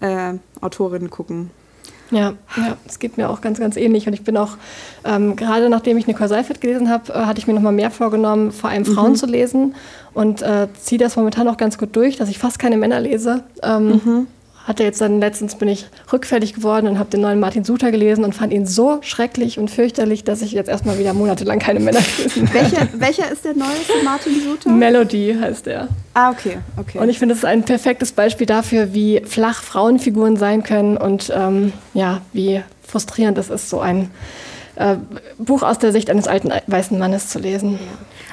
äh, 0.00 0.34
Autorinnen 0.60 1.10
gucken. 1.10 1.50
Ja, 2.14 2.34
ja, 2.56 2.76
es 2.86 2.98
geht 2.98 3.16
mir 3.16 3.28
auch 3.30 3.40
ganz, 3.40 3.58
ganz 3.58 3.76
ähnlich. 3.76 4.06
Und 4.06 4.12
ich 4.12 4.22
bin 4.22 4.36
auch, 4.36 4.56
ähm, 5.04 5.36
gerade 5.36 5.68
nachdem 5.68 5.98
ich 5.98 6.06
Nicole 6.06 6.28
Seifert 6.28 6.60
gelesen 6.60 6.88
habe, 6.88 7.12
äh, 7.12 7.26
hatte 7.26 7.38
ich 7.38 7.46
mir 7.46 7.54
nochmal 7.54 7.72
mehr 7.72 7.90
vorgenommen, 7.90 8.52
vor 8.52 8.70
allem 8.70 8.84
Frauen 8.84 9.12
mhm. 9.12 9.16
zu 9.16 9.26
lesen. 9.26 9.74
Und 10.12 10.42
äh, 10.42 10.68
ziehe 10.80 10.98
das 10.98 11.16
momentan 11.16 11.48
auch 11.48 11.56
ganz 11.56 11.78
gut 11.78 11.94
durch, 11.96 12.16
dass 12.16 12.28
ich 12.28 12.38
fast 12.38 12.58
keine 12.58 12.76
Männer 12.76 13.00
lese. 13.00 13.44
Ähm, 13.62 14.00
mhm 14.04 14.26
hatte 14.64 14.82
jetzt 14.82 15.00
dann 15.00 15.20
letztens 15.20 15.56
bin 15.56 15.68
ich 15.68 15.86
rückfällig 16.12 16.54
geworden 16.54 16.88
und 16.88 16.98
habe 16.98 17.10
den 17.10 17.20
neuen 17.20 17.38
Martin 17.38 17.64
Suter 17.64 17.90
gelesen 17.90 18.24
und 18.24 18.34
fand 18.34 18.52
ihn 18.52 18.66
so 18.66 18.98
schrecklich 19.02 19.58
und 19.58 19.70
fürchterlich, 19.70 20.24
dass 20.24 20.40
ich 20.42 20.52
jetzt 20.52 20.68
erstmal 20.68 20.98
wieder 20.98 21.12
monatelang 21.12 21.58
keine 21.58 21.80
Männer 21.80 22.00
gelesen 22.16 22.48
habe. 22.48 22.54
Welcher, 22.54 22.88
welcher 22.94 23.30
ist 23.30 23.44
der 23.44 23.54
neueste 23.54 23.92
Martin 24.02 24.40
Suter? 24.42 24.70
Melody 24.70 25.36
heißt 25.38 25.66
er. 25.66 25.88
Ah, 26.14 26.30
okay, 26.30 26.58
okay. 26.78 26.98
Und 26.98 27.10
ich 27.10 27.18
finde, 27.18 27.34
es 27.34 27.40
ist 27.40 27.44
ein 27.44 27.64
perfektes 27.64 28.12
Beispiel 28.12 28.46
dafür, 28.46 28.94
wie 28.94 29.20
flach 29.24 29.62
Frauenfiguren 29.62 30.36
sein 30.36 30.62
können 30.62 30.96
und 30.96 31.30
ähm, 31.34 31.72
ja, 31.92 32.22
wie 32.32 32.62
frustrierend 32.82 33.36
es 33.36 33.50
ist, 33.50 33.68
so 33.68 33.80
ein 33.80 34.10
äh, 34.76 34.96
Buch 35.38 35.62
aus 35.62 35.78
der 35.78 35.92
Sicht 35.92 36.10
eines 36.10 36.28
alten 36.28 36.52
weißen 36.66 36.98
Mannes 36.98 37.28
zu 37.28 37.38
lesen. 37.38 37.78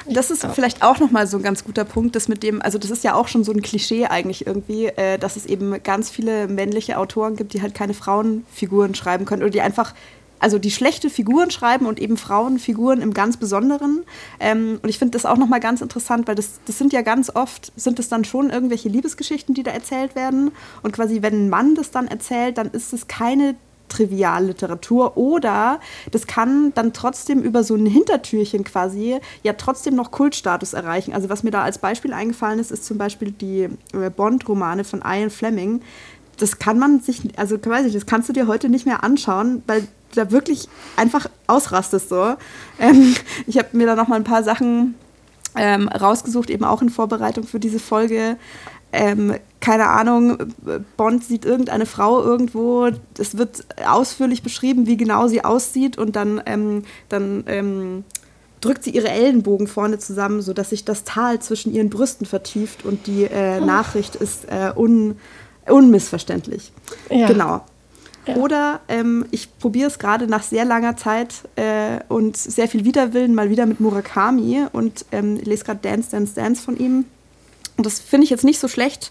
Das 0.06 0.30
ist 0.30 0.44
vielleicht 0.46 0.82
auch 0.82 0.98
nochmal 0.98 1.26
so 1.26 1.36
ein 1.36 1.42
ganz 1.42 1.64
guter 1.64 1.84
Punkt, 1.84 2.16
das 2.16 2.28
mit 2.28 2.42
dem, 2.42 2.60
also 2.60 2.78
das 2.78 2.90
ist 2.90 3.04
ja 3.04 3.14
auch 3.14 3.28
schon 3.28 3.44
so 3.44 3.52
ein 3.52 3.62
Klischee 3.62 4.06
eigentlich 4.06 4.46
irgendwie, 4.46 4.86
äh, 4.86 5.18
dass 5.18 5.36
es 5.36 5.46
eben 5.46 5.82
ganz 5.82 6.10
viele 6.10 6.48
männliche 6.48 6.98
Autoren 6.98 7.36
gibt, 7.36 7.52
die 7.54 7.62
halt 7.62 7.74
keine 7.74 7.94
Frauenfiguren 7.94 8.94
schreiben 8.94 9.24
können 9.24 9.42
oder 9.42 9.50
die 9.50 9.60
einfach 9.60 9.94
also 10.42 10.58
die 10.58 10.72
schlechte 10.72 11.08
Figuren 11.08 11.52
schreiben 11.52 11.86
und 11.86 12.00
eben 12.00 12.16
Frauenfiguren 12.16 13.00
im 13.00 13.14
ganz 13.14 13.36
Besonderen. 13.36 14.02
Ähm, 14.40 14.80
und 14.82 14.88
ich 14.88 14.98
finde 14.98 15.12
das 15.12 15.24
auch 15.24 15.36
nochmal 15.36 15.60
ganz 15.60 15.80
interessant, 15.80 16.26
weil 16.26 16.34
das, 16.34 16.58
das 16.66 16.78
sind 16.78 16.92
ja 16.92 17.02
ganz 17.02 17.30
oft, 17.34 17.72
sind 17.76 18.00
es 18.00 18.08
dann 18.08 18.24
schon 18.24 18.50
irgendwelche 18.50 18.88
Liebesgeschichten, 18.88 19.54
die 19.54 19.62
da 19.62 19.70
erzählt 19.70 20.16
werden. 20.16 20.50
Und 20.82 20.92
quasi, 20.92 21.22
wenn 21.22 21.46
ein 21.46 21.48
Mann 21.48 21.76
das 21.76 21.92
dann 21.92 22.08
erzählt, 22.08 22.58
dann 22.58 22.72
ist 22.72 22.92
es 22.92 23.06
keine 23.06 23.54
Trivialliteratur 23.92 25.16
oder 25.16 25.80
das 26.10 26.26
kann 26.26 26.72
dann 26.74 26.92
trotzdem 26.92 27.42
über 27.42 27.62
so 27.64 27.74
ein 27.74 27.86
Hintertürchen 27.86 28.64
quasi 28.64 29.18
ja 29.42 29.52
trotzdem 29.52 29.94
noch 29.94 30.10
Kultstatus 30.10 30.72
erreichen. 30.72 31.12
Also 31.12 31.28
was 31.28 31.42
mir 31.42 31.50
da 31.50 31.62
als 31.62 31.78
Beispiel 31.78 32.12
eingefallen 32.12 32.58
ist, 32.58 32.70
ist 32.70 32.84
zum 32.84 32.98
Beispiel 32.98 33.30
die 33.32 33.68
äh, 33.92 34.10
Bond-Romane 34.14 34.84
von 34.84 35.02
Ian 35.04 35.30
Fleming. 35.30 35.82
Das 36.38 36.58
kann 36.58 36.78
man 36.78 37.00
sich, 37.00 37.20
also 37.36 37.58
weiß 37.62 37.86
ich, 37.86 37.92
das 37.92 38.06
kannst 38.06 38.28
du 38.28 38.32
dir 38.32 38.46
heute 38.46 38.68
nicht 38.68 38.86
mehr 38.86 39.04
anschauen, 39.04 39.62
weil 39.66 39.82
du 39.82 39.86
da 40.14 40.30
wirklich 40.30 40.68
einfach 40.96 41.26
ausrastest 41.46 42.08
so. 42.08 42.34
Ähm, 42.78 43.14
ich 43.46 43.58
habe 43.58 43.76
mir 43.76 43.86
da 43.86 43.94
noch 43.94 44.08
mal 44.08 44.16
ein 44.16 44.24
paar 44.24 44.42
Sachen 44.42 44.94
ähm, 45.56 45.88
rausgesucht, 45.88 46.50
eben 46.50 46.64
auch 46.64 46.82
in 46.82 46.88
Vorbereitung 46.88 47.44
für 47.44 47.60
diese 47.60 47.78
Folge 47.78 48.36
ähm, 48.92 49.34
keine 49.60 49.88
Ahnung, 49.88 50.38
Bond 50.96 51.24
sieht 51.24 51.44
irgendeine 51.44 51.86
Frau 51.86 52.22
irgendwo, 52.22 52.90
es 53.18 53.38
wird 53.38 53.64
ausführlich 53.86 54.42
beschrieben, 54.42 54.86
wie 54.86 54.96
genau 54.96 55.28
sie 55.28 55.44
aussieht 55.44 55.98
und 55.98 56.16
dann, 56.16 56.42
ähm, 56.46 56.82
dann 57.08 57.44
ähm, 57.46 58.04
drückt 58.60 58.84
sie 58.84 58.90
ihre 58.90 59.08
Ellenbogen 59.08 59.66
vorne 59.66 59.98
zusammen, 59.98 60.42
sodass 60.42 60.70
sich 60.70 60.84
das 60.84 61.04
Tal 61.04 61.40
zwischen 61.40 61.72
ihren 61.72 61.90
Brüsten 61.90 62.26
vertieft 62.26 62.84
und 62.84 63.06
die 63.06 63.24
äh, 63.24 63.60
oh. 63.60 63.64
Nachricht 63.64 64.16
ist 64.16 64.44
äh, 64.46 64.72
un, 64.76 65.16
unmissverständlich. 65.66 66.72
Ja. 67.10 67.26
Genau. 67.28 67.64
Ja. 68.26 68.36
Oder 68.36 68.80
ähm, 68.88 69.26
ich 69.32 69.58
probiere 69.58 69.88
es 69.88 69.98
gerade 69.98 70.28
nach 70.28 70.44
sehr 70.44 70.64
langer 70.64 70.96
Zeit 70.96 71.34
äh, 71.56 71.98
und 72.08 72.36
sehr 72.36 72.68
viel 72.68 72.84
Widerwillen 72.84 73.34
mal 73.34 73.50
wieder 73.50 73.66
mit 73.66 73.80
Murakami 73.80 74.64
und 74.72 75.04
ähm, 75.10 75.36
lese 75.36 75.64
gerade 75.64 75.80
Dance, 75.82 76.10
Dance, 76.10 76.34
Dance 76.34 76.62
von 76.62 76.76
ihm. 76.76 77.04
Und 77.76 77.86
das 77.86 78.00
finde 78.00 78.24
ich 78.24 78.30
jetzt 78.30 78.44
nicht 78.44 78.60
so 78.60 78.68
schlecht. 78.68 79.10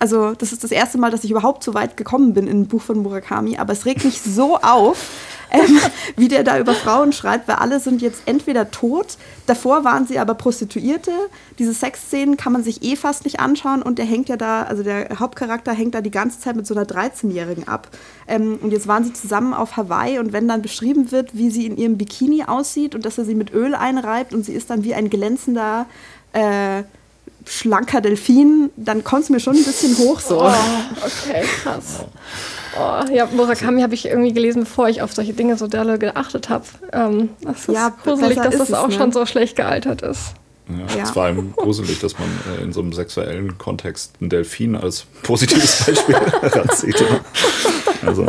Also, 0.00 0.32
das 0.32 0.52
ist 0.52 0.64
das 0.64 0.70
erste 0.70 0.96
Mal, 0.96 1.10
dass 1.10 1.24
ich 1.24 1.30
überhaupt 1.30 1.62
so 1.62 1.74
weit 1.74 1.98
gekommen 1.98 2.32
bin 2.32 2.46
in 2.46 2.62
ein 2.62 2.68
Buch 2.68 2.80
von 2.80 3.02
Murakami. 3.02 3.58
Aber 3.58 3.74
es 3.74 3.84
regt 3.84 4.02
mich 4.02 4.22
so 4.22 4.56
auf, 4.56 5.10
ähm, 5.50 5.78
wie 6.16 6.28
der 6.28 6.42
da 6.42 6.58
über 6.58 6.72
Frauen 6.72 7.12
schreibt, 7.12 7.48
weil 7.48 7.56
alle 7.56 7.80
sind 7.80 8.00
jetzt 8.00 8.22
entweder 8.24 8.70
tot, 8.70 9.18
davor 9.44 9.84
waren 9.84 10.06
sie 10.06 10.18
aber 10.18 10.32
Prostituierte. 10.32 11.12
Diese 11.58 11.74
Sexszenen 11.74 12.38
kann 12.38 12.54
man 12.54 12.64
sich 12.64 12.82
eh 12.82 12.96
fast 12.96 13.24
nicht 13.24 13.40
anschauen 13.40 13.82
und 13.82 13.98
der 13.98 14.06
hängt 14.06 14.30
ja 14.30 14.38
da, 14.38 14.62
also 14.62 14.82
der 14.82 15.18
Hauptcharakter 15.18 15.72
hängt 15.72 15.94
da 15.94 16.00
die 16.00 16.10
ganze 16.10 16.40
Zeit 16.40 16.56
mit 16.56 16.66
so 16.66 16.74
einer 16.74 16.86
13-Jährigen 16.86 17.68
ab. 17.68 17.88
Ähm, 18.26 18.58
und 18.62 18.70
jetzt 18.70 18.88
waren 18.88 19.04
sie 19.04 19.12
zusammen 19.12 19.52
auf 19.52 19.76
Hawaii 19.76 20.18
und 20.18 20.32
wenn 20.32 20.48
dann 20.48 20.62
beschrieben 20.62 21.12
wird, 21.12 21.36
wie 21.36 21.50
sie 21.50 21.66
in 21.66 21.76
ihrem 21.76 21.98
Bikini 21.98 22.44
aussieht 22.44 22.94
und 22.94 23.04
dass 23.04 23.18
er 23.18 23.26
sie 23.26 23.34
mit 23.34 23.52
Öl 23.52 23.74
einreibt 23.74 24.32
und 24.32 24.46
sie 24.46 24.54
ist 24.54 24.70
dann 24.70 24.82
wie 24.82 24.94
ein 24.94 25.10
glänzender. 25.10 25.84
Äh, 26.32 26.84
schlanker 27.50 28.00
Delfin, 28.00 28.70
dann 28.76 29.02
kommt 29.02 29.24
es 29.24 29.30
mir 29.30 29.40
schon 29.40 29.56
ein 29.56 29.64
bisschen 29.64 29.98
hoch 29.98 30.20
so. 30.20 30.40
Oh, 30.40 30.52
okay, 31.04 31.44
krass. 31.62 32.04
Oh, 32.78 33.12
ja, 33.12 33.26
Murakami 33.26 33.82
habe 33.82 33.94
ich 33.94 34.06
irgendwie 34.06 34.32
gelesen, 34.32 34.60
bevor 34.60 34.88
ich 34.88 35.02
auf 35.02 35.12
solche 35.12 35.32
Dinge 35.32 35.56
so 35.56 35.66
dolle 35.66 35.98
geachtet 35.98 36.48
habe. 36.48 36.64
Ähm, 36.92 37.30
das 37.42 37.68
ist 37.68 37.74
ja, 37.74 37.92
gruselig, 38.04 38.36
dass 38.36 38.56
das 38.56 38.72
auch 38.72 38.84
es, 38.84 38.94
ne? 38.94 39.00
schon 39.00 39.12
so 39.12 39.26
schlecht 39.26 39.56
gealtert 39.56 40.02
ist. 40.02 40.34
Ja, 40.68 40.76
ja. 40.78 40.84
Es 41.02 41.08
ist 41.08 41.10
vor 41.10 41.24
allem 41.24 41.52
gruselig, 41.56 41.98
dass 41.98 42.14
man 42.20 42.28
äh, 42.56 42.62
in 42.62 42.72
so 42.72 42.80
einem 42.80 42.92
sexuellen 42.92 43.58
Kontext 43.58 44.12
einen 44.20 44.30
Delfin 44.30 44.76
als 44.76 45.06
positives 45.24 45.84
Beispiel 45.86 46.14
heranzieht. 46.14 47.04
Also. 48.06 48.26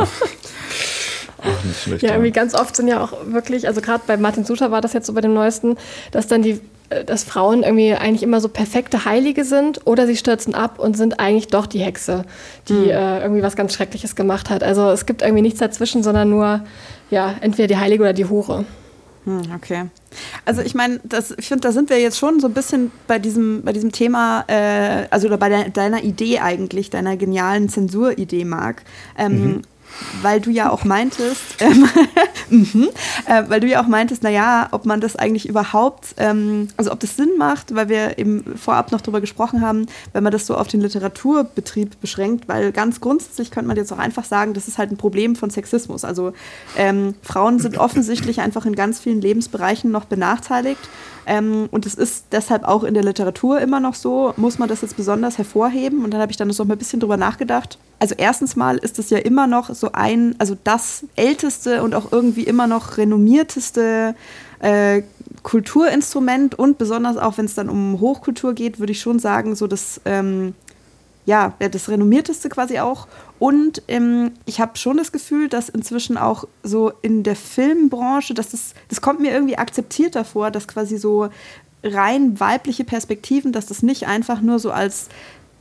Ach, 1.44 1.64
nicht 1.64 1.82
schlecht, 1.82 2.02
ja, 2.02 2.10
irgendwie 2.10 2.32
ganz 2.32 2.54
oft 2.54 2.74
sind 2.74 2.88
ja 2.88 3.02
auch 3.02 3.12
wirklich, 3.26 3.68
also 3.68 3.80
gerade 3.80 4.02
bei 4.06 4.16
Martin 4.16 4.44
Suter 4.44 4.72
war 4.72 4.80
das 4.80 4.92
jetzt 4.92 5.06
so 5.06 5.12
bei 5.12 5.20
dem 5.20 5.34
neuesten, 5.34 5.76
dass 6.10 6.26
dann 6.26 6.42
die 6.42 6.60
dass 7.04 7.24
Frauen 7.24 7.62
irgendwie 7.62 7.94
eigentlich 7.94 8.22
immer 8.22 8.40
so 8.40 8.48
perfekte 8.48 9.04
Heilige 9.04 9.44
sind 9.44 9.86
oder 9.86 10.06
sie 10.06 10.16
stürzen 10.16 10.54
ab 10.54 10.78
und 10.78 10.96
sind 10.96 11.20
eigentlich 11.20 11.48
doch 11.48 11.66
die 11.66 11.80
Hexe, 11.80 12.24
die 12.68 12.74
mhm. 12.74 12.88
äh, 12.90 13.20
irgendwie 13.20 13.42
was 13.42 13.56
ganz 13.56 13.74
Schreckliches 13.74 14.16
gemacht 14.16 14.50
hat. 14.50 14.62
Also 14.62 14.90
es 14.90 15.06
gibt 15.06 15.22
irgendwie 15.22 15.42
nichts 15.42 15.60
dazwischen, 15.60 16.02
sondern 16.02 16.30
nur 16.30 16.60
ja, 17.10 17.34
entweder 17.40 17.68
die 17.68 17.76
Heilige 17.76 18.02
oder 18.02 18.12
die 18.12 18.26
Hure. 18.26 18.64
Hm, 19.24 19.42
okay. 19.54 19.84
Also 20.44 20.62
ich 20.62 20.74
meine, 20.74 21.00
ich 21.38 21.46
finde, 21.46 21.60
da 21.60 21.72
sind 21.72 21.90
wir 21.90 22.00
jetzt 22.00 22.18
schon 22.18 22.40
so 22.40 22.48
ein 22.48 22.54
bisschen 22.54 22.90
bei 23.06 23.18
diesem, 23.18 23.62
bei 23.62 23.72
diesem 23.72 23.92
Thema, 23.92 24.44
äh, 24.48 25.06
also 25.10 25.28
oder 25.28 25.36
bei 25.36 25.48
de 25.48 25.70
deiner 25.70 26.02
Idee 26.02 26.40
eigentlich, 26.40 26.90
deiner 26.90 27.16
genialen 27.16 27.68
Zensuridee, 27.68 28.44
Marc. 28.44 28.82
Ähm, 29.16 29.32
mhm 29.32 29.62
weil 30.22 30.40
du 30.40 30.50
ja 30.50 30.70
auch 30.70 30.84
meintest, 30.84 31.42
ähm, 31.60 31.88
mhm, 32.50 32.88
äh, 33.26 33.44
weil 33.48 33.60
du 33.60 33.66
ja 33.66 33.82
auch 33.82 33.86
meintest, 33.86 34.22
naja, 34.22 34.68
ob 34.72 34.86
man 34.86 35.00
das 35.00 35.16
eigentlich 35.16 35.48
überhaupt, 35.48 36.14
ähm, 36.16 36.68
also 36.76 36.92
ob 36.92 37.00
das 37.00 37.16
Sinn 37.16 37.30
macht, 37.38 37.74
weil 37.74 37.88
wir 37.88 38.18
eben 38.18 38.44
vorab 38.56 38.92
noch 38.92 39.00
darüber 39.00 39.20
gesprochen 39.20 39.60
haben, 39.60 39.86
wenn 40.12 40.22
man 40.22 40.32
das 40.32 40.46
so 40.46 40.56
auf 40.56 40.68
den 40.68 40.80
Literaturbetrieb 40.80 42.00
beschränkt, 42.00 42.48
weil 42.48 42.72
ganz 42.72 43.00
grundsätzlich 43.00 43.50
könnte 43.50 43.68
man 43.68 43.76
jetzt 43.76 43.92
auch 43.92 43.98
einfach 43.98 44.24
sagen, 44.24 44.54
das 44.54 44.68
ist 44.68 44.78
halt 44.78 44.90
ein 44.90 44.96
Problem 44.96 45.36
von 45.36 45.50
Sexismus. 45.50 46.04
Also 46.04 46.32
ähm, 46.76 47.14
Frauen 47.22 47.58
sind 47.58 47.78
offensichtlich 47.82 48.40
einfach 48.40 48.66
in 48.66 48.74
ganz 48.74 49.00
vielen 49.00 49.20
Lebensbereichen 49.20 49.90
noch 49.90 50.04
benachteiligt 50.04 50.88
ähm, 51.26 51.68
und 51.70 51.86
es 51.86 51.94
ist 51.94 52.26
deshalb 52.32 52.64
auch 52.64 52.84
in 52.84 52.94
der 52.94 53.04
Literatur 53.04 53.60
immer 53.60 53.80
noch 53.80 53.94
so, 53.94 54.34
muss 54.36 54.58
man 54.58 54.68
das 54.68 54.82
jetzt 54.82 54.96
besonders 54.96 55.38
hervorheben. 55.38 56.04
Und 56.04 56.12
dann 56.12 56.20
habe 56.20 56.32
ich 56.32 56.36
dann 56.36 56.48
noch 56.48 56.58
mal 56.58 56.74
ein 56.74 56.78
bisschen 56.78 57.00
drüber 57.00 57.16
nachgedacht. 57.16 57.78
Also 57.98 58.14
erstens 58.18 58.56
mal 58.56 58.78
ist 58.78 58.98
es 58.98 59.10
ja 59.10 59.18
immer 59.18 59.46
noch 59.46 59.72
so 59.74 59.90
ein, 59.92 60.34
also 60.38 60.56
das 60.64 61.04
älteste 61.14 61.82
und 61.82 61.94
auch 61.94 62.10
irgendwie 62.10 62.42
immer 62.42 62.66
noch 62.66 62.98
renommierteste 62.98 64.14
äh, 64.58 65.02
Kulturinstrument 65.42 66.56
und 66.58 66.78
besonders 66.78 67.16
auch, 67.16 67.38
wenn 67.38 67.44
es 67.44 67.54
dann 67.54 67.68
um 67.68 68.00
Hochkultur 68.00 68.54
geht, 68.54 68.78
würde 68.80 68.92
ich 68.92 69.00
schon 69.00 69.18
sagen, 69.18 69.54
so 69.54 69.66
das, 69.66 70.00
ähm, 70.04 70.54
ja, 71.24 71.54
das 71.58 71.88
renommierteste 71.88 72.48
quasi 72.48 72.78
auch. 72.80 73.06
Und 73.38 73.82
ähm, 73.88 74.32
ich 74.44 74.60
habe 74.60 74.76
schon 74.76 74.96
das 74.96 75.12
Gefühl, 75.12 75.48
dass 75.48 75.68
inzwischen 75.68 76.16
auch 76.16 76.44
so 76.62 76.92
in 77.02 77.22
der 77.22 77.36
Filmbranche, 77.36 78.34
dass 78.34 78.50
das, 78.50 78.74
das 78.88 79.00
kommt 79.00 79.20
mir 79.20 79.32
irgendwie 79.32 79.58
akzeptiert 79.58 80.14
davor, 80.14 80.50
dass 80.50 80.68
quasi 80.68 80.98
so 80.98 81.28
rein 81.84 82.38
weibliche 82.38 82.84
Perspektiven, 82.84 83.52
dass 83.52 83.66
das 83.66 83.82
nicht 83.82 84.06
einfach 84.06 84.40
nur 84.40 84.58
so 84.58 84.70
als 84.70 85.08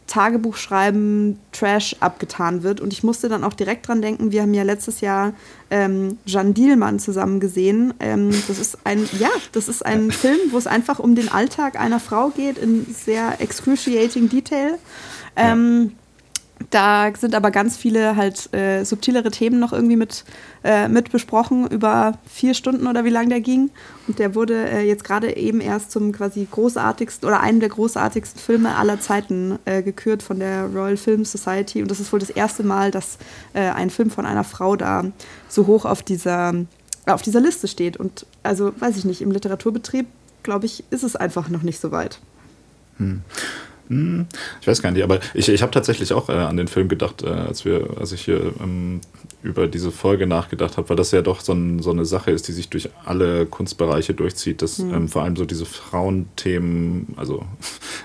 Tagebuchschreiben 0.07 1.39
Trash 1.51 1.95
abgetan 1.99 2.63
wird. 2.63 2.81
Und 2.81 2.91
ich 2.91 3.03
musste 3.03 3.29
dann 3.29 3.43
auch 3.43 3.53
direkt 3.53 3.87
dran 3.87 4.01
denken, 4.01 4.31
wir 4.31 4.41
haben 4.41 4.53
ja 4.53 4.63
letztes 4.63 5.01
Jahr 5.01 5.33
ähm, 5.69 6.17
Jeanne 6.25 6.53
Dielmann 6.53 6.99
zusammen 6.99 7.39
gesehen. 7.39 7.93
Ähm, 7.99 8.31
das 8.47 8.59
ist 8.59 8.79
ein, 8.83 9.07
ja, 9.19 9.29
das 9.53 9.67
ist 9.67 9.85
ein 9.85 10.11
Film, 10.11 10.39
wo 10.51 10.57
es 10.57 10.67
einfach 10.67 10.99
um 10.99 11.15
den 11.15 11.29
Alltag 11.29 11.79
einer 11.79 11.99
Frau 11.99 12.29
geht 12.29 12.57
in 12.57 12.85
sehr 12.93 13.39
excruciating 13.39 14.27
Detail. 14.29 14.77
Ähm, 15.35 15.93
da 16.69 17.11
sind 17.17 17.35
aber 17.35 17.51
ganz 17.51 17.77
viele 17.77 18.15
halt 18.15 18.53
äh, 18.53 18.83
subtilere 18.83 19.31
Themen 19.31 19.59
noch 19.59 19.73
irgendwie 19.73 19.95
mit, 19.95 20.23
äh, 20.63 20.87
mit 20.87 21.11
besprochen, 21.11 21.67
über 21.67 22.17
vier 22.29 22.53
Stunden 22.53 22.87
oder 22.87 23.03
wie 23.05 23.09
lang 23.09 23.29
der 23.29 23.41
ging. 23.41 23.69
Und 24.07 24.19
der 24.19 24.35
wurde 24.35 24.69
äh, 24.69 24.87
jetzt 24.87 25.03
gerade 25.03 25.35
eben 25.35 25.61
erst 25.61 25.91
zum 25.91 26.11
quasi 26.11 26.47
großartigsten 26.49 27.27
oder 27.27 27.39
einem 27.39 27.59
der 27.59 27.69
großartigsten 27.69 28.41
Filme 28.41 28.75
aller 28.75 28.99
Zeiten 28.99 29.59
äh, 29.65 29.81
gekürt 29.81 30.23
von 30.23 30.39
der 30.39 30.65
Royal 30.65 30.97
Film 30.97 31.25
Society. 31.25 31.81
Und 31.81 31.89
das 31.89 31.99
ist 31.99 32.11
wohl 32.11 32.19
das 32.19 32.29
erste 32.29 32.63
Mal, 32.63 32.91
dass 32.91 33.17
äh, 33.53 33.69
ein 33.69 33.89
Film 33.89 34.09
von 34.09 34.25
einer 34.25 34.43
Frau 34.43 34.75
da 34.75 35.05
so 35.47 35.67
hoch 35.67 35.85
auf 35.85 36.03
dieser, 36.03 36.53
auf 37.05 37.21
dieser 37.21 37.39
Liste 37.39 37.67
steht. 37.67 37.97
Und 37.97 38.25
also, 38.43 38.73
weiß 38.79 38.97
ich 38.97 39.05
nicht, 39.05 39.21
im 39.21 39.31
Literaturbetrieb, 39.31 40.07
glaube 40.43 40.65
ich, 40.65 40.83
ist 40.89 41.03
es 41.03 41.15
einfach 41.15 41.49
noch 41.49 41.63
nicht 41.63 41.79
so 41.79 41.91
weit. 41.91 42.19
Hm. 42.97 43.21
Hm, 43.91 44.25
ich 44.61 44.67
weiß 44.67 44.81
gar 44.81 44.91
nicht, 44.91 45.03
aber 45.03 45.19
ich, 45.33 45.49
ich 45.49 45.61
habe 45.61 45.71
tatsächlich 45.73 46.13
auch 46.13 46.29
äh, 46.29 46.31
an 46.31 46.55
den 46.55 46.69
Film 46.69 46.87
gedacht, 46.87 47.23
äh, 47.23 47.27
als, 47.27 47.65
wir, 47.65 47.89
als 47.99 48.13
ich 48.13 48.23
hier 48.23 48.53
ähm, 48.61 49.01
über 49.43 49.67
diese 49.67 49.91
Folge 49.91 50.27
nachgedacht 50.27 50.77
habe, 50.77 50.87
weil 50.87 50.95
das 50.95 51.11
ja 51.11 51.21
doch 51.21 51.41
so, 51.41 51.51
ein, 51.51 51.81
so, 51.81 51.91
eine 51.91 52.05
Sache 52.05 52.31
ist, 52.31 52.47
die 52.47 52.53
sich 52.53 52.69
durch 52.69 52.89
alle 53.03 53.45
Kunstbereiche 53.45 54.13
durchzieht, 54.13 54.61
dass 54.61 54.77
mhm. 54.77 54.93
ähm, 54.93 55.07
vor 55.09 55.23
allem 55.23 55.35
so 55.35 55.43
diese 55.43 55.65
Frauenthemen, 55.65 57.07
also, 57.17 57.43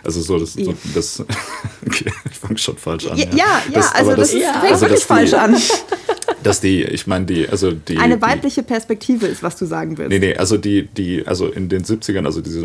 also 0.03 0.21
so 0.23 0.41
das, 0.41 0.55
so, 0.55 0.75
das 0.93 1.21
okay, 1.87 2.11
ich 2.29 2.37
fange 2.37 2.59
schon 2.59 2.77
falsch 2.79 3.07
an. 3.07 3.17
Ja, 3.17 3.27
ja, 3.27 3.37
ja 3.37 3.61
das, 3.73 3.95
also 3.95 4.17
das, 4.17 4.33
das 4.33 4.41
ja. 4.41 4.53
fängt 4.55 4.73
also, 4.73 4.87
wirklich 4.87 5.05
falsch 5.05 5.31
die, 5.31 5.37
an. 5.37 5.57
dass 6.47 6.61
die, 6.61 6.85
ich 6.85 7.09
meine, 7.09 7.27
die, 7.27 7.49
also 7.49 7.73
die. 7.73 7.97
Eine 7.97 8.23
weibliche 8.23 8.63
Perspektive 8.63 9.27
ist, 9.27 9.43
was 9.43 9.57
du 9.57 9.67
sagen 9.67 9.99
willst. 9.99 10.11
Nee, 10.11 10.21
nee, 10.21 10.37
also 10.37 10.57
die, 10.57 10.87
die, 10.87 11.27
also 11.27 11.49
in 11.49 11.69
den 11.69 11.83
70ern, 11.83 12.25
also 12.25 12.41
diese 12.41 12.65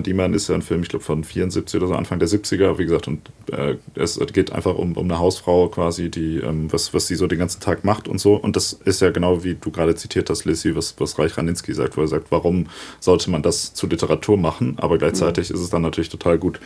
Diemann 0.00 0.34
ist 0.34 0.48
ja 0.48 0.56
ein 0.56 0.62
Film, 0.62 0.82
ich 0.82 0.88
glaube 0.88 1.04
von 1.04 1.22
74 1.22 1.80
oder 1.80 1.86
so, 1.86 1.94
Anfang 1.94 2.18
der 2.18 2.28
70er, 2.28 2.78
wie 2.78 2.84
gesagt, 2.84 3.06
und 3.06 3.20
äh, 3.52 3.76
es 3.94 4.18
geht 4.32 4.50
einfach 4.50 4.74
um, 4.74 4.96
um 4.96 5.04
eine 5.04 5.20
Hausfrau 5.20 5.68
quasi, 5.68 6.10
die, 6.10 6.38
ähm, 6.38 6.72
was, 6.72 6.92
was 6.92 7.06
sie 7.06 7.14
so 7.14 7.28
den 7.28 7.38
ganzen 7.38 7.60
Tag 7.60 7.84
macht 7.84 8.08
und 8.08 8.18
so. 8.20 8.34
Und 8.34 8.56
das 8.56 8.72
ist 8.72 9.00
ja 9.00 9.10
genau 9.10 9.44
wie 9.44 9.54
du 9.54 9.70
gerade 9.70 9.94
zitiert 9.94 10.28
hast, 10.28 10.44
Lissy, 10.44 10.74
was, 10.74 10.96
was 10.98 11.16
Reich 11.16 11.38
Ranitzky 11.38 11.72
sagt, 11.72 11.96
wo 11.96 12.00
er 12.00 12.08
sagt, 12.08 12.32
warum 12.32 12.66
sollte 12.98 13.30
man 13.30 13.42
das 13.42 13.74
zu 13.74 13.86
Literatur 13.86 14.38
machen? 14.38 14.74
Aber 14.78 14.98
gleichzeitig 14.98 15.50
mhm. 15.50 15.54
ist 15.54 15.62
es 15.62 15.70
dann 15.70 15.82
natürlich 15.82 16.10
total 16.10 16.36
gut, 16.36 16.58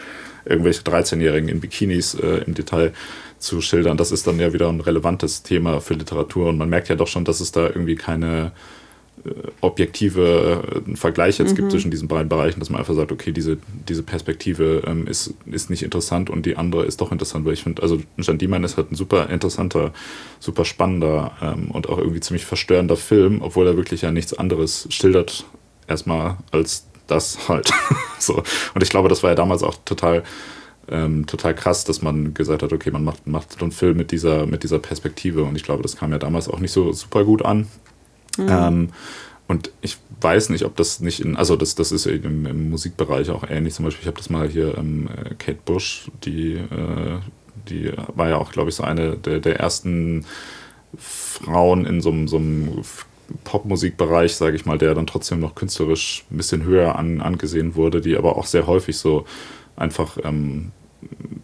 irgendwelche 0.46 0.80
13-Jährigen 0.80 1.50
in 1.50 1.60
Bikinis 1.60 2.14
äh, 2.14 2.42
im 2.46 2.54
Detail 2.54 2.94
zu 3.38 3.60
schildern. 3.60 3.96
Das 3.96 4.12
ist 4.12 4.26
dann 4.26 4.38
ja 4.38 4.52
wieder 4.52 4.68
ein 4.68 4.80
relevantes 4.80 5.42
Thema 5.42 5.80
für 5.80 5.94
Literatur 5.94 6.48
und 6.48 6.58
man 6.58 6.68
merkt 6.68 6.88
ja 6.88 6.96
doch 6.96 7.08
schon, 7.08 7.24
dass 7.24 7.40
es 7.40 7.52
da 7.52 7.66
irgendwie 7.66 7.94
keine 7.94 8.52
äh, 9.24 9.30
objektive 9.60 10.82
äh, 10.86 10.96
Vergleich 10.96 11.38
jetzt 11.38 11.52
mhm. 11.52 11.56
gibt 11.56 11.70
zwischen 11.70 11.90
diesen 11.90 12.08
beiden 12.08 12.28
Bereichen, 12.28 12.60
dass 12.60 12.70
man 12.70 12.80
einfach 12.80 12.94
sagt, 12.94 13.12
okay, 13.12 13.32
diese, 13.32 13.58
diese 13.88 14.02
Perspektive 14.02 14.82
ähm, 14.86 15.06
ist, 15.06 15.34
ist 15.46 15.70
nicht 15.70 15.82
interessant 15.82 16.30
und 16.30 16.46
die 16.46 16.56
andere 16.56 16.84
ist 16.84 17.00
doch 17.00 17.12
interessant, 17.12 17.44
weil 17.44 17.54
ich 17.54 17.62
finde, 17.62 17.82
also 17.82 18.00
Jan 18.16 18.38
Diemann 18.38 18.64
ist 18.64 18.76
halt 18.76 18.92
ein 18.92 18.96
super 18.96 19.30
interessanter, 19.30 19.92
super 20.40 20.64
spannender 20.64 21.32
ähm, 21.40 21.70
und 21.70 21.88
auch 21.88 21.98
irgendwie 21.98 22.20
ziemlich 22.20 22.44
verstörender 22.44 22.96
Film, 22.96 23.40
obwohl 23.40 23.66
er 23.66 23.76
wirklich 23.76 24.02
ja 24.02 24.10
nichts 24.10 24.34
anderes 24.34 24.88
schildert, 24.90 25.44
erstmal 25.86 26.36
als 26.50 26.86
das 27.06 27.48
halt. 27.48 27.70
so. 28.18 28.42
Und 28.74 28.82
ich 28.82 28.88
glaube, 28.88 29.08
das 29.08 29.22
war 29.22 29.30
ja 29.30 29.36
damals 29.36 29.62
auch 29.62 29.76
total 29.84 30.22
ähm, 30.88 31.26
total 31.26 31.54
krass, 31.54 31.84
dass 31.84 32.02
man 32.02 32.34
gesagt 32.34 32.62
hat, 32.62 32.72
okay, 32.72 32.90
man 32.90 33.04
macht, 33.04 33.26
macht 33.26 33.60
einen 33.60 33.72
Film 33.72 33.96
mit 33.96 34.10
dieser, 34.10 34.46
mit 34.46 34.62
dieser 34.62 34.78
Perspektive. 34.78 35.44
Und 35.44 35.56
ich 35.56 35.62
glaube, 35.62 35.82
das 35.82 35.96
kam 35.96 36.12
ja 36.12 36.18
damals 36.18 36.48
auch 36.48 36.60
nicht 36.60 36.72
so 36.72 36.92
super 36.92 37.24
gut 37.24 37.44
an. 37.44 37.66
Mhm. 38.36 38.48
Ähm, 38.48 38.88
und 39.46 39.70
ich 39.82 39.98
weiß 40.20 40.48
nicht, 40.48 40.64
ob 40.64 40.76
das 40.76 41.00
nicht 41.00 41.20
in, 41.20 41.36
also 41.36 41.56
das, 41.56 41.74
das 41.74 41.92
ist 41.92 42.06
im, 42.06 42.46
im 42.46 42.70
Musikbereich 42.70 43.30
auch 43.30 43.44
ähnlich. 43.48 43.74
Zum 43.74 43.84
Beispiel, 43.84 44.02
ich 44.02 44.06
habe 44.06 44.16
das 44.16 44.30
mal 44.30 44.48
hier, 44.48 44.76
ähm, 44.78 45.08
Kate 45.38 45.58
Bush, 45.64 46.10
die, 46.24 46.54
äh, 46.54 47.18
die 47.68 47.92
war 48.14 48.28
ja 48.28 48.36
auch, 48.36 48.52
glaube 48.52 48.70
ich, 48.70 48.76
so 48.76 48.82
eine 48.82 49.16
der, 49.16 49.40
der 49.40 49.60
ersten 49.60 50.24
Frauen 50.96 51.84
in 51.84 52.00
so, 52.00 52.26
so 52.26 52.36
einem 52.36 52.82
Popmusikbereich, 53.44 54.34
sage 54.34 54.56
ich 54.56 54.66
mal, 54.66 54.78
der 54.78 54.94
dann 54.94 55.06
trotzdem 55.06 55.40
noch 55.40 55.54
künstlerisch 55.54 56.24
ein 56.30 56.36
bisschen 56.36 56.64
höher 56.64 56.96
an, 56.96 57.20
angesehen 57.20 57.74
wurde, 57.74 58.00
die 58.00 58.16
aber 58.16 58.36
auch 58.36 58.46
sehr 58.46 58.66
häufig 58.66 58.96
so 58.96 59.24
einfach 59.76 60.18
ähm, 60.24 60.72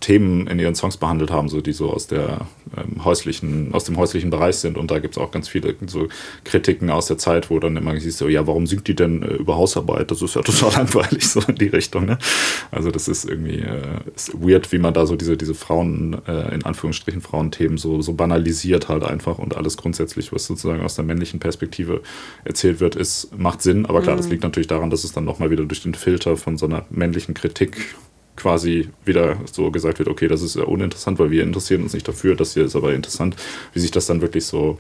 Themen 0.01 0.47
in 0.47 0.59
ihren 0.59 0.75
Songs 0.75 0.97
behandelt 0.97 1.31
haben, 1.31 1.49
so 1.49 1.61
die 1.61 1.73
so 1.73 1.91
aus 1.91 2.07
der 2.07 2.47
ähm, 2.77 3.05
häuslichen, 3.05 3.75
aus 3.75 3.85
dem 3.85 3.97
häuslichen 3.99 4.31
Bereich 4.31 4.57
sind. 4.57 4.79
Und 4.79 4.91
da 4.91 4.99
gibt 4.99 5.15
es 5.15 5.19
auch 5.19 5.31
ganz 5.31 5.49
viele 5.49 5.75
so 5.87 6.09
Kritiken 6.45 6.91
aus 6.91 7.07
der 7.07 7.19
Zeit, 7.19 7.51
wo 7.51 7.59
dann 7.59 7.77
immer 7.77 7.99
siehst, 8.01 8.19
so, 8.19 8.29
ja, 8.29 8.47
warum 8.47 8.67
singt 8.67 8.89
die 8.89 8.95
denn 8.95 9.23
äh, 9.23 9.35
über 9.35 9.57
Hausarbeit? 9.57 10.11
Das 10.11 10.23
ist 10.23 10.35
ja 10.35 10.43
total 10.43 10.73
langweilig, 10.73 11.29
so 11.29 11.41
in 11.47 11.57
die 11.57 11.67
Richtung. 11.67 12.07
Ne? 12.07 12.19
Also 12.71 12.91
das 12.91 13.09
ist 13.09 13.27
irgendwie 13.27 13.59
äh, 13.59 13.83
ist 14.15 14.33
weird, 14.41 14.73
wie 14.73 14.79
man 14.79 14.95
da 14.95 15.05
so 15.05 15.17
diese, 15.17 15.37
diese 15.37 15.55
Frauen, 15.55 16.17
äh, 16.27 16.55
in 16.55 16.65
Anführungsstrichen 16.65 17.21
Frauenthemen 17.21 17.77
so, 17.77 18.01
so 18.01 18.15
banalisiert 18.15 18.89
halt 18.89 19.05
einfach 19.05 19.39
und 19.39 19.57
alles 19.57 19.77
grundsätzlich, 19.77 20.33
was 20.33 20.47
sozusagen 20.47 20.83
aus 20.83 20.95
der 20.95 21.05
männlichen 21.05 21.41
Perspektive 21.41 22.01
erzählt 22.45 22.81
wird, 22.81 22.97
ist, 22.97 23.37
macht 23.37 23.61
Sinn. 23.61 23.85
Aber 23.85 24.01
klar, 24.01 24.15
mhm. 24.15 24.21
das 24.21 24.31
liegt 24.31 24.43
natürlich 24.43 24.69
daran, 24.69 24.89
dass 24.89 25.05
es 25.05 25.13
dann 25.13 25.25
nochmal 25.25 25.51
wieder 25.51 25.65
durch 25.65 25.83
den 25.83 25.95
Filter 25.95 26.37
von 26.39 26.57
so 26.57 26.67
einer 26.67 26.87
männlichen 26.91 27.35
Kritik 27.35 27.95
quasi 28.41 28.89
wieder 29.05 29.39
so 29.51 29.71
gesagt 29.71 29.99
wird, 29.99 30.09
okay, 30.09 30.29
das 30.29 30.43
ist 30.43 30.57
ja 30.57 30.65
uninteressant, 30.65 31.19
weil 31.19 31.31
wir 31.31 31.43
interessieren 31.43 31.83
uns 31.83 31.93
nicht 31.93 32.09
dafür, 32.09 32.35
das 32.35 32.55
hier 32.55 32.65
ist 32.65 32.77
aber 32.77 32.95
interessant, 32.95 33.37
wie 33.73 33.81
sich 33.81 33.91
das 33.91 34.07
dann 34.07 34.23
wirklich 34.23 34.47
so 34.47 34.79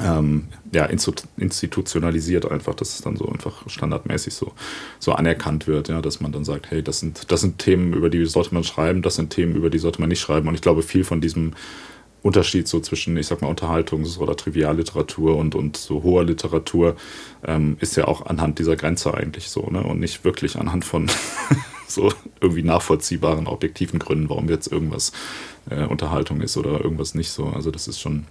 ähm, 0.00 0.48
ja, 0.72 0.86
institutionalisiert 0.86 2.50
einfach, 2.50 2.74
dass 2.74 2.94
es 2.94 3.02
dann 3.02 3.16
so 3.16 3.28
einfach 3.28 3.68
standardmäßig 3.68 4.34
so, 4.34 4.52
so 4.98 5.12
anerkannt 5.12 5.66
wird, 5.66 5.88
ja, 5.88 6.02
dass 6.02 6.20
man 6.20 6.32
dann 6.32 6.44
sagt, 6.44 6.70
hey, 6.70 6.82
das 6.82 7.00
sind, 7.00 7.30
das 7.30 7.40
sind 7.40 7.58
Themen, 7.58 7.92
über 7.92 8.10
die 8.10 8.24
sollte 8.26 8.54
man 8.54 8.64
schreiben, 8.64 9.02
das 9.02 9.16
sind 9.16 9.30
Themen, 9.30 9.54
über 9.54 9.70
die 9.70 9.78
sollte 9.78 10.00
man 10.00 10.08
nicht 10.08 10.20
schreiben. 10.20 10.48
Und 10.48 10.54
ich 10.54 10.62
glaube, 10.62 10.82
viel 10.82 11.04
von 11.04 11.20
diesem 11.20 11.52
Unterschied 12.24 12.66
so 12.66 12.80
zwischen, 12.80 13.18
ich 13.18 13.26
sag 13.26 13.42
mal, 13.42 13.50
Unterhaltungs- 13.50 14.16
oder 14.18 14.34
Trivialliteratur 14.34 15.36
und, 15.36 15.54
und 15.54 15.76
so 15.76 16.02
hoher 16.02 16.24
Literatur 16.24 16.96
ähm, 17.46 17.76
ist 17.80 17.96
ja 17.96 18.08
auch 18.08 18.24
anhand 18.24 18.58
dieser 18.58 18.76
Grenze 18.76 19.12
eigentlich 19.12 19.50
so, 19.50 19.68
ne? 19.70 19.82
Und 19.82 20.00
nicht 20.00 20.24
wirklich 20.24 20.56
anhand 20.56 20.86
von 20.86 21.10
so 21.86 22.10
irgendwie 22.40 22.62
nachvollziehbaren, 22.62 23.46
objektiven 23.46 23.98
Gründen, 23.98 24.30
warum 24.30 24.48
jetzt 24.48 24.72
irgendwas 24.72 25.12
äh, 25.68 25.84
Unterhaltung 25.84 26.40
ist 26.40 26.56
oder 26.56 26.80
irgendwas 26.80 27.14
nicht 27.14 27.30
so. 27.30 27.44
Also 27.48 27.70
das 27.70 27.88
ist 27.88 28.00
schon 28.00 28.24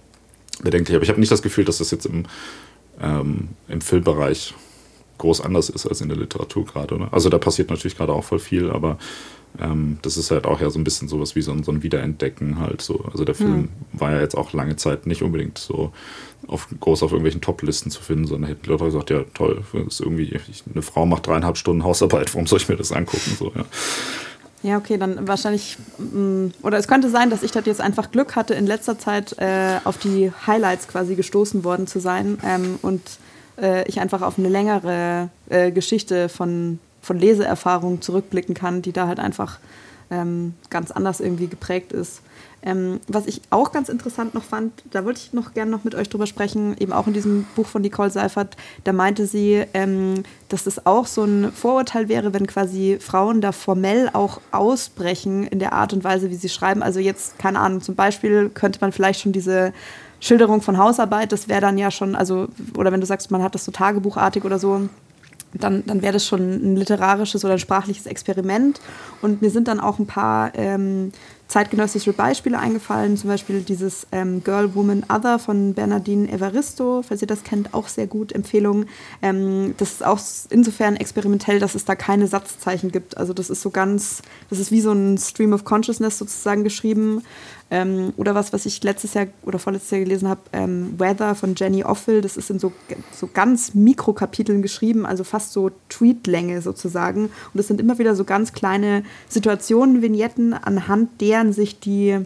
bedenklich. 0.60 0.96
Aber 0.96 1.04
ich 1.04 1.10
habe 1.10 1.20
nicht 1.20 1.30
das 1.30 1.42
Gefühl, 1.42 1.64
dass 1.64 1.78
das 1.78 1.92
jetzt 1.92 2.06
im, 2.06 2.24
ähm, 3.00 3.50
im 3.68 3.80
Filmbereich 3.80 4.54
groß 5.18 5.40
anders 5.40 5.68
ist 5.68 5.86
als 5.86 6.00
in 6.00 6.08
der 6.08 6.18
Literatur 6.18 6.64
gerade. 6.64 6.98
Ne? 6.98 7.08
Also 7.10 7.28
da 7.28 7.38
passiert 7.38 7.70
natürlich 7.70 7.96
gerade 7.96 8.12
auch 8.12 8.24
voll 8.24 8.38
viel, 8.38 8.70
aber 8.70 8.98
ähm, 9.60 9.98
das 10.02 10.16
ist 10.16 10.30
halt 10.30 10.46
auch 10.46 10.60
ja 10.60 10.70
so 10.70 10.78
ein 10.78 10.84
bisschen 10.84 11.08
sowas 11.08 11.36
wie 11.36 11.42
so 11.42 11.52
ein, 11.52 11.62
so 11.62 11.70
ein 11.70 11.82
Wiederentdecken 11.82 12.58
halt 12.58 12.82
so. 12.82 13.04
Also 13.12 13.24
der 13.24 13.34
Film 13.34 13.56
mhm. 13.56 13.68
war 13.92 14.12
ja 14.12 14.20
jetzt 14.20 14.36
auch 14.36 14.52
lange 14.52 14.76
Zeit 14.76 15.06
nicht 15.06 15.22
unbedingt 15.22 15.58
so 15.58 15.92
auf, 16.48 16.68
groß 16.80 17.02
auf 17.04 17.12
irgendwelchen 17.12 17.40
Top-Listen 17.40 17.90
zu 17.90 18.02
finden, 18.02 18.26
sondern 18.26 18.48
hätten 18.48 18.68
Leute 18.68 18.84
gesagt, 18.84 19.10
ja 19.10 19.24
toll, 19.34 19.62
ist 19.86 20.00
irgendwie, 20.00 20.38
eine 20.72 20.82
Frau 20.82 21.06
macht 21.06 21.26
dreieinhalb 21.26 21.56
Stunden 21.56 21.84
Hausarbeit, 21.84 22.34
warum 22.34 22.46
soll 22.46 22.58
ich 22.58 22.68
mir 22.68 22.76
das 22.76 22.92
angucken? 22.92 23.36
So, 23.38 23.52
ja. 23.54 23.64
Ja, 24.64 24.78
okay, 24.78 24.96
dann 24.96 25.28
wahrscheinlich, 25.28 25.76
mm, 25.98 26.46
oder 26.62 26.78
es 26.78 26.88
könnte 26.88 27.10
sein, 27.10 27.28
dass 27.28 27.42
ich 27.42 27.50
das 27.52 27.66
jetzt 27.66 27.82
einfach 27.82 28.10
Glück 28.10 28.34
hatte, 28.34 28.54
in 28.54 28.66
letzter 28.66 28.98
Zeit 28.98 29.36
äh, 29.38 29.78
auf 29.84 29.98
die 29.98 30.32
Highlights 30.46 30.88
quasi 30.88 31.16
gestoßen 31.16 31.64
worden 31.64 31.86
zu 31.86 32.00
sein 32.00 32.38
ähm, 32.42 32.78
und 32.80 33.02
äh, 33.60 33.86
ich 33.88 34.00
einfach 34.00 34.22
auf 34.22 34.38
eine 34.38 34.48
längere 34.48 35.28
äh, 35.48 35.70
Geschichte 35.70 36.28
von 36.28 36.78
von 37.04 37.18
Leseerfahrung 37.18 38.00
zurückblicken 38.00 38.54
kann, 38.54 38.82
die 38.82 38.92
da 38.92 39.06
halt 39.06 39.20
einfach 39.20 39.58
ähm, 40.10 40.54
ganz 40.70 40.90
anders 40.90 41.20
irgendwie 41.20 41.46
geprägt 41.46 41.92
ist. 41.92 42.20
Ähm, 42.66 43.00
was 43.08 43.26
ich 43.26 43.42
auch 43.50 43.72
ganz 43.72 43.90
interessant 43.90 44.32
noch 44.32 44.42
fand, 44.42 44.72
da 44.90 45.04
wollte 45.04 45.20
ich 45.22 45.34
noch 45.34 45.52
gerne 45.52 45.70
noch 45.70 45.84
mit 45.84 45.94
euch 45.94 46.08
drüber 46.08 46.26
sprechen, 46.26 46.74
eben 46.78 46.94
auch 46.94 47.06
in 47.06 47.12
diesem 47.12 47.44
Buch 47.56 47.66
von 47.66 47.82
Nicole 47.82 48.08
Seifert, 48.08 48.56
da 48.84 48.94
meinte 48.94 49.26
sie, 49.26 49.64
ähm, 49.74 50.22
dass 50.48 50.64
das 50.64 50.86
auch 50.86 51.06
so 51.06 51.24
ein 51.24 51.52
Vorurteil 51.52 52.08
wäre, 52.08 52.32
wenn 52.32 52.46
quasi 52.46 52.96
Frauen 53.00 53.42
da 53.42 53.52
formell 53.52 54.08
auch 54.14 54.40
ausbrechen 54.50 55.46
in 55.46 55.58
der 55.58 55.74
Art 55.74 55.92
und 55.92 56.04
Weise, 56.04 56.30
wie 56.30 56.36
sie 56.36 56.48
schreiben. 56.48 56.82
Also 56.82 57.00
jetzt, 57.00 57.38
keine 57.38 57.60
Ahnung, 57.60 57.82
zum 57.82 57.96
Beispiel 57.96 58.48
könnte 58.48 58.78
man 58.80 58.92
vielleicht 58.92 59.20
schon 59.20 59.32
diese 59.32 59.74
Schilderung 60.24 60.62
von 60.62 60.78
Hausarbeit, 60.78 61.32
das 61.32 61.48
wäre 61.48 61.60
dann 61.60 61.76
ja 61.76 61.90
schon, 61.90 62.16
also, 62.16 62.48
oder 62.78 62.90
wenn 62.92 63.00
du 63.00 63.06
sagst, 63.06 63.30
man 63.30 63.42
hat 63.42 63.54
das 63.54 63.66
so 63.66 63.72
tagebuchartig 63.72 64.42
oder 64.46 64.58
so, 64.58 64.88
dann, 65.52 65.84
dann 65.86 66.00
wäre 66.00 66.14
das 66.14 66.26
schon 66.26 66.40
ein 66.40 66.76
literarisches 66.76 67.44
oder 67.44 67.54
ein 67.54 67.58
sprachliches 67.58 68.06
Experiment. 68.06 68.80
Und 69.20 69.42
mir 69.42 69.50
sind 69.50 69.68
dann 69.68 69.80
auch 69.80 69.98
ein 69.98 70.06
paar 70.06 70.52
ähm, 70.54 71.12
zeitgenössische 71.46 72.14
Beispiele 72.14 72.58
eingefallen, 72.58 73.18
zum 73.18 73.28
Beispiel 73.28 73.60
dieses 73.60 74.06
ähm, 74.12 74.42
Girl, 74.42 74.74
Woman, 74.74 75.04
Other 75.12 75.38
von 75.38 75.74
Bernardine 75.74 76.32
Evaristo, 76.32 77.02
falls 77.06 77.20
ihr 77.20 77.28
das 77.28 77.44
kennt, 77.44 77.74
auch 77.74 77.88
sehr 77.88 78.06
gut, 78.06 78.32
Empfehlung. 78.32 78.86
Ähm, 79.20 79.74
das 79.76 79.92
ist 79.92 80.06
auch 80.06 80.18
insofern 80.48 80.96
experimentell, 80.96 81.60
dass 81.60 81.74
es 81.74 81.84
da 81.84 81.94
keine 81.94 82.26
Satzzeichen 82.26 82.90
gibt. 82.90 83.18
Also 83.18 83.34
das 83.34 83.50
ist 83.50 83.60
so 83.60 83.70
ganz, 83.70 84.22
das 84.48 84.58
ist 84.58 84.72
wie 84.72 84.80
so 84.80 84.92
ein 84.92 85.18
Stream 85.18 85.52
of 85.52 85.64
Consciousness 85.64 86.18
sozusagen 86.18 86.64
geschrieben. 86.64 87.22
Ähm, 87.74 88.12
oder 88.16 88.36
was, 88.36 88.52
was 88.52 88.66
ich 88.66 88.84
letztes 88.84 89.14
Jahr 89.14 89.26
oder 89.42 89.58
vorletztes 89.58 89.90
Jahr 89.90 90.00
gelesen 90.02 90.28
habe, 90.28 90.42
ähm, 90.52 90.94
Weather 90.96 91.34
von 91.34 91.56
Jenny 91.56 91.82
Offel, 91.82 92.20
das 92.20 92.36
ist 92.36 92.48
in 92.48 92.60
so, 92.60 92.70
so 93.10 93.26
ganz 93.26 93.74
Mikrokapiteln 93.74 94.62
geschrieben, 94.62 95.04
also 95.04 95.24
fast 95.24 95.52
so 95.52 95.72
Tweetlänge 95.88 96.62
sozusagen. 96.62 97.30
Und 97.52 97.58
es 97.58 97.66
sind 97.66 97.80
immer 97.80 97.98
wieder 97.98 98.14
so 98.14 98.22
ganz 98.22 98.52
kleine 98.52 99.02
Situationen, 99.28 100.02
Vignetten, 100.02 100.54
anhand 100.54 101.20
deren 101.20 101.52
sich 101.52 101.80
die 101.80 102.20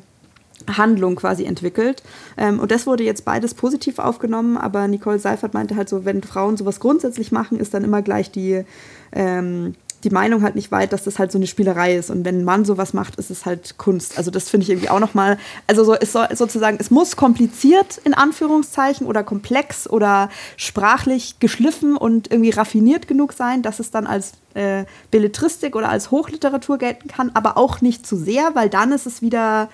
Handlung 0.70 1.16
quasi 1.16 1.44
entwickelt. 1.44 2.02
Ähm, 2.36 2.60
und 2.60 2.70
das 2.70 2.86
wurde 2.86 3.04
jetzt 3.04 3.24
beides 3.24 3.54
positiv 3.54 4.00
aufgenommen, 4.00 4.58
aber 4.58 4.86
Nicole 4.86 5.18
Seifert 5.18 5.54
meinte 5.54 5.76
halt 5.76 5.88
so, 5.88 6.04
wenn 6.04 6.22
Frauen 6.22 6.58
sowas 6.58 6.78
grundsätzlich 6.78 7.32
machen, 7.32 7.58
ist 7.58 7.72
dann 7.72 7.84
immer 7.84 8.02
gleich 8.02 8.30
die, 8.30 8.64
ähm, 9.12 9.76
die 10.04 10.10
Meinung 10.10 10.42
halt 10.42 10.54
nicht 10.54 10.70
weit, 10.70 10.92
dass 10.92 11.04
das 11.04 11.18
halt 11.18 11.32
so 11.32 11.38
eine 11.38 11.46
Spielerei 11.46 11.96
ist. 11.96 12.10
Und 12.10 12.24
wenn 12.24 12.40
ein 12.40 12.44
Mann 12.44 12.64
sowas 12.64 12.94
macht, 12.94 13.16
ist 13.16 13.30
es 13.30 13.46
halt 13.46 13.78
Kunst. 13.78 14.16
Also 14.16 14.30
das 14.30 14.48
finde 14.48 14.64
ich 14.64 14.70
irgendwie 14.70 14.90
auch 14.90 15.00
nochmal, 15.00 15.38
also 15.66 15.84
so, 15.84 15.94
es 15.94 16.12
soll 16.12 16.28
sozusagen, 16.34 16.78
es 16.80 16.90
muss 16.90 17.16
kompliziert 17.16 17.98
in 18.04 18.14
Anführungszeichen 18.14 19.06
oder 19.06 19.24
komplex 19.24 19.88
oder 19.88 20.30
sprachlich 20.56 21.40
geschliffen 21.40 21.96
und 21.96 22.30
irgendwie 22.30 22.50
raffiniert 22.50 23.08
genug 23.08 23.32
sein, 23.32 23.62
dass 23.62 23.80
es 23.80 23.90
dann 23.90 24.06
als 24.06 24.32
äh, 24.54 24.84
Belletristik 25.10 25.74
oder 25.74 25.88
als 25.88 26.10
Hochliteratur 26.10 26.78
gelten 26.78 27.08
kann, 27.08 27.30
aber 27.34 27.56
auch 27.56 27.80
nicht 27.80 28.06
zu 28.06 28.16
sehr, 28.16 28.54
weil 28.54 28.68
dann 28.68 28.92
ist 28.92 29.06
es 29.06 29.20
wieder, 29.20 29.68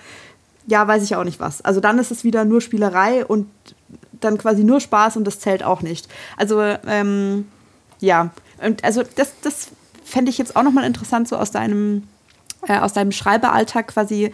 ja, 0.65 0.87
weiß 0.87 1.03
ich 1.03 1.15
auch 1.15 1.23
nicht 1.23 1.39
was. 1.39 1.61
Also 1.61 1.79
dann 1.79 1.99
ist 1.99 2.11
es 2.11 2.23
wieder 2.23 2.45
nur 2.45 2.61
Spielerei 2.61 3.25
und 3.25 3.47
dann 4.11 4.37
quasi 4.37 4.63
nur 4.63 4.79
Spaß 4.79 5.17
und 5.17 5.25
das 5.25 5.39
zählt 5.39 5.63
auch 5.63 5.81
nicht. 5.81 6.07
Also, 6.37 6.61
ähm, 6.61 7.47
ja, 7.99 8.31
und 8.63 8.83
also 8.83 9.03
das, 9.15 9.33
das 9.41 9.69
fände 10.05 10.29
ich 10.29 10.37
jetzt 10.37 10.55
auch 10.55 10.63
nochmal 10.63 10.85
interessant, 10.85 11.27
so 11.27 11.35
aus 11.35 11.51
deinem, 11.51 12.03
äh, 12.67 12.79
aus 12.79 12.93
deinem 12.93 13.11
Schreiberalltag 13.11 13.87
quasi, 13.87 14.31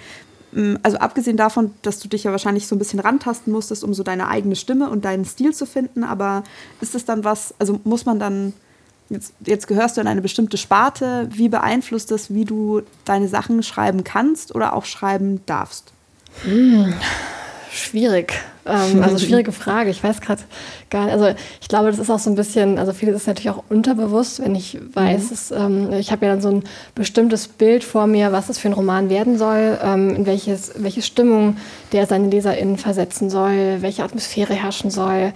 Mm, 0.52 0.76
also 0.84 0.98
abgesehen 0.98 1.38
davon, 1.38 1.72
dass 1.82 2.00
du 2.00 2.08
dich 2.08 2.24
ja 2.24 2.32
wahrscheinlich 2.32 2.68
so 2.68 2.76
ein 2.76 2.80
bisschen 2.80 3.00
rantasten 3.00 3.52
musstest, 3.54 3.84
um 3.84 3.94
so 3.94 4.04
deine 4.04 4.28
eigene 4.28 4.56
Stimme 4.56 4.90
und 4.90 5.06
deinen 5.06 5.26
Stil 5.26 5.54
zu 5.54 5.66
finden, 5.66 6.04
aber 6.04 6.44
ist 6.82 6.96
es 6.96 7.06
dann 7.06 7.24
was, 7.24 7.54
also 7.60 7.80
muss 7.84 8.06
man 8.06 8.20
dann, 8.20 8.54
jetzt, 9.10 9.34
jetzt 9.46 9.68
gehörst 9.68 9.98
du 9.98 10.02
in 10.02 10.08
eine 10.08 10.22
bestimmte 10.22 10.58
Sparte, 10.58 11.30
wie 11.32 11.50
beeinflusst 11.50 12.12
das, 12.12 12.34
wie 12.34 12.46
du 12.46 12.82
deine 13.06 13.28
Sachen 13.28 13.64
schreiben 13.64 14.04
kannst 14.04 14.54
oder 14.54 14.74
auch 14.74 14.86
schreiben 14.86 15.42
darfst? 15.46 15.94
Hm, 16.44 16.94
schwierig. 17.72 18.34
Ähm, 18.66 19.02
also 19.02 19.18
schwierige 19.26 19.52
Frage. 19.52 19.90
Ich 19.90 20.04
weiß 20.04 20.22
gerade 20.22 20.42
gar 20.90 21.06
nicht. 21.06 21.14
Also 21.14 21.36
ich 21.62 21.68
glaube, 21.68 21.90
das 21.90 22.00
ist 22.00 22.10
auch 22.10 22.20
so 22.20 22.30
ein 22.30 22.36
bisschen, 22.36 22.78
also 22.78 22.94
vieles 22.94 23.16
ist 23.16 23.28
natürlich 23.28 23.50
auch 23.50 23.64
unterbewusst, 23.70 24.42
wenn 24.42 24.56
ich 24.56 24.78
weiß, 24.94 25.24
mhm. 25.24 25.30
dass, 25.30 25.52
ähm, 25.52 25.94
ich 25.94 26.12
habe 26.12 26.26
ja 26.26 26.34
dann 26.34 26.42
so 26.42 26.50
ein 26.50 26.64
bestimmtes 26.96 27.48
Bild 27.48 27.84
vor 27.84 28.08
mir, 28.08 28.32
was 28.32 28.50
es 28.50 28.60
für 28.60 28.70
ein 28.70 28.74
Roman 28.74 29.10
werden 29.10 29.38
soll, 29.38 29.80
ähm, 29.84 30.16
in 30.16 30.26
welches, 30.26 30.74
welche 30.78 31.02
Stimmung 31.02 31.58
der 31.92 32.06
seine 32.08 32.30
LeserInnen 32.30 32.78
versetzen 32.78 33.30
soll, 33.30 33.82
welche 33.82 34.04
Atmosphäre 34.04 34.54
herrschen 34.54 34.92
soll. 34.92 35.34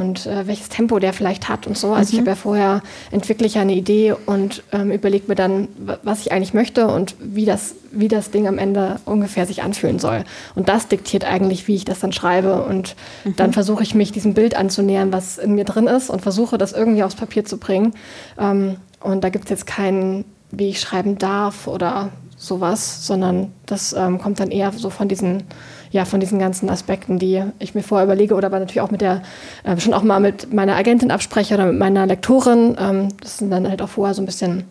Und 0.00 0.26
äh, 0.26 0.46
welches 0.46 0.68
Tempo 0.68 0.98
der 0.98 1.12
vielleicht 1.12 1.48
hat 1.48 1.66
und 1.66 1.76
so. 1.76 1.92
Also 1.92 2.10
mhm. 2.10 2.14
ich 2.14 2.20
habe 2.20 2.30
ja 2.30 2.36
vorher 2.36 2.82
entwickle 3.10 3.46
ich 3.46 3.58
eine 3.58 3.74
Idee 3.74 4.14
und 4.26 4.62
ähm, 4.72 4.90
überlege 4.90 5.24
mir 5.28 5.34
dann, 5.34 5.68
was 6.02 6.20
ich 6.20 6.32
eigentlich 6.32 6.54
möchte 6.54 6.88
und 6.88 7.16
wie 7.20 7.44
das, 7.44 7.74
wie 7.92 8.08
das 8.08 8.30
Ding 8.30 8.48
am 8.48 8.58
Ende 8.58 9.00
ungefähr 9.04 9.46
sich 9.46 9.62
anfühlen 9.62 9.98
soll. 9.98 10.24
Und 10.54 10.68
das 10.68 10.88
diktiert 10.88 11.24
eigentlich, 11.24 11.68
wie 11.68 11.74
ich 11.74 11.84
das 11.84 12.00
dann 12.00 12.12
schreibe. 12.12 12.62
Und 12.62 12.96
mhm. 13.24 13.36
dann 13.36 13.52
versuche 13.52 13.82
ich 13.82 13.94
mich 13.94 14.12
diesem 14.12 14.34
Bild 14.34 14.56
anzunähern, 14.56 15.12
was 15.12 15.38
in 15.38 15.54
mir 15.54 15.64
drin 15.64 15.86
ist 15.86 16.10
und 16.10 16.22
versuche 16.22 16.58
das 16.58 16.72
irgendwie 16.72 17.02
aufs 17.02 17.14
Papier 17.16 17.44
zu 17.44 17.58
bringen. 17.58 17.92
Ähm, 18.38 18.76
und 19.00 19.22
da 19.24 19.28
gibt 19.28 19.44
es 19.44 19.50
jetzt 19.50 19.66
keinen, 19.66 20.24
wie 20.50 20.70
ich 20.70 20.80
schreiben 20.80 21.18
darf 21.18 21.66
oder 21.66 22.10
sowas, 22.36 23.06
sondern 23.06 23.52
das 23.66 23.92
ähm, 23.92 24.18
kommt 24.18 24.40
dann 24.40 24.50
eher 24.50 24.72
so 24.72 24.90
von 24.90 25.08
diesen 25.08 25.44
ja, 25.90 26.04
von 26.04 26.20
diesen 26.20 26.38
ganzen 26.38 26.70
Aspekten, 26.70 27.18
die 27.18 27.42
ich 27.58 27.74
mir 27.74 27.82
vorher 27.82 28.04
überlege 28.04 28.34
oder 28.34 28.46
aber 28.46 28.60
natürlich 28.60 28.80
auch 28.80 28.90
mit 28.90 29.00
der, 29.00 29.22
äh, 29.64 29.78
schon 29.78 29.92
auch 29.92 30.02
mal 30.02 30.20
mit 30.20 30.52
meiner 30.52 30.76
Agentin 30.76 31.10
abspreche 31.10 31.54
oder 31.54 31.66
mit 31.66 31.78
meiner 31.78 32.06
Lektorin. 32.06 32.76
Ähm, 32.78 33.08
das 33.20 33.38
sind 33.38 33.50
dann 33.50 33.68
halt 33.68 33.82
auch 33.82 33.88
vorher 33.88 34.14
so 34.14 34.22
ein 34.22 34.26
bisschen 34.26 34.64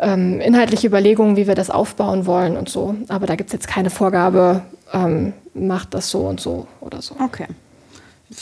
ähm, 0.00 0.40
inhaltliche 0.40 0.88
Überlegungen, 0.88 1.36
wie 1.36 1.46
wir 1.46 1.54
das 1.54 1.70
aufbauen 1.70 2.26
wollen 2.26 2.56
und 2.56 2.68
so. 2.68 2.96
Aber 3.08 3.26
da 3.26 3.36
gibt 3.36 3.50
es 3.50 3.52
jetzt 3.52 3.68
keine 3.68 3.90
Vorgabe, 3.90 4.62
ähm, 4.92 5.34
macht 5.54 5.94
das 5.94 6.10
so 6.10 6.20
und 6.20 6.40
so 6.40 6.66
oder 6.80 7.00
so. 7.00 7.16
Okay. 7.20 7.46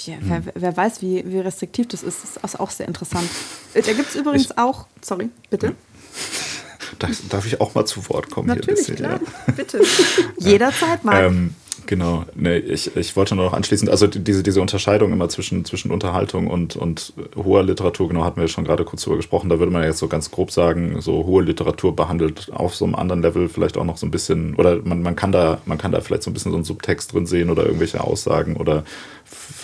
Ja, 0.06 0.14
wer, 0.20 0.42
wer, 0.54 0.76
weiß, 0.76 1.02
wie, 1.02 1.22
wie 1.26 1.40
restriktiv 1.40 1.88
das 1.88 2.02
ist, 2.02 2.24
das 2.24 2.54
ist 2.54 2.60
auch 2.60 2.70
sehr 2.70 2.88
interessant. 2.88 3.28
Äh, 3.74 3.82
da 3.82 3.92
gibt 3.92 4.08
es 4.08 4.14
übrigens 4.14 4.46
ich, 4.46 4.58
auch, 4.58 4.86
sorry, 5.02 5.28
bitte. 5.50 5.74
Darf 7.28 7.46
ich 7.46 7.60
auch 7.60 7.74
mal 7.74 7.84
zu 7.84 8.08
Wort 8.08 8.30
kommen? 8.30 8.48
Natürlich, 8.48 8.86
hier 8.86 8.94
klar. 8.94 9.20
Ja. 9.46 9.52
Bitte. 9.54 9.82
Jederzeit 10.38 11.04
mal. 11.04 11.24
Ähm, 11.24 11.54
Genau, 11.86 12.24
nee, 12.34 12.58
ich, 12.58 12.96
ich 12.96 13.16
wollte 13.16 13.34
noch 13.34 13.52
anschließend, 13.52 13.90
also 13.90 14.06
diese, 14.06 14.42
diese 14.42 14.60
Unterscheidung 14.60 15.12
immer 15.12 15.28
zwischen, 15.28 15.64
zwischen 15.64 15.90
Unterhaltung 15.90 16.46
und, 16.46 16.76
und 16.76 17.12
hoher 17.36 17.62
Literatur, 17.62 18.08
genau, 18.08 18.24
hatten 18.24 18.40
wir 18.40 18.48
schon 18.48 18.64
gerade 18.64 18.84
kurz 18.84 19.02
drüber 19.02 19.16
gesprochen, 19.16 19.48
da 19.48 19.58
würde 19.58 19.72
man 19.72 19.82
jetzt 19.82 19.98
so 19.98 20.08
ganz 20.08 20.30
grob 20.30 20.50
sagen, 20.50 21.00
so 21.00 21.24
hohe 21.26 21.42
Literatur 21.42 21.94
behandelt 21.94 22.50
auf 22.52 22.74
so 22.74 22.84
einem 22.84 22.94
anderen 22.94 23.22
Level 23.22 23.48
vielleicht 23.48 23.76
auch 23.76 23.84
noch 23.84 23.96
so 23.96 24.06
ein 24.06 24.10
bisschen, 24.10 24.54
oder 24.54 24.80
man, 24.84 25.02
man 25.02 25.16
kann 25.16 25.32
da, 25.32 25.60
man 25.66 25.78
kann 25.78 25.92
da 25.92 26.00
vielleicht 26.00 26.22
so 26.22 26.30
ein 26.30 26.34
bisschen 26.34 26.52
so 26.52 26.56
einen 26.56 26.64
Subtext 26.64 27.12
drin 27.12 27.26
sehen 27.26 27.50
oder 27.50 27.64
irgendwelche 27.64 28.02
Aussagen 28.02 28.56
oder 28.56 28.84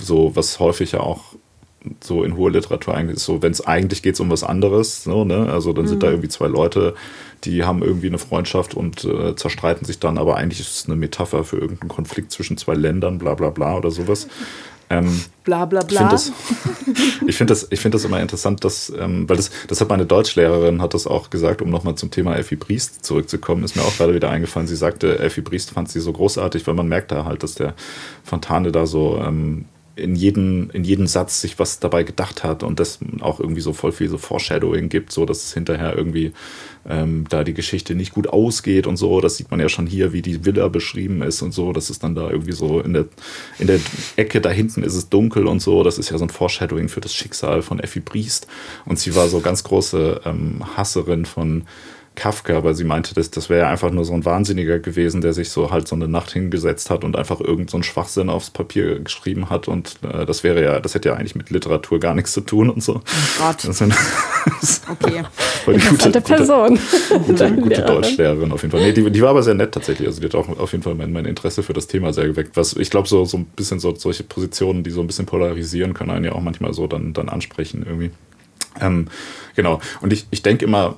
so, 0.00 0.34
was 0.34 0.58
häufig 0.58 0.92
ja 0.92 1.00
auch 1.00 1.34
so 2.02 2.24
in 2.24 2.36
hoher 2.36 2.50
Literatur 2.50 2.94
eigentlich 2.94 3.16
ist, 3.16 3.24
so 3.24 3.42
wenn 3.42 3.52
es 3.52 3.66
eigentlich 3.66 4.02
geht 4.02 4.18
um 4.20 4.30
was 4.30 4.42
anderes, 4.42 5.04
so, 5.04 5.24
ne? 5.24 5.48
Also 5.50 5.72
dann 5.72 5.84
mhm. 5.84 5.88
sind 5.88 6.02
da 6.02 6.08
mhm. 6.08 6.14
irgendwie 6.14 6.28
zwei 6.28 6.48
Leute, 6.48 6.94
die 7.44 7.64
haben 7.64 7.82
irgendwie 7.82 8.08
eine 8.08 8.18
Freundschaft 8.18 8.74
und 8.74 9.04
äh, 9.04 9.36
zerstreiten 9.36 9.86
sich 9.86 9.98
dann, 9.98 10.18
aber 10.18 10.36
eigentlich 10.36 10.60
ist 10.60 10.76
es 10.76 10.86
eine 10.86 10.96
Metapher 10.96 11.44
für 11.44 11.58
irgendeinen 11.58 11.88
Konflikt 11.88 12.32
zwischen 12.32 12.56
zwei 12.56 12.74
Ländern, 12.74 13.18
bla 13.18 13.34
bla 13.34 13.50
bla 13.50 13.76
oder 13.76 13.90
sowas. 13.90 14.28
Ähm, 14.90 15.22
bla 15.44 15.66
bla 15.66 15.82
bla. 15.82 16.18
Ich 17.26 17.36
finde 17.36 17.52
das, 17.52 17.66
ich 17.70 17.78
find 17.78 17.94
das 17.94 18.04
immer 18.04 18.20
interessant, 18.20 18.64
dass, 18.64 18.90
ähm, 18.98 19.28
weil 19.28 19.36
das, 19.36 19.50
das 19.66 19.80
hat 19.82 19.90
meine 19.90 20.06
Deutschlehrerin 20.06 20.80
hat 20.80 20.94
das 20.94 21.06
auch 21.06 21.28
gesagt, 21.28 21.60
um 21.60 21.68
nochmal 21.68 21.94
zum 21.96 22.10
Thema 22.10 22.36
Effi 22.36 22.56
Briest 22.56 23.04
zurückzukommen, 23.04 23.64
ist 23.64 23.76
mir 23.76 23.82
auch 23.82 23.94
gerade 23.96 24.14
wieder 24.14 24.30
eingefallen. 24.30 24.66
Sie 24.66 24.76
sagte, 24.76 25.18
Effi 25.18 25.42
Briest 25.42 25.72
fand 25.72 25.90
sie 25.90 26.00
so 26.00 26.12
großartig, 26.12 26.66
weil 26.66 26.74
man 26.74 26.88
merkt 26.88 27.12
da 27.12 27.26
halt, 27.26 27.42
dass 27.42 27.54
der 27.54 27.74
Fontane 28.24 28.72
da 28.72 28.86
so 28.86 29.18
ähm, 29.22 29.66
in 29.98 30.14
jeden, 30.14 30.70
in 30.70 30.84
jeden 30.84 31.06
Satz 31.06 31.40
sich 31.40 31.58
was 31.58 31.80
dabei 31.80 32.04
gedacht 32.04 32.44
hat 32.44 32.62
und 32.62 32.80
das 32.80 33.00
auch 33.20 33.40
irgendwie 33.40 33.60
so 33.60 33.72
voll 33.72 33.92
viel 33.92 34.08
so 34.08 34.18
Foreshadowing 34.18 34.88
gibt, 34.88 35.12
so 35.12 35.26
dass 35.26 35.44
es 35.44 35.54
hinterher 35.54 35.96
irgendwie 35.96 36.32
ähm, 36.88 37.24
da 37.28 37.44
die 37.44 37.54
Geschichte 37.54 37.94
nicht 37.94 38.12
gut 38.12 38.28
ausgeht 38.28 38.86
und 38.86 38.96
so. 38.96 39.20
Das 39.20 39.36
sieht 39.36 39.50
man 39.50 39.60
ja 39.60 39.68
schon 39.68 39.86
hier, 39.86 40.12
wie 40.12 40.22
die 40.22 40.44
Villa 40.44 40.68
beschrieben 40.68 41.22
ist 41.22 41.42
und 41.42 41.52
so. 41.52 41.72
Das 41.72 41.90
ist 41.90 42.02
dann 42.02 42.14
da 42.14 42.30
irgendwie 42.30 42.52
so 42.52 42.80
in 42.80 42.92
der, 42.92 43.06
in 43.58 43.66
der 43.66 43.80
Ecke 44.16 44.40
da 44.40 44.50
hinten 44.50 44.82
ist 44.82 44.94
es 44.94 45.08
dunkel 45.08 45.46
und 45.46 45.60
so. 45.60 45.82
Das 45.82 45.98
ist 45.98 46.10
ja 46.10 46.18
so 46.18 46.24
ein 46.24 46.30
Foreshadowing 46.30 46.88
für 46.88 47.00
das 47.00 47.12
Schicksal 47.12 47.62
von 47.62 47.80
Effi 47.80 48.00
Briest. 48.00 48.46
Und 48.84 48.98
sie 48.98 49.14
war 49.14 49.28
so 49.28 49.40
ganz 49.40 49.64
große 49.64 50.22
ähm, 50.24 50.76
Hasserin 50.76 51.26
von 51.26 51.64
Kafka, 52.18 52.64
weil 52.64 52.74
sie 52.74 52.82
meinte, 52.82 53.14
dass 53.14 53.30
das 53.30 53.48
wäre 53.48 53.60
ja 53.60 53.70
einfach 53.70 53.92
nur 53.92 54.04
so 54.04 54.12
ein 54.12 54.24
Wahnsinniger 54.24 54.80
gewesen, 54.80 55.20
der 55.20 55.32
sich 55.32 55.50
so 55.50 55.70
halt 55.70 55.86
so 55.86 55.94
eine 55.94 56.08
Nacht 56.08 56.32
hingesetzt 56.32 56.90
hat 56.90 57.04
und 57.04 57.16
einfach 57.16 57.40
irgend 57.40 57.70
so 57.70 57.76
einen 57.76 57.84
Schwachsinn 57.84 58.28
aufs 58.28 58.50
Papier 58.50 58.98
geschrieben 58.98 59.50
hat 59.50 59.68
und 59.68 59.96
äh, 60.02 60.26
das 60.26 60.42
wäre 60.42 60.62
ja, 60.62 60.80
das 60.80 60.94
hätte 60.94 61.10
ja 61.10 61.14
eigentlich 61.14 61.36
mit 61.36 61.50
Literatur 61.50 62.00
gar 62.00 62.14
nichts 62.14 62.32
zu 62.32 62.40
tun 62.40 62.70
und 62.70 62.82
so. 62.82 62.96
Oh 62.96 63.42
Gott. 63.42 63.64
Das 63.64 63.78
sind, 63.78 63.94
okay. 64.90 65.22
Interessante 65.66 66.20
gute, 66.20 66.34
Person. 66.34 66.78
Gute, 67.08 67.50
gute, 67.52 67.56
gute 67.56 67.82
Deutschlehrerin 67.82 68.50
auf 68.50 68.62
jeden 68.62 68.72
Fall. 68.72 68.80
Nee, 68.80 68.92
die, 68.92 69.08
die, 69.10 69.22
war 69.22 69.30
aber 69.30 69.44
sehr 69.44 69.54
nett 69.54 69.72
tatsächlich. 69.72 70.08
Also 70.08 70.20
die 70.20 70.26
hat 70.26 70.34
auch 70.34 70.48
auf 70.58 70.72
jeden 70.72 70.82
Fall 70.82 70.96
mein, 70.96 71.12
mein 71.12 71.24
Interesse 71.24 71.62
für 71.62 71.72
das 71.72 71.86
Thema 71.86 72.12
sehr 72.12 72.26
geweckt. 72.26 72.56
Was 72.56 72.74
ich 72.74 72.90
glaube, 72.90 73.06
so, 73.06 73.24
so 73.26 73.38
ein 73.38 73.44
bisschen 73.44 73.78
so 73.78 73.94
solche 73.94 74.24
Positionen, 74.24 74.82
die 74.82 74.90
so 74.90 75.00
ein 75.00 75.06
bisschen 75.06 75.26
polarisieren, 75.26 75.94
können 75.94 76.10
einen 76.10 76.24
ja 76.24 76.32
auch 76.32 76.42
manchmal 76.42 76.74
so 76.74 76.88
dann, 76.88 77.12
dann 77.12 77.28
ansprechen 77.28 77.84
irgendwie. 77.86 78.10
Ähm, 78.80 79.06
genau. 79.54 79.80
Und 80.00 80.12
ich, 80.12 80.26
ich 80.30 80.42
denke 80.42 80.64
immer, 80.64 80.96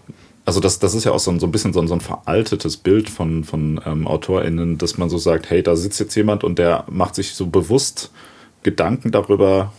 also 0.51 0.59
das, 0.59 0.81
das 0.81 0.95
ist 0.95 1.05
ja 1.05 1.13
auch 1.13 1.21
so 1.21 1.31
ein, 1.31 1.39
so 1.39 1.47
ein 1.47 1.53
bisschen 1.53 1.73
so 1.73 1.81
ein, 1.81 1.87
so 1.87 1.95
ein 1.95 2.01
veraltetes 2.01 2.77
Bild 2.77 3.09
von, 3.09 3.45
von 3.45 3.81
ähm, 3.87 4.09
AutorInnen, 4.09 4.79
dass 4.79 4.99
man 4.99 5.09
so 5.09 5.17
sagt, 5.17 5.49
hey, 5.49 5.63
da 5.63 5.77
sitzt 5.77 6.01
jetzt 6.01 6.17
jemand 6.17 6.43
und 6.43 6.59
der 6.59 6.87
macht 6.91 7.15
sich 7.15 7.35
so 7.35 7.47
bewusst 7.47 8.11
Gedanken 8.65 9.13
darüber, 9.13 9.73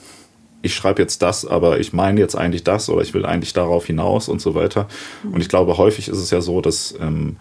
ich 0.62 0.74
schreibe 0.74 1.02
jetzt 1.02 1.22
das, 1.24 1.46
aber 1.46 1.82
ich 1.82 1.92
meine 1.92 2.22
jetzt 2.22 2.38
eigentlich 2.38 2.64
das 2.64 2.88
oder 2.88 3.02
ich 3.02 3.14
will 3.14 3.26
eigentlich 3.26 3.52
darauf 3.52 3.86
hinaus 3.86 4.30
und 4.30 4.40
so 4.40 4.56
weiter. 4.56 4.88
Und 5.30 5.42
ich 5.42 5.50
glaube, 5.50 5.78
häufig 5.78 6.08
ist 6.08 6.20
es 6.20 6.32
ja 6.32 6.40
so, 6.40 6.62
dass, 6.62 6.96
ähm, 7.02 7.36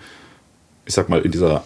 ich 0.84 0.94
sag 0.94 1.08
mal, 1.08 1.20
in 1.20 1.30
dieser 1.30 1.62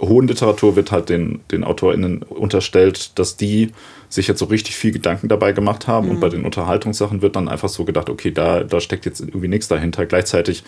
hohen 0.00 0.28
Literatur 0.28 0.76
wird 0.76 0.92
halt 0.92 1.08
den, 1.08 1.40
den 1.50 1.64
AutorInnen 1.64 2.22
unterstellt, 2.22 3.18
dass 3.18 3.36
die 3.36 3.72
sich 4.12 4.28
jetzt 4.28 4.40
so 4.40 4.44
richtig 4.44 4.76
viel 4.76 4.92
Gedanken 4.92 5.28
dabei 5.28 5.52
gemacht 5.52 5.86
haben. 5.86 6.06
Mhm. 6.06 6.14
Und 6.14 6.20
bei 6.20 6.28
den 6.28 6.44
Unterhaltungssachen 6.44 7.22
wird 7.22 7.36
dann 7.36 7.48
einfach 7.48 7.70
so 7.70 7.84
gedacht, 7.84 8.10
okay, 8.10 8.30
da, 8.30 8.62
da 8.62 8.80
steckt 8.80 9.06
jetzt 9.06 9.20
irgendwie 9.20 9.48
nichts 9.48 9.68
dahinter. 9.68 10.04
Gleichzeitig 10.04 10.64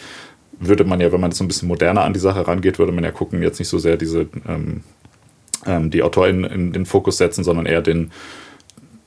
würde 0.59 0.85
man 0.85 1.01
ja, 1.01 1.13
wenn 1.13 1.21
man 1.21 1.31
jetzt 1.31 1.39
so 1.39 1.45
ein 1.45 1.49
bisschen 1.49 1.69
moderner 1.69 2.05
an 2.05 2.15
die 2.15 2.21
Sache 2.21 2.47
rangeht, 2.47 2.79
würde 2.79 2.93
man 2.93 3.05
ja 3.05 3.11
gucken, 3.11 3.43
jetzt 3.43 3.59
nicht 3.59 3.69
so 3.69 3.79
sehr 3.79 3.97
diese 3.97 4.29
ähm, 4.49 4.83
ähm, 5.67 5.91
die 5.91 6.03
AutorInnen 6.03 6.45
in 6.45 6.73
den 6.73 6.87
Fokus 6.87 7.19
setzen, 7.19 7.45
sondern 7.45 7.67
eher 7.67 7.83
den 7.83 8.13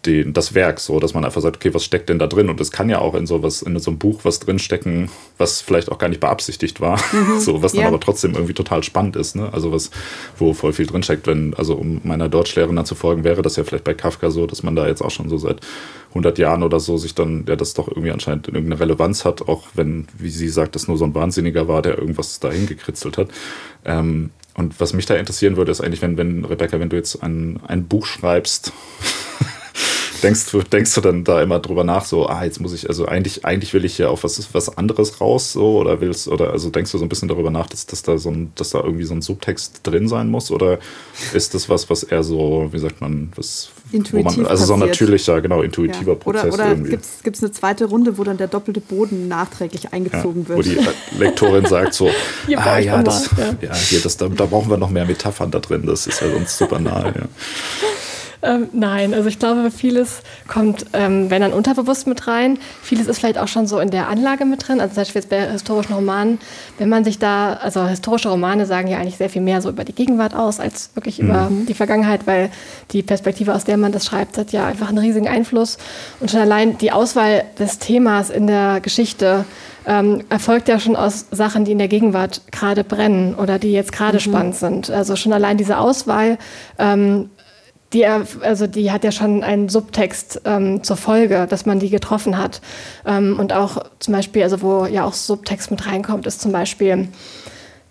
den, 0.08 0.34
das 0.34 0.56
Werk, 0.56 0.80
so 0.80 1.00
dass 1.00 1.14
man 1.14 1.26
einfach 1.26 1.42
sagt, 1.42 1.58
okay, 1.58 1.74
was 1.74 1.84
steckt 1.84 2.10
denn 2.10 2.18
da 2.18 2.28
drin? 2.28 2.50
Und 2.50 2.60
es 2.60 2.72
kann 2.72 2.90
ja 2.90 3.00
auch 3.00 3.14
in 3.14 3.28
sowas, 3.28 3.62
in 3.62 3.78
so 3.80 3.92
einem 3.92 4.00
Buch 4.00 4.22
was 4.24 4.40
drinstecken, 4.40 5.10
was 5.38 5.62
vielleicht 5.62 5.92
auch 5.92 6.00
gar 6.00 6.08
nicht 6.08 6.22
beabsichtigt 6.22 6.82
war, 6.82 7.00
mhm. 7.12 7.40
so 7.40 7.62
was 7.62 7.74
dann 7.74 7.82
ja. 7.82 7.88
aber 7.88 8.00
trotzdem 8.00 8.34
irgendwie 8.34 8.54
total 8.54 8.84
spannend 8.84 9.16
ist, 9.16 9.36
ne? 9.36 9.54
Also 9.54 9.72
was, 9.72 9.92
wo 10.38 10.54
voll 10.54 10.74
viel 10.74 10.88
drinsteckt, 10.88 11.28
wenn, 11.28 11.54
also 11.54 11.76
um 11.76 12.02
meiner 12.04 12.30
Deutschlehrerin 12.30 12.76
dann 12.76 12.86
zu 12.86 12.96
folgen, 12.96 13.24
wäre 13.24 13.42
das 13.42 13.56
ja 13.58 13.64
vielleicht 13.64 13.84
bei 13.84 13.94
Kafka 13.94 14.32
so, 14.32 14.48
dass 14.48 14.64
man 14.64 14.76
da 14.76 14.88
jetzt 14.88 15.02
auch 15.02 15.12
schon 15.12 15.30
so 15.30 15.38
seit 15.38 15.62
100 16.10 16.38
Jahren 16.40 16.64
oder 16.64 16.80
so 16.80 16.98
sich 16.98 17.14
dann, 17.14 17.46
ja, 17.48 17.56
das 17.56 17.74
doch 17.74 17.88
irgendwie 17.88 18.12
anscheinend 18.12 18.48
irgendeine 18.48 18.80
Relevanz 18.80 19.26
hat, 19.26 19.48
auch 19.48 19.68
wenn, 19.74 20.08
wie 20.18 20.30
sie 20.30 20.50
sagt, 20.50 20.76
das 20.76 20.88
nur 20.88 20.98
so 20.98 21.06
ein 21.06 21.14
Wahnsinniger 21.14 21.68
war, 21.68 21.82
der 21.82 21.98
irgendwas 21.98 22.40
dahin 22.40 22.66
gekritzelt 22.66 23.18
hat. 23.18 23.30
Ähm, 23.86 24.32
und 24.56 24.80
was 24.80 24.94
mich 24.94 25.06
da 25.06 25.16
interessieren 25.16 25.56
würde, 25.56 25.72
ist 25.72 25.82
eigentlich, 25.82 26.02
wenn, 26.02 26.18
wenn, 26.18 26.44
Rebecca, 26.44 26.80
wenn 26.80 26.90
du 26.90 26.96
jetzt 26.96 27.22
ein, 27.22 27.60
ein 27.68 27.88
Buch 27.88 28.08
schreibst, 28.08 28.74
denkst 30.24 30.52
du, 30.52 30.62
denkst 30.62 30.94
du 30.96 31.02
dann 31.02 31.24
da 31.24 31.42
immer 31.42 31.60
drüber 31.60 31.84
nach, 31.84 32.06
so, 32.06 32.28
ah, 32.28 32.44
jetzt 32.44 32.60
muss 32.60 32.74
ich, 32.74 32.88
also 32.90 33.06
eigentlich, 33.06 33.46
eigentlich 33.46 33.74
will 33.74 33.86
ich 33.86 33.98
ja 33.98 34.10
auf 34.10 34.24
was, 34.24 34.54
was 34.54 34.78
anderes 34.78 35.22
raus, 35.22 35.54
so, 35.54 35.78
oder 35.78 36.02
willst, 36.02 36.28
oder 36.28 36.52
also 36.52 36.70
denkst 36.70 36.92
du 36.92 36.98
so 36.98 37.06
ein 37.06 37.10
bisschen 37.10 37.28
darüber 37.28 37.52
nach, 37.52 37.68
dass, 37.68 37.86
dass 37.86 38.04
da 38.04 38.18
so 38.18 38.30
ein, 38.30 38.52
dass 38.56 38.72
da 38.72 38.80
irgendwie 38.80 39.06
so 39.06 39.14
ein 39.14 39.22
Subtext 39.22 39.82
drin 39.84 40.08
sein 40.08 40.30
muss? 40.30 40.52
Oder 40.52 40.80
ist 41.34 41.54
das 41.54 41.70
was, 41.70 41.90
was 41.90 42.04
eher 42.04 42.24
so, 42.24 42.70
wie 42.72 42.80
sagt 42.80 43.02
man, 43.02 43.32
was 43.36 43.70
Intuitiv 43.92 44.38
man, 44.38 44.48
also 44.48 44.66
so 44.66 44.74
ein 44.74 44.80
natürlicher, 44.80 45.40
genau, 45.42 45.62
intuitiver 45.62 46.12
ja. 46.12 46.18
Prozess. 46.18 46.54
Oder, 46.54 46.72
oder 46.72 46.76
gibt 46.76 47.04
es 47.04 47.42
eine 47.42 47.52
zweite 47.52 47.86
Runde, 47.86 48.18
wo 48.18 48.24
dann 48.24 48.38
der 48.38 48.48
doppelte 48.48 48.82
Boden 48.82 49.28
nachträglich 49.28 49.94
eingezogen 49.94 50.44
ja, 50.44 50.50
wird? 50.50 50.58
Wo 50.58 50.62
die 50.62 51.20
Lektorin 51.20 51.66
sagt 51.66 51.94
so, 51.94 52.10
ah 52.56 52.80
ja, 52.80 53.02
das, 53.02 53.30
ja. 53.38 53.56
ja 53.62 53.76
hier, 53.76 54.02
das, 54.02 54.18
da, 54.18 54.28
da 54.28 54.46
brauchen 54.46 54.70
wir 54.70 54.78
noch 54.78 54.90
mehr 54.90 55.06
Metaphern 55.06 55.52
da 55.52 55.60
drin, 55.60 55.86
das 55.86 56.08
ist 56.08 56.22
ja 56.22 56.30
sonst 56.30 56.58
zu 56.58 56.68
banal, 56.68 57.14
ja. 57.18 57.28
Ähm, 58.48 58.70
nein, 58.72 59.14
also 59.14 59.28
ich 59.28 59.40
glaube, 59.40 59.72
vieles 59.72 60.22
kommt, 60.48 60.86
ähm, 60.94 61.30
wenn 61.30 61.42
dann 61.42 61.52
unterbewusst 61.52 62.08
mit 62.08 62.28
rein. 62.28 62.60
Vieles 62.82 63.08
ist 63.08 63.20
vielleicht 63.20 63.38
auch 63.38 63.48
schon 63.48 63.68
so 63.68 63.80
in 63.80 63.90
der 63.90 64.08
Anlage 64.08 64.46
mit 64.46 64.68
drin. 64.68 64.80
Also 64.80 64.94
zum 64.94 65.02
Beispiel 65.02 65.22
jetzt 65.22 65.30
bei 65.30 65.52
historischen 65.52 65.94
Romanen, 65.94 66.40
wenn 66.78 66.88
man 66.88 67.04
sich 67.04 67.20
da, 67.20 67.54
also 67.54 67.86
historische 67.86 68.30
Romane 68.30 68.66
sagen 68.66 68.88
ja 68.88 69.00
eigentlich 69.00 69.18
sehr 69.18 69.30
viel 69.30 69.42
mehr 69.42 69.62
so 69.62 69.70
über 69.70 69.84
die 69.84 69.94
Gegenwart 69.94 70.34
aus, 70.34 70.60
als 70.60 70.92
wirklich 70.96 71.20
mhm. 71.20 71.28
über 71.28 71.52
die 71.68 71.74
Vergangenheit, 71.74 72.26
weil 72.26 72.50
die 72.92 73.04
Perspektive, 73.04 73.54
aus 73.54 73.66
der 73.66 73.78
man 73.78 73.92
das 73.92 74.06
schreibt, 74.06 74.38
hat 74.38 74.52
ja 74.54 74.66
einfach 74.66 74.88
einen 74.90 75.00
riesigen 75.00 75.28
Einfluss. 75.28 75.78
Und 76.20 76.32
schon 76.32 76.40
allein 76.40 76.78
die 76.78 76.92
Auswahl 76.92 77.44
des 77.60 77.80
Themas 77.80 78.30
in 78.30 78.48
der 78.48 78.80
Geschichte 78.80 79.44
ähm, 79.86 80.24
erfolgt 80.30 80.68
ja 80.68 80.80
schon 80.80 80.96
aus 80.96 81.26
Sachen, 81.32 81.66
die 81.66 81.72
in 81.72 81.78
der 81.78 81.88
Gegenwart 81.88 82.42
gerade 82.52 82.84
brennen 82.84 83.36
oder 83.36 83.58
die 83.58 83.72
jetzt 83.72 83.92
gerade 83.92 84.18
mhm. 84.18 84.22
spannend 84.22 84.56
sind. 84.56 84.90
Also 84.90 85.16
schon 85.16 85.34
allein 85.34 85.58
diese 85.58 85.78
Auswahl 85.78 86.38
ähm, 86.78 87.30
die, 87.94 88.06
also 88.06 88.68
die 88.68 88.92
hat 88.92 89.04
ja 89.04 89.12
schon 89.12 89.44
einen 89.44 89.70
Subtext 89.70 90.42
ähm, 90.46 90.84
zur 90.84 90.98
Folge, 90.98 91.48
dass 91.50 91.66
man 91.66 91.80
die 91.80 91.90
getroffen 91.90 92.38
hat. 92.38 92.62
Ähm, 93.06 93.40
und 93.40 93.54
auch 93.54 93.78
zum 94.00 94.14
Beispiel, 94.14 94.44
also 94.44 94.62
wo 94.62 94.86
ja 94.86 95.06
auch 95.06 95.14
Subtext 95.14 95.72
mit 95.72 95.86
reinkommt, 95.88 96.28
ist 96.28 96.42
zum 96.42 96.52
Beispiel, 96.52 97.08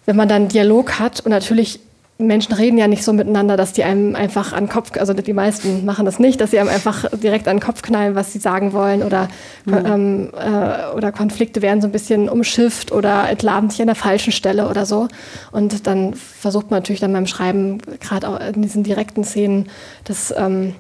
wenn 0.04 0.16
man 0.16 0.28
dann 0.28 0.48
Dialog 0.48 0.98
hat 0.98 1.20
und 1.20 1.30
natürlich 1.30 1.80
Menschen 2.18 2.54
reden 2.54 2.78
ja 2.78 2.88
nicht 2.88 3.04
so 3.04 3.12
miteinander, 3.12 3.58
dass 3.58 3.74
die 3.74 3.84
einem 3.84 4.16
einfach 4.16 4.54
an 4.54 4.64
den 4.64 4.70
Kopf, 4.70 4.92
also 4.98 5.12
die 5.12 5.32
meisten 5.34 5.84
machen 5.84 6.06
das 6.06 6.18
nicht, 6.18 6.40
dass 6.40 6.50
sie 6.50 6.58
einem 6.58 6.70
einfach 6.70 7.04
direkt 7.10 7.46
an 7.46 7.56
den 7.56 7.62
Kopf 7.62 7.82
knallen, 7.82 8.14
was 8.14 8.32
sie 8.32 8.38
sagen 8.38 8.72
wollen 8.72 9.02
oder, 9.02 9.28
mhm. 9.66 9.74
ähm, 9.74 10.30
äh, 10.32 10.96
oder 10.96 11.12
Konflikte 11.12 11.60
werden 11.60 11.82
so 11.82 11.88
ein 11.88 11.92
bisschen 11.92 12.30
umschifft 12.30 12.90
oder 12.90 13.28
entladen 13.28 13.68
sich 13.68 13.82
an 13.82 13.88
der 13.88 13.96
falschen 13.96 14.32
Stelle 14.32 14.68
oder 14.70 14.86
so. 14.86 15.08
Und 15.52 15.86
dann 15.86 16.14
versucht 16.14 16.70
man 16.70 16.80
natürlich 16.80 17.00
dann 17.00 17.12
beim 17.12 17.26
Schreiben, 17.26 17.78
gerade 18.00 18.28
auch 18.28 18.40
in 18.40 18.62
diesen 18.62 18.82
direkten 18.82 19.22
Szenen, 19.22 19.68
das, 20.04 20.32
ähm, 20.36 20.74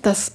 das 0.00 0.32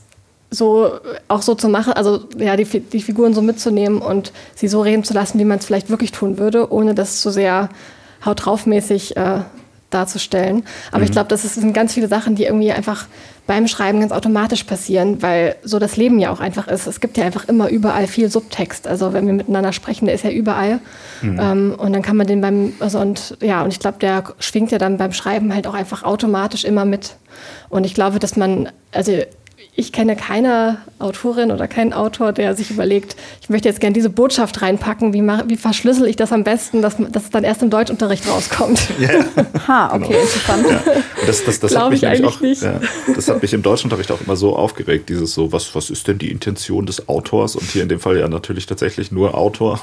so 0.51 0.91
auch 1.27 1.41
so 1.41 1.55
zu 1.55 1.67
machen, 1.67 1.93
also 1.93 2.21
ja, 2.37 2.55
die, 2.55 2.65
die 2.65 3.01
Figuren 3.01 3.33
so 3.33 3.41
mitzunehmen 3.41 4.01
und 4.01 4.31
sie 4.53 4.67
so 4.67 4.81
reden 4.81 5.03
zu 5.03 5.15
lassen, 5.15 5.39
wie 5.39 5.45
man 5.45 5.57
es 5.57 5.65
vielleicht 5.65 5.89
wirklich 5.89 6.11
tun 6.11 6.37
würde, 6.37 6.71
ohne 6.71 6.93
das 6.93 7.21
zu 7.21 7.31
sehr 7.31 7.69
haut 8.23 8.45
draufmäßig 8.45 9.17
äh, 9.17 9.39
darzustellen. 9.89 10.63
Aber 10.91 10.99
mhm. 10.99 11.05
ich 11.05 11.11
glaube, 11.11 11.29
das 11.29 11.41
sind 11.41 11.73
ganz 11.73 11.93
viele 11.93 12.07
Sachen, 12.07 12.35
die 12.35 12.45
irgendwie 12.45 12.71
einfach 12.71 13.07
beim 13.47 13.67
Schreiben 13.67 14.01
ganz 14.01 14.11
automatisch 14.11 14.65
passieren, 14.65 15.21
weil 15.21 15.55
so 15.63 15.79
das 15.79 15.95
Leben 15.95 16.19
ja 16.19 16.31
auch 16.31 16.41
einfach 16.41 16.67
ist. 16.67 16.85
Es 16.85 16.99
gibt 16.99 17.17
ja 17.17 17.23
einfach 17.23 17.47
immer 17.47 17.69
überall 17.69 18.05
viel 18.05 18.29
Subtext. 18.29 18.87
Also 18.87 19.13
wenn 19.13 19.25
wir 19.25 19.33
miteinander 19.33 19.71
sprechen, 19.71 20.05
der 20.05 20.15
ist 20.15 20.25
ja 20.25 20.29
überall. 20.29 20.79
Mhm. 21.21 21.39
Ähm, 21.41 21.75
und 21.77 21.93
dann 21.93 22.01
kann 22.01 22.17
man 22.17 22.27
den 22.27 22.41
beim, 22.41 22.73
also 22.79 22.99
und 22.99 23.37
ja, 23.41 23.63
und 23.63 23.71
ich 23.71 23.79
glaube, 23.79 23.99
der 23.99 24.25
schwingt 24.39 24.71
ja 24.71 24.77
dann 24.77 24.97
beim 24.97 25.13
Schreiben 25.13 25.53
halt 25.53 25.65
auch 25.65 25.73
einfach 25.73 26.03
automatisch 26.03 26.65
immer 26.65 26.83
mit. 26.83 27.15
Und 27.69 27.85
ich 27.85 27.93
glaube, 27.93 28.19
dass 28.19 28.35
man, 28.35 28.69
also 28.91 29.13
ich 29.75 29.91
kenne 29.91 30.15
keine 30.15 30.79
Autorin 30.99 31.51
oder 31.51 31.67
keinen 31.67 31.93
Autor, 31.93 32.31
der 32.31 32.55
sich 32.55 32.71
überlegt, 32.71 33.15
ich 33.41 33.49
möchte 33.49 33.67
jetzt 33.67 33.79
gerne 33.79 33.93
diese 33.93 34.09
Botschaft 34.09 34.61
reinpacken, 34.61 35.13
wie, 35.13 35.21
mach, 35.21 35.43
wie 35.47 35.57
verschlüssel 35.57 36.07
ich 36.07 36.15
das 36.15 36.31
am 36.31 36.43
besten, 36.43 36.81
dass, 36.81 36.97
dass 37.11 37.25
es 37.25 37.29
dann 37.29 37.43
erst 37.43 37.61
im 37.61 37.69
Deutschunterricht 37.69 38.27
rauskommt. 38.27 38.79
Ja, 38.99 39.09
ha, 39.67 39.95
okay, 39.95 40.07
genau. 40.07 40.19
interessant. 40.19 40.65
Ja. 40.67 40.81
Das, 41.27 41.43
das, 41.45 41.59
das 41.59 41.75
hat 41.75 41.91
mich 41.91 42.05
eigentlich 42.07 42.25
auch, 42.25 42.41
nicht. 42.41 42.63
Ja, 42.63 42.79
das 43.13 43.27
hat 43.27 43.41
mich 43.41 43.53
im 43.53 43.61
Deutschunterricht 43.61 44.11
auch 44.11 44.19
immer 44.21 44.35
so 44.35 44.55
aufgeregt, 44.55 45.09
dieses 45.09 45.33
so, 45.33 45.51
was, 45.51 45.75
was 45.75 45.91
ist 45.91 46.07
denn 46.07 46.17
die 46.17 46.31
Intention 46.31 46.87
des 46.87 47.07
Autors? 47.07 47.55
Und 47.55 47.69
hier 47.69 47.83
in 47.83 47.89
dem 47.89 47.99
Fall 47.99 48.17
ja 48.17 48.27
natürlich 48.27 48.65
tatsächlich 48.65 49.11
nur 49.11 49.35
Autor. 49.37 49.79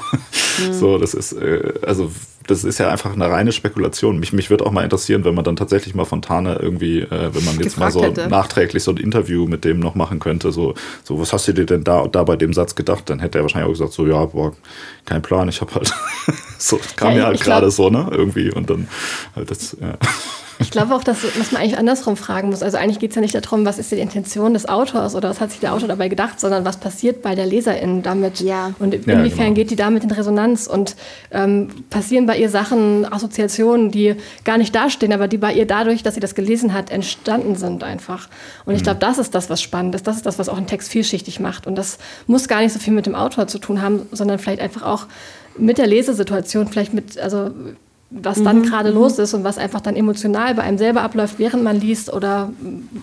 Mhm. 0.59 0.73
So, 0.73 0.97
das 0.97 1.13
ist, 1.13 1.31
äh, 1.31 1.73
also 1.81 2.11
das 2.47 2.63
ist 2.63 2.79
ja 2.79 2.89
einfach 2.89 3.13
eine 3.13 3.29
reine 3.29 3.51
Spekulation. 3.51 4.19
Mich, 4.19 4.33
mich 4.33 4.49
würde 4.49 4.65
auch 4.65 4.71
mal 4.71 4.83
interessieren, 4.83 5.25
wenn 5.25 5.35
man 5.35 5.43
dann 5.43 5.55
tatsächlich 5.55 5.95
mal 5.95 6.05
Fontane 6.05 6.57
irgendwie, 6.61 6.99
äh, 6.99 7.33
wenn 7.33 7.43
man 7.45 7.59
jetzt 7.59 7.77
mal 7.77 7.91
so 7.91 8.03
hätte. 8.03 8.27
nachträglich 8.27 8.83
so 8.83 8.91
ein 8.91 8.97
Interview 8.97 9.47
mit 9.47 9.65
dem 9.65 9.79
noch 9.79 9.95
machen 9.95 10.19
könnte, 10.19 10.51
so, 10.51 10.73
so, 11.03 11.19
was 11.19 11.33
hast 11.33 11.47
du 11.47 11.53
dir 11.53 11.65
denn 11.65 11.83
da 11.83 11.99
und 11.99 12.15
da 12.15 12.23
bei 12.23 12.35
dem 12.35 12.53
Satz 12.53 12.75
gedacht? 12.75 13.09
Dann 13.09 13.19
hätte 13.19 13.39
er 13.39 13.43
wahrscheinlich 13.43 13.67
auch 13.67 13.73
gesagt, 13.73 13.93
so, 13.93 14.05
ja, 14.07 14.25
boah, 14.25 14.53
kein 15.05 15.21
Plan, 15.21 15.49
ich 15.49 15.61
habe 15.61 15.73
halt, 15.75 15.93
so, 16.57 16.79
kam 16.95 17.11
ja, 17.11 17.15
mir 17.15 17.25
halt 17.25 17.41
gerade 17.41 17.71
so, 17.71 17.89
ne, 17.89 18.07
irgendwie 18.11 18.51
und 18.51 18.69
dann 18.69 18.87
halt 19.35 19.51
das, 19.51 19.75
ja. 19.79 19.97
Ich 20.59 20.71
glaube 20.71 20.95
auch, 20.95 21.03
dass, 21.03 21.21
dass 21.21 21.51
man 21.51 21.61
eigentlich 21.61 21.77
andersrum 21.77 22.15
fragen 22.15 22.49
muss. 22.49 22.63
Also 22.63 22.77
eigentlich 22.77 22.99
geht 22.99 23.11
es 23.11 23.15
ja 23.15 23.21
nicht 23.21 23.35
darum, 23.35 23.65
was 23.65 23.77
ist 23.77 23.91
die 23.91 23.99
Intention 23.99 24.53
des 24.53 24.67
Autors 24.67 25.15
oder 25.15 25.29
was 25.29 25.41
hat 25.41 25.51
sich 25.51 25.59
der 25.59 25.73
Autor 25.73 25.87
dabei 25.87 26.07
gedacht, 26.07 26.39
sondern 26.39 26.63
was 26.63 26.77
passiert 26.77 27.21
bei 27.21 27.35
der 27.35 27.45
Leserin 27.45 28.03
damit 28.03 28.39
ja. 28.39 28.73
und 28.79 28.93
inwiefern 28.93 29.19
ja, 29.19 29.43
genau. 29.43 29.53
geht 29.53 29.71
die 29.71 29.75
damit 29.75 30.03
in 30.03 30.11
Resonanz 30.11 30.67
und 30.67 30.95
ähm, 31.31 31.69
passieren 31.89 32.25
bei 32.25 32.37
ihr 32.37 32.49
Sachen, 32.49 33.11
Assoziationen, 33.11 33.91
die 33.91 34.15
gar 34.43 34.57
nicht 34.57 34.73
dastehen, 34.73 35.11
aber 35.11 35.27
die 35.27 35.37
bei 35.37 35.53
ihr 35.53 35.67
dadurch, 35.67 36.03
dass 36.03 36.13
sie 36.13 36.21
das 36.21 36.35
gelesen 36.35 36.73
hat, 36.73 36.89
entstanden 36.89 37.55
sind 37.55 37.83
einfach. 37.83 38.29
Und 38.65 38.73
mhm. 38.73 38.77
ich 38.77 38.83
glaube, 38.83 38.99
das 38.99 39.17
ist 39.17 39.35
das, 39.35 39.49
was 39.49 39.61
spannend 39.61 39.93
ist. 39.95 40.07
Das 40.07 40.15
ist 40.15 40.25
das, 40.25 40.39
was 40.39 40.47
auch 40.47 40.57
einen 40.57 40.67
Text 40.67 40.89
vielschichtig 40.89 41.39
macht. 41.39 41.67
Und 41.67 41.75
das 41.75 41.97
muss 42.27 42.47
gar 42.47 42.61
nicht 42.61 42.73
so 42.73 42.79
viel 42.79 42.93
mit 42.93 43.05
dem 43.05 43.15
Autor 43.15 43.47
zu 43.47 43.59
tun 43.59 43.81
haben, 43.81 44.03
sondern 44.11 44.39
vielleicht 44.39 44.61
einfach 44.61 44.83
auch 44.83 45.07
mit 45.57 45.77
der 45.77 45.87
Lesesituation, 45.87 46.67
vielleicht 46.67 46.93
mit, 46.93 47.17
also 47.17 47.51
was 48.17 48.41
dann 48.41 48.59
mhm. 48.59 48.63
gerade 48.63 48.89
mhm. 48.89 48.95
los 48.95 49.19
ist 49.19 49.33
und 49.33 49.43
was 49.43 49.57
einfach 49.57 49.81
dann 49.81 49.95
emotional 49.95 50.55
bei 50.55 50.63
einem 50.63 50.77
selber 50.77 51.01
abläuft, 51.01 51.37
während 51.37 51.63
man 51.63 51.79
liest 51.79 52.11
oder 52.11 52.51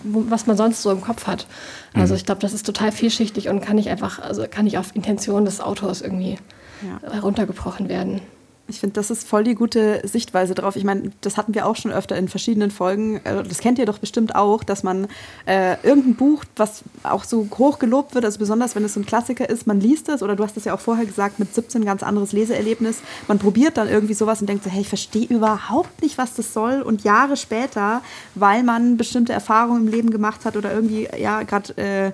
was 0.03 0.47
man 0.47 0.57
sonst 0.57 0.81
so 0.81 0.91
im 0.91 1.01
Kopf 1.01 1.27
hat. 1.27 1.45
Also 1.93 2.13
mhm. 2.13 2.17
ich 2.17 2.25
glaube, 2.25 2.41
das 2.41 2.53
ist 2.53 2.65
total 2.65 2.91
vielschichtig 2.91 3.49
und 3.49 3.61
kann 3.61 3.75
nicht 3.75 3.89
einfach, 3.89 4.19
also 4.19 4.45
kann 4.49 4.65
nicht 4.65 4.77
auf 4.77 4.95
Intention 4.95 5.45
des 5.45 5.61
Autors 5.61 6.01
irgendwie 6.01 6.37
ja. 6.81 7.11
heruntergebrochen 7.11 7.89
werden. 7.89 8.21
Ich 8.67 8.79
finde, 8.79 8.93
das 8.93 9.09
ist 9.09 9.27
voll 9.27 9.43
die 9.43 9.55
gute 9.55 10.01
Sichtweise 10.07 10.55
drauf. 10.55 10.77
Ich 10.77 10.85
meine, 10.85 11.11
das 11.19 11.35
hatten 11.35 11.53
wir 11.53 11.65
auch 11.65 11.75
schon 11.75 11.91
öfter 11.91 12.15
in 12.15 12.29
verschiedenen 12.29 12.71
Folgen. 12.71 13.17
Äh, 13.25 13.43
das 13.43 13.57
kennt 13.57 13.77
ihr 13.77 13.85
doch 13.85 13.99
bestimmt 13.99 14.35
auch, 14.35 14.63
dass 14.63 14.83
man 14.83 15.07
äh, 15.45 15.75
irgendein 15.83 16.15
Buch, 16.15 16.45
was 16.55 16.83
auch 17.03 17.25
so 17.25 17.45
hoch 17.57 17.77
gelobt 17.77 18.15
wird, 18.15 18.23
also 18.23 18.39
besonders 18.39 18.73
wenn 18.75 18.85
es 18.85 18.93
so 18.93 19.01
ein 19.01 19.05
Klassiker 19.05 19.49
ist, 19.49 19.67
man 19.67 19.81
liest 19.81 20.07
es 20.07 20.23
oder 20.23 20.37
du 20.37 20.45
hast 20.45 20.55
es 20.55 20.63
ja 20.63 20.73
auch 20.73 20.79
vorher 20.79 21.05
gesagt, 21.05 21.39
mit 21.39 21.53
17 21.53 21.83
ganz 21.83 22.03
anderes 22.03 22.31
Leseerlebnis. 22.31 23.01
Man 23.27 23.37
probiert 23.37 23.75
dann 23.75 23.89
irgendwie 23.89 24.13
sowas 24.13 24.39
und 24.39 24.47
denkt 24.47 24.63
so, 24.63 24.69
hey, 24.69 24.81
ich 24.81 24.89
verstehe 24.89 25.25
überhaupt 25.25 26.01
nicht, 26.01 26.17
was 26.17 26.35
das 26.35 26.53
soll. 26.53 26.81
Und 26.81 27.03
Jahre 27.03 27.35
später, 27.35 28.01
weil 28.33 28.63
man 28.63 28.95
bestimmte 28.95 29.33
Erfahrungen 29.33 29.87
im 29.87 29.91
Leben 29.91 30.09
gemacht 30.09 30.45
hat 30.45 30.55
oder 30.55 30.73
irgendwie, 30.73 31.09
ja, 31.19 31.43
gerade 31.43 31.77
äh, 31.77 32.11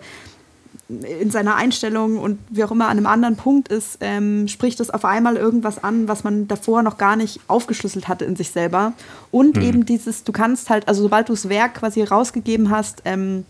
in 0.89 1.29
seiner 1.29 1.55
Einstellung 1.55 2.17
und 2.17 2.39
wie 2.49 2.63
auch 2.63 2.71
immer 2.71 2.85
an 2.85 2.97
einem 2.97 3.05
anderen 3.05 3.35
Punkt 3.35 3.67
ist, 3.67 3.99
ähm, 4.01 4.47
spricht 4.47 4.79
es 4.79 4.89
auf 4.89 5.05
einmal 5.05 5.37
irgendwas 5.37 5.83
an, 5.83 6.07
was 6.07 6.23
man 6.23 6.47
davor 6.47 6.81
noch 6.81 6.97
gar 6.97 7.15
nicht 7.15 7.39
aufgeschlüsselt 7.47 8.07
hatte 8.07 8.25
in 8.25 8.35
sich 8.35 8.49
selber. 8.49 8.93
Und 9.29 9.57
mhm. 9.57 9.61
eben 9.61 9.85
dieses, 9.85 10.23
du 10.23 10.31
kannst 10.31 10.71
halt, 10.71 10.87
also 10.87 11.03
sobald 11.03 11.29
du 11.29 11.33
das 11.33 11.47
Werk 11.47 11.75
quasi 11.75 12.01
rausgegeben 12.03 12.71
hast, 12.71 13.03
ähm, 13.05 13.45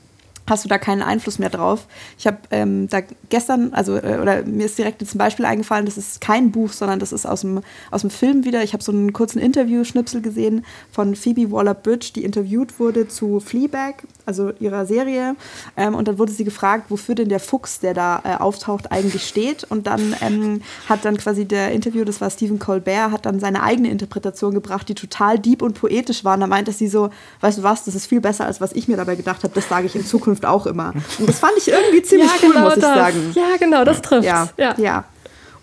hast 0.49 0.65
du 0.65 0.69
da 0.69 0.77
keinen 0.77 1.01
Einfluss 1.01 1.39
mehr 1.39 1.49
drauf. 1.49 1.87
Ich 2.17 2.27
habe 2.27 2.37
ähm, 2.51 2.87
da 2.89 3.01
gestern, 3.29 3.73
also 3.73 3.95
äh, 3.95 4.19
oder 4.21 4.43
mir 4.43 4.65
ist 4.65 4.77
direkt 4.77 5.05
zum 5.05 5.17
Beispiel 5.17 5.45
eingefallen, 5.45 5.85
das 5.85 5.97
ist 5.97 6.21
kein 6.21 6.51
Buch, 6.51 6.71
sondern 6.71 6.99
das 6.99 7.11
ist 7.11 7.25
aus 7.25 7.41
dem, 7.41 7.61
aus 7.91 8.01
dem 8.01 8.09
Film 8.09 8.45
wieder. 8.45 8.63
Ich 8.63 8.73
habe 8.73 8.83
so 8.83 8.91
einen 8.91 9.13
kurzen 9.13 9.39
Interview-Schnipsel 9.39 10.21
gesehen 10.21 10.65
von 10.91 11.15
Phoebe 11.15 11.51
Waller-Bridge, 11.51 12.11
die 12.15 12.23
interviewt 12.23 12.79
wurde 12.79 13.07
zu 13.07 13.39
Fleabag, 13.39 14.03
also 14.25 14.51
ihrer 14.59 14.85
Serie. 14.85 15.35
Ähm, 15.77 15.95
und 15.95 16.07
dann 16.07 16.17
wurde 16.17 16.31
sie 16.31 16.43
gefragt, 16.43 16.85
wofür 16.89 17.15
denn 17.15 17.29
der 17.29 17.39
Fuchs, 17.39 17.79
der 17.79 17.93
da 17.93 18.21
äh, 18.23 18.35
auftaucht, 18.35 18.91
eigentlich 18.91 19.27
steht. 19.27 19.65
Und 19.69 19.87
dann 19.87 20.15
ähm, 20.21 20.61
hat 20.87 21.05
dann 21.05 21.17
quasi 21.17 21.45
der 21.45 21.71
Interview, 21.71 22.03
das 22.05 22.21
war 22.21 22.29
Stephen 22.29 22.59
Colbert, 22.59 23.11
hat 23.11 23.25
dann 23.25 23.39
seine 23.39 23.63
eigene 23.63 23.89
Interpretation 23.89 24.53
gebracht, 24.53 24.89
die 24.89 24.95
total 24.95 25.39
deep 25.39 25.61
und 25.61 25.79
poetisch 25.79 26.23
war. 26.23 26.35
Und 26.35 26.41
da 26.41 26.47
meinte 26.47 26.71
sie 26.71 26.87
so, 26.87 27.09
weißt 27.41 27.59
du 27.59 27.63
was, 27.63 27.85
das 27.85 27.95
ist 27.95 28.07
viel 28.07 28.21
besser, 28.21 28.45
als 28.45 28.61
was 28.61 28.73
ich 28.73 28.87
mir 28.87 28.97
dabei 28.97 29.15
gedacht 29.15 29.43
habe. 29.43 29.53
Das 29.53 29.67
sage 29.67 29.85
ich 29.85 29.95
in 29.95 30.05
Zukunft 30.05 30.38
Zukunft 30.39 30.45
auch 30.45 30.65
immer. 30.65 30.93
Und 31.19 31.29
das 31.29 31.39
fand 31.39 31.53
ich 31.57 31.67
irgendwie 31.67 32.01
ziemlich 32.03 32.27
ja, 32.27 32.35
cool, 32.41 32.53
genau 32.53 32.65
muss 32.65 32.75
ich 32.75 32.81
das. 32.81 32.95
sagen. 32.95 33.31
Ja, 33.35 33.57
genau, 33.59 33.83
das 33.83 34.01
trifft. 34.01 34.25
Ja, 34.25 34.49
ja. 34.57 34.75
ja. 34.77 35.03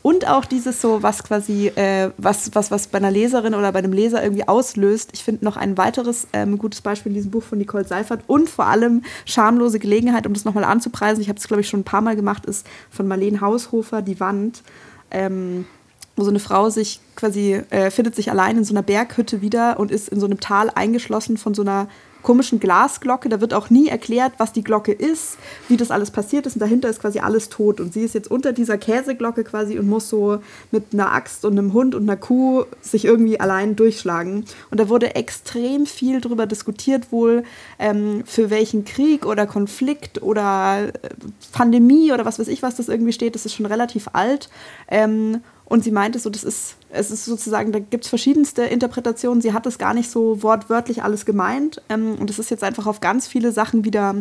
Und 0.02 0.28
auch 0.28 0.44
dieses 0.44 0.80
so, 0.80 1.02
was 1.02 1.24
quasi, 1.24 1.66
äh, 1.74 2.10
was, 2.16 2.54
was, 2.54 2.70
was 2.70 2.86
bei 2.86 2.98
einer 2.98 3.10
Leserin 3.10 3.54
oder 3.54 3.72
bei 3.72 3.80
einem 3.80 3.92
Leser 3.92 4.22
irgendwie 4.22 4.46
auslöst. 4.46 5.10
Ich 5.14 5.24
finde 5.24 5.44
noch 5.44 5.56
ein 5.56 5.76
weiteres 5.76 6.28
ähm, 6.32 6.58
gutes 6.58 6.80
Beispiel 6.80 7.10
in 7.10 7.16
diesem 7.16 7.32
Buch 7.32 7.42
von 7.42 7.58
Nicole 7.58 7.84
Seifert 7.84 8.20
und 8.28 8.48
vor 8.48 8.66
allem 8.66 9.02
schamlose 9.24 9.80
Gelegenheit, 9.80 10.24
um 10.26 10.32
das 10.32 10.44
nochmal 10.44 10.62
anzupreisen. 10.62 11.22
Ich 11.22 11.28
habe 11.28 11.40
es, 11.40 11.48
glaube 11.48 11.62
ich, 11.62 11.68
schon 11.68 11.80
ein 11.80 11.84
paar 11.84 12.02
Mal 12.02 12.14
gemacht, 12.14 12.46
ist 12.46 12.66
von 12.88 13.08
Marlene 13.08 13.40
Haushofer, 13.40 14.00
Die 14.00 14.20
Wand. 14.20 14.62
Ähm, 15.10 15.66
wo 16.18 16.24
so 16.24 16.30
eine 16.30 16.38
Frau 16.38 16.70
sich 16.70 17.00
quasi 17.14 17.60
äh, 17.68 17.90
findet 17.90 18.16
sich 18.16 18.30
allein 18.30 18.56
in 18.56 18.64
so 18.64 18.72
einer 18.72 18.82
Berghütte 18.82 19.42
wieder 19.42 19.78
und 19.78 19.90
ist 19.90 20.08
in 20.08 20.18
so 20.18 20.24
einem 20.24 20.40
Tal 20.40 20.70
eingeschlossen 20.74 21.36
von 21.36 21.52
so 21.52 21.60
einer 21.60 21.88
komischen 22.26 22.58
Glasglocke. 22.58 23.28
Da 23.28 23.40
wird 23.40 23.54
auch 23.54 23.70
nie 23.70 23.86
erklärt, 23.86 24.32
was 24.38 24.52
die 24.52 24.64
Glocke 24.64 24.90
ist, 24.90 25.38
wie 25.68 25.76
das 25.76 25.92
alles 25.92 26.10
passiert 26.10 26.44
ist. 26.44 26.54
Und 26.54 26.60
dahinter 26.60 26.88
ist 26.88 27.00
quasi 27.00 27.20
alles 27.20 27.50
tot. 27.50 27.80
Und 27.80 27.92
sie 27.92 28.02
ist 28.02 28.14
jetzt 28.14 28.28
unter 28.28 28.52
dieser 28.52 28.78
Käseglocke 28.78 29.44
quasi 29.44 29.78
und 29.78 29.88
muss 29.88 30.08
so 30.08 30.40
mit 30.72 30.92
einer 30.92 31.12
Axt 31.12 31.44
und 31.44 31.52
einem 31.56 31.72
Hund 31.72 31.94
und 31.94 32.02
einer 32.02 32.16
Kuh 32.16 32.64
sich 32.80 33.04
irgendwie 33.04 33.38
allein 33.38 33.76
durchschlagen. 33.76 34.44
Und 34.72 34.80
da 34.80 34.88
wurde 34.88 35.14
extrem 35.14 35.86
viel 35.86 36.20
darüber 36.20 36.46
diskutiert, 36.46 37.12
wohl 37.12 37.44
ähm, 37.78 38.24
für 38.26 38.50
welchen 38.50 38.84
Krieg 38.84 39.24
oder 39.24 39.46
Konflikt 39.46 40.20
oder 40.20 40.88
äh, 40.88 40.90
Pandemie 41.52 42.10
oder 42.10 42.24
was 42.24 42.40
weiß 42.40 42.48
ich, 42.48 42.60
was 42.60 42.74
das 42.74 42.88
irgendwie 42.88 43.12
steht. 43.12 43.36
Das 43.36 43.46
ist 43.46 43.54
schon 43.54 43.66
relativ 43.66 44.08
alt. 44.14 44.50
Ähm, 44.88 45.42
Und 45.66 45.82
sie 45.82 45.90
meinte 45.90 46.20
so, 46.20 46.30
das 46.30 46.44
ist, 46.44 46.76
es 46.90 47.10
ist 47.10 47.24
sozusagen, 47.24 47.72
da 47.72 47.80
gibt 47.80 48.04
es 48.04 48.08
verschiedenste 48.08 48.62
Interpretationen. 48.62 49.42
Sie 49.42 49.52
hat 49.52 49.66
es 49.66 49.78
gar 49.78 49.94
nicht 49.94 50.08
so 50.08 50.42
wortwörtlich 50.42 51.02
alles 51.02 51.26
gemeint. 51.26 51.82
Ähm, 51.88 52.14
und 52.20 52.30
es 52.30 52.38
ist 52.38 52.50
jetzt 52.50 52.62
einfach 52.62 52.86
auf 52.86 53.00
ganz 53.00 53.26
viele 53.26 53.50
Sachen 53.50 53.84
wieder 53.84 54.14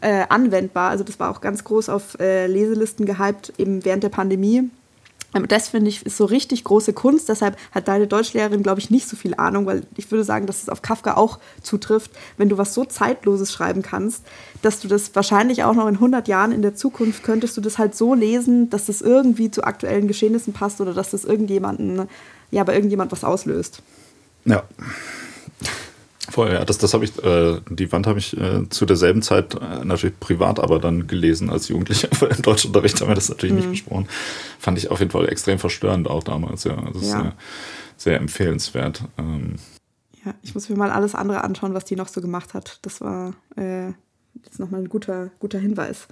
äh, 0.00 0.24
anwendbar. 0.30 0.90
Also 0.90 1.04
das 1.04 1.20
war 1.20 1.30
auch 1.30 1.42
ganz 1.42 1.64
groß 1.64 1.90
auf 1.90 2.18
äh, 2.18 2.46
Leselisten 2.46 3.04
gehypt, 3.04 3.52
eben 3.58 3.84
während 3.84 4.04
der 4.04 4.08
Pandemie. 4.08 4.70
Das 5.48 5.68
finde 5.68 5.88
ich 5.88 6.04
ist 6.06 6.16
so 6.16 6.24
richtig 6.24 6.64
große 6.64 6.92
Kunst. 6.92 7.28
Deshalb 7.28 7.56
hat 7.72 7.88
deine 7.88 8.06
Deutschlehrerin, 8.06 8.62
glaube 8.62 8.80
ich, 8.80 8.90
nicht 8.90 9.08
so 9.08 9.16
viel 9.16 9.34
Ahnung, 9.34 9.66
weil 9.66 9.82
ich 9.96 10.10
würde 10.10 10.24
sagen, 10.24 10.46
dass 10.46 10.62
es 10.62 10.68
auf 10.68 10.82
Kafka 10.82 11.14
auch 11.14 11.38
zutrifft. 11.62 12.10
Wenn 12.36 12.48
du 12.48 12.58
was 12.58 12.74
so 12.74 12.84
Zeitloses 12.84 13.52
schreiben 13.52 13.82
kannst, 13.82 14.24
dass 14.62 14.80
du 14.80 14.88
das 14.88 15.14
wahrscheinlich 15.14 15.64
auch 15.64 15.74
noch 15.74 15.86
in 15.86 15.94
100 15.94 16.28
Jahren 16.28 16.52
in 16.52 16.62
der 16.62 16.74
Zukunft 16.74 17.22
könntest 17.22 17.56
du 17.56 17.60
das 17.60 17.78
halt 17.78 17.94
so 17.94 18.14
lesen, 18.14 18.70
dass 18.70 18.86
das 18.86 19.02
irgendwie 19.02 19.50
zu 19.50 19.64
aktuellen 19.64 20.08
Geschehnissen 20.08 20.52
passt 20.52 20.80
oder 20.80 20.94
dass 20.94 21.10
das 21.10 21.24
irgendjemanden, 21.24 22.08
ja, 22.50 22.64
bei 22.64 22.74
irgendjemand 22.74 23.12
was 23.12 23.24
auslöst. 23.24 23.82
Ja. 24.44 24.62
Voll, 26.30 26.52
ja, 26.52 26.64
das, 26.64 26.78
das 26.78 26.92
habe 26.92 27.04
ich, 27.04 27.22
äh, 27.22 27.60
die 27.68 27.90
Wand 27.92 28.06
habe 28.06 28.18
ich 28.18 28.36
äh, 28.36 28.68
zu 28.68 28.84
derselben 28.84 29.22
Zeit 29.22 29.54
äh, 29.54 29.84
natürlich 29.84 30.18
privat 30.18 30.58
aber 30.58 30.78
dann 30.78 31.06
gelesen 31.06 31.50
als 31.50 31.68
Jugendlicher. 31.68 32.08
Im 32.36 32.42
Deutschunterricht 32.42 33.00
haben 33.00 33.08
wir 33.08 33.14
das 33.14 33.28
natürlich 33.28 33.54
mhm. 33.54 33.60
nicht 33.60 33.70
besprochen. 33.70 34.08
Fand 34.58 34.78
ich 34.78 34.90
auf 34.90 34.98
jeden 34.98 35.12
Fall 35.12 35.28
extrem 35.28 35.58
verstörend 35.58 36.08
auch 36.08 36.24
damals, 36.24 36.64
ja. 36.64 36.76
Das 36.76 37.02
ist 37.02 37.12
ja. 37.12 37.22
sehr, 37.22 37.32
sehr 37.96 38.16
empfehlenswert. 38.16 39.04
Ähm. 39.18 39.56
Ja, 40.24 40.34
ich 40.42 40.54
muss 40.54 40.68
mir 40.68 40.76
mal 40.76 40.90
alles 40.90 41.14
andere 41.14 41.44
anschauen, 41.44 41.74
was 41.74 41.84
die 41.84 41.96
noch 41.96 42.08
so 42.08 42.20
gemacht 42.20 42.54
hat. 42.54 42.80
Das 42.82 43.00
war 43.00 43.34
äh, 43.56 43.88
jetzt 44.42 44.58
nochmal 44.58 44.80
ein 44.80 44.88
guter, 44.88 45.30
guter 45.38 45.58
Hinweis. 45.58 46.08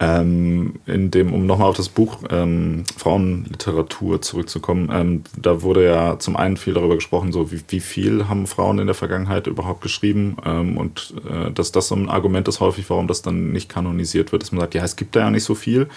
Ähm, 0.00 0.74
in 0.86 1.10
dem, 1.10 1.34
um 1.34 1.46
nochmal 1.46 1.68
auf 1.68 1.76
das 1.76 1.88
Buch 1.88 2.18
ähm, 2.30 2.84
Frauenliteratur 2.96 4.22
zurückzukommen, 4.22 4.90
ähm, 4.92 5.24
da 5.36 5.62
wurde 5.62 5.84
ja 5.84 6.20
zum 6.20 6.36
einen 6.36 6.56
viel 6.56 6.74
darüber 6.74 6.94
gesprochen, 6.94 7.32
so 7.32 7.50
wie, 7.50 7.60
wie 7.68 7.80
viel 7.80 8.28
haben 8.28 8.46
Frauen 8.46 8.78
in 8.78 8.86
der 8.86 8.94
Vergangenheit 8.94 9.48
überhaupt 9.48 9.80
geschrieben 9.80 10.36
ähm, 10.44 10.76
und 10.76 11.14
äh, 11.28 11.50
dass 11.50 11.72
das 11.72 11.88
so 11.88 11.96
ein 11.96 12.08
Argument 12.08 12.46
ist 12.46 12.60
häufig, 12.60 12.88
warum 12.90 13.08
das 13.08 13.22
dann 13.22 13.50
nicht 13.50 13.68
kanonisiert 13.68 14.30
wird, 14.30 14.42
dass 14.42 14.52
man 14.52 14.60
sagt, 14.60 14.74
ja, 14.74 14.84
es 14.84 14.94
gibt 14.94 15.16
da 15.16 15.20
ja 15.20 15.30
nicht 15.30 15.44
so 15.44 15.56
viel. 15.56 15.88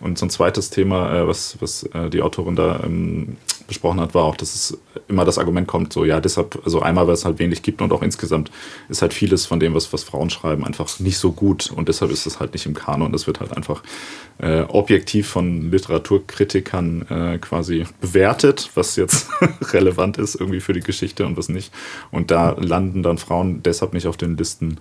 Und 0.00 0.16
so 0.16 0.26
ein 0.26 0.30
zweites 0.30 0.70
Thema, 0.70 1.12
äh, 1.12 1.26
was, 1.26 1.60
was 1.60 1.82
äh, 1.82 2.08
die 2.10 2.22
Autorin 2.22 2.54
da 2.54 2.80
ähm, 2.84 3.36
besprochen 3.68 4.00
hat, 4.00 4.14
war 4.14 4.24
auch, 4.24 4.36
dass 4.36 4.54
es 4.54 4.78
immer 5.06 5.24
das 5.24 5.38
Argument 5.38 5.68
kommt, 5.68 5.92
so 5.92 6.04
ja, 6.04 6.20
deshalb, 6.20 6.60
also 6.64 6.80
einmal, 6.82 7.06
weil 7.06 7.14
es 7.14 7.24
halt 7.24 7.38
wenig 7.38 7.62
gibt 7.62 7.80
und 7.80 7.92
auch 7.92 8.02
insgesamt 8.02 8.50
ist 8.88 9.02
halt 9.02 9.14
vieles 9.14 9.46
von 9.46 9.60
dem, 9.60 9.74
was, 9.74 9.92
was 9.92 10.02
Frauen 10.02 10.30
schreiben, 10.30 10.64
einfach 10.64 10.98
nicht 10.98 11.18
so 11.18 11.30
gut 11.30 11.70
und 11.70 11.88
deshalb 11.88 12.10
ist 12.10 12.26
es 12.26 12.40
halt 12.40 12.54
nicht 12.54 12.66
im 12.66 12.74
Kanon. 12.74 13.12
Das 13.12 13.26
wird 13.26 13.38
halt 13.38 13.56
einfach 13.56 13.82
äh, 14.38 14.62
objektiv 14.62 15.28
von 15.28 15.70
Literaturkritikern 15.70 17.06
äh, 17.08 17.38
quasi 17.38 17.86
bewertet, 18.00 18.70
was 18.74 18.96
jetzt 18.96 19.28
relevant 19.72 20.18
ist 20.18 20.34
irgendwie 20.34 20.60
für 20.60 20.72
die 20.72 20.80
Geschichte 20.80 21.24
und 21.26 21.36
was 21.36 21.48
nicht. 21.48 21.72
Und 22.10 22.30
da 22.30 22.56
landen 22.58 23.02
dann 23.02 23.18
Frauen 23.18 23.62
deshalb 23.62 23.92
nicht 23.92 24.08
auf 24.08 24.16
den 24.16 24.36
Listen 24.36 24.78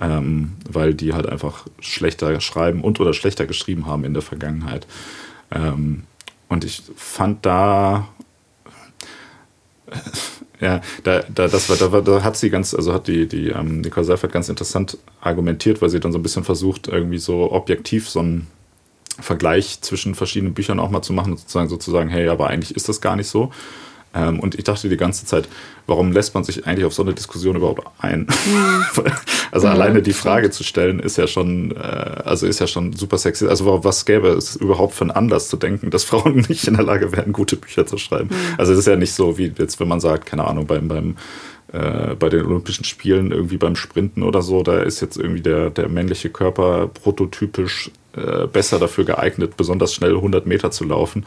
ähm, 0.00 0.52
weil 0.68 0.94
die 0.94 1.12
halt 1.12 1.26
einfach 1.26 1.66
schlechter 1.80 2.40
schreiben 2.40 2.82
und 2.82 3.00
oder 3.00 3.14
schlechter 3.14 3.46
geschrieben 3.46 3.86
haben 3.86 4.04
in 4.04 4.14
der 4.14 4.22
Vergangenheit. 4.22 4.86
Ähm, 5.50 6.04
und 6.48 6.64
ich 6.64 6.82
fand 6.96 7.44
da, 7.44 8.08
ja, 10.60 10.80
da, 11.04 11.22
da, 11.22 11.48
das 11.48 11.68
war, 11.68 11.76
da, 11.76 12.00
da 12.00 12.22
hat 12.22 12.36
sie 12.36 12.50
ganz, 12.50 12.74
also 12.74 12.92
hat 12.92 13.06
die, 13.06 13.26
die 13.26 13.48
ähm, 13.48 13.80
Nicole 13.80 14.04
Seifert 14.04 14.32
ganz 14.32 14.48
interessant 14.48 14.98
argumentiert, 15.20 15.80
weil 15.82 15.90
sie 15.90 16.00
dann 16.00 16.12
so 16.12 16.18
ein 16.18 16.22
bisschen 16.22 16.44
versucht, 16.44 16.88
irgendwie 16.88 17.18
so 17.18 17.52
objektiv 17.52 18.08
so 18.08 18.20
einen 18.20 18.46
Vergleich 19.20 19.80
zwischen 19.80 20.14
verschiedenen 20.14 20.54
Büchern 20.54 20.80
auch 20.80 20.90
mal 20.90 21.02
zu 21.02 21.12
machen 21.12 21.32
und 21.32 21.38
sozusagen, 21.38 21.68
sozusagen, 21.68 22.08
hey, 22.08 22.28
aber 22.28 22.48
eigentlich 22.48 22.74
ist 22.76 22.88
das 22.88 23.00
gar 23.00 23.16
nicht 23.16 23.28
so. 23.28 23.52
Ähm, 24.14 24.40
und 24.40 24.54
ich 24.54 24.64
dachte 24.64 24.88
die 24.88 24.96
ganze 24.96 25.26
Zeit, 25.26 25.48
warum 25.86 26.12
lässt 26.12 26.34
man 26.34 26.44
sich 26.44 26.66
eigentlich 26.66 26.84
auf 26.84 26.94
so 26.94 27.02
eine 27.02 27.14
Diskussion 27.14 27.56
überhaupt 27.56 27.86
ein? 27.98 28.20
Mhm. 28.20 28.84
also 29.50 29.66
mhm. 29.66 29.72
alleine 29.72 30.02
die 30.02 30.12
Frage 30.12 30.50
zu 30.50 30.64
stellen, 30.64 31.00
ist 31.00 31.18
ja 31.18 31.26
schon, 31.26 31.72
äh, 31.72 31.78
also 31.78 32.46
ist 32.46 32.60
ja 32.60 32.66
schon 32.66 32.94
super 32.94 33.18
sexy. 33.18 33.46
Also 33.46 33.84
was 33.84 34.04
gäbe 34.04 34.28
es 34.28 34.56
überhaupt 34.56 34.94
für 34.94 35.02
einen 35.02 35.10
Anlass 35.10 35.48
zu 35.48 35.56
denken, 35.56 35.90
dass 35.90 36.04
Frauen 36.04 36.36
nicht 36.48 36.66
in 36.66 36.74
der 36.74 36.84
Lage 36.84 37.12
wären, 37.12 37.32
gute 37.32 37.56
Bücher 37.56 37.86
zu 37.86 37.98
schreiben? 37.98 38.30
Mhm. 38.30 38.54
Also 38.58 38.72
es 38.72 38.78
ist 38.78 38.86
ja 38.86 38.96
nicht 38.96 39.12
so, 39.12 39.38
wie 39.38 39.52
jetzt, 39.58 39.80
wenn 39.80 39.88
man 39.88 40.00
sagt, 40.00 40.26
keine 40.26 40.46
Ahnung, 40.46 40.66
beim, 40.66 40.88
beim 40.88 41.16
äh, 41.72 42.14
bei 42.14 42.30
den 42.30 42.46
Olympischen 42.46 42.84
Spielen 42.84 43.30
irgendwie 43.30 43.58
beim 43.58 43.76
Sprinten 43.76 44.22
oder 44.22 44.40
so, 44.40 44.62
da 44.62 44.78
ist 44.80 45.00
jetzt 45.00 45.18
irgendwie 45.18 45.42
der, 45.42 45.68
der 45.68 45.90
männliche 45.90 46.30
Körper 46.30 46.88
prototypisch 46.88 47.90
äh, 48.18 48.46
besser 48.46 48.78
dafür 48.78 49.04
geeignet, 49.04 49.56
besonders 49.56 49.94
schnell 49.94 50.14
100 50.14 50.46
Meter 50.46 50.70
zu 50.70 50.84
laufen, 50.84 51.24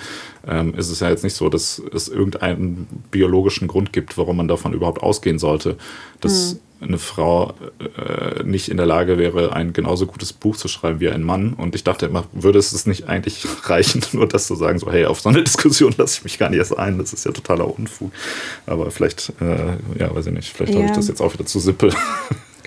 ähm, 0.48 0.74
ist 0.76 0.90
es 0.90 1.00
ja 1.00 1.10
jetzt 1.10 1.24
nicht 1.24 1.36
so, 1.36 1.50
dass 1.50 1.82
es 1.94 2.08
irgendeinen 2.08 2.88
biologischen 3.12 3.68
Grund 3.68 3.94
gibt, 3.94 4.18
warum 4.18 4.38
man 4.38 4.48
davon 4.48 4.74
überhaupt 4.74 5.02
ausgehen 5.02 5.40
sollte, 5.40 5.78
dass 6.20 6.60
mhm. 6.80 6.88
eine 6.88 6.98
Frau 6.98 7.54
äh, 7.80 8.44
nicht 8.44 8.70
in 8.70 8.78
der 8.78 8.86
Lage 8.86 9.18
wäre, 9.18 9.54
ein 9.54 9.74
genauso 9.74 10.06
gutes 10.06 10.34
Buch 10.34 10.58
zu 10.58 10.68
schreiben 10.68 11.00
wie 11.00 11.10
ein 11.10 11.24
Mann. 11.24 11.54
Und 11.54 11.76
ich 11.76 11.84
dachte 11.84 12.06
immer, 12.06 12.26
würde 12.34 12.60
es 12.60 12.86
nicht 12.86 13.08
eigentlich 13.08 13.46
reichen, 13.64 14.02
nur 14.14 14.28
das 14.28 14.48
zu 14.48 14.56
sagen, 14.56 14.80
so 14.80 14.92
hey, 14.92 15.06
auf 15.06 15.22
so 15.22 15.30
eine 15.30 15.44
Diskussion 15.44 15.94
lasse 15.98 16.18
ich 16.18 16.24
mich 16.24 16.38
gar 16.38 16.50
nicht 16.50 16.60
erst 16.60 16.78
ein, 16.78 16.98
das 16.98 17.14
ist 17.14 17.26
ja 17.26 17.32
totaler 17.32 17.68
Unfug. 17.68 18.12
Aber 18.66 18.92
vielleicht, 18.92 19.34
äh, 19.42 20.00
ja, 20.00 20.14
weiß 20.14 20.28
ich 20.28 20.34
nicht, 20.34 20.54
vielleicht 20.54 20.74
ja. 20.74 20.80
habe 20.80 20.90
ich 20.90 20.96
das 20.96 21.08
jetzt 21.08 21.22
auch 21.22 21.34
wieder 21.34 21.46
zu 21.46 21.60
simpel. 21.60 21.94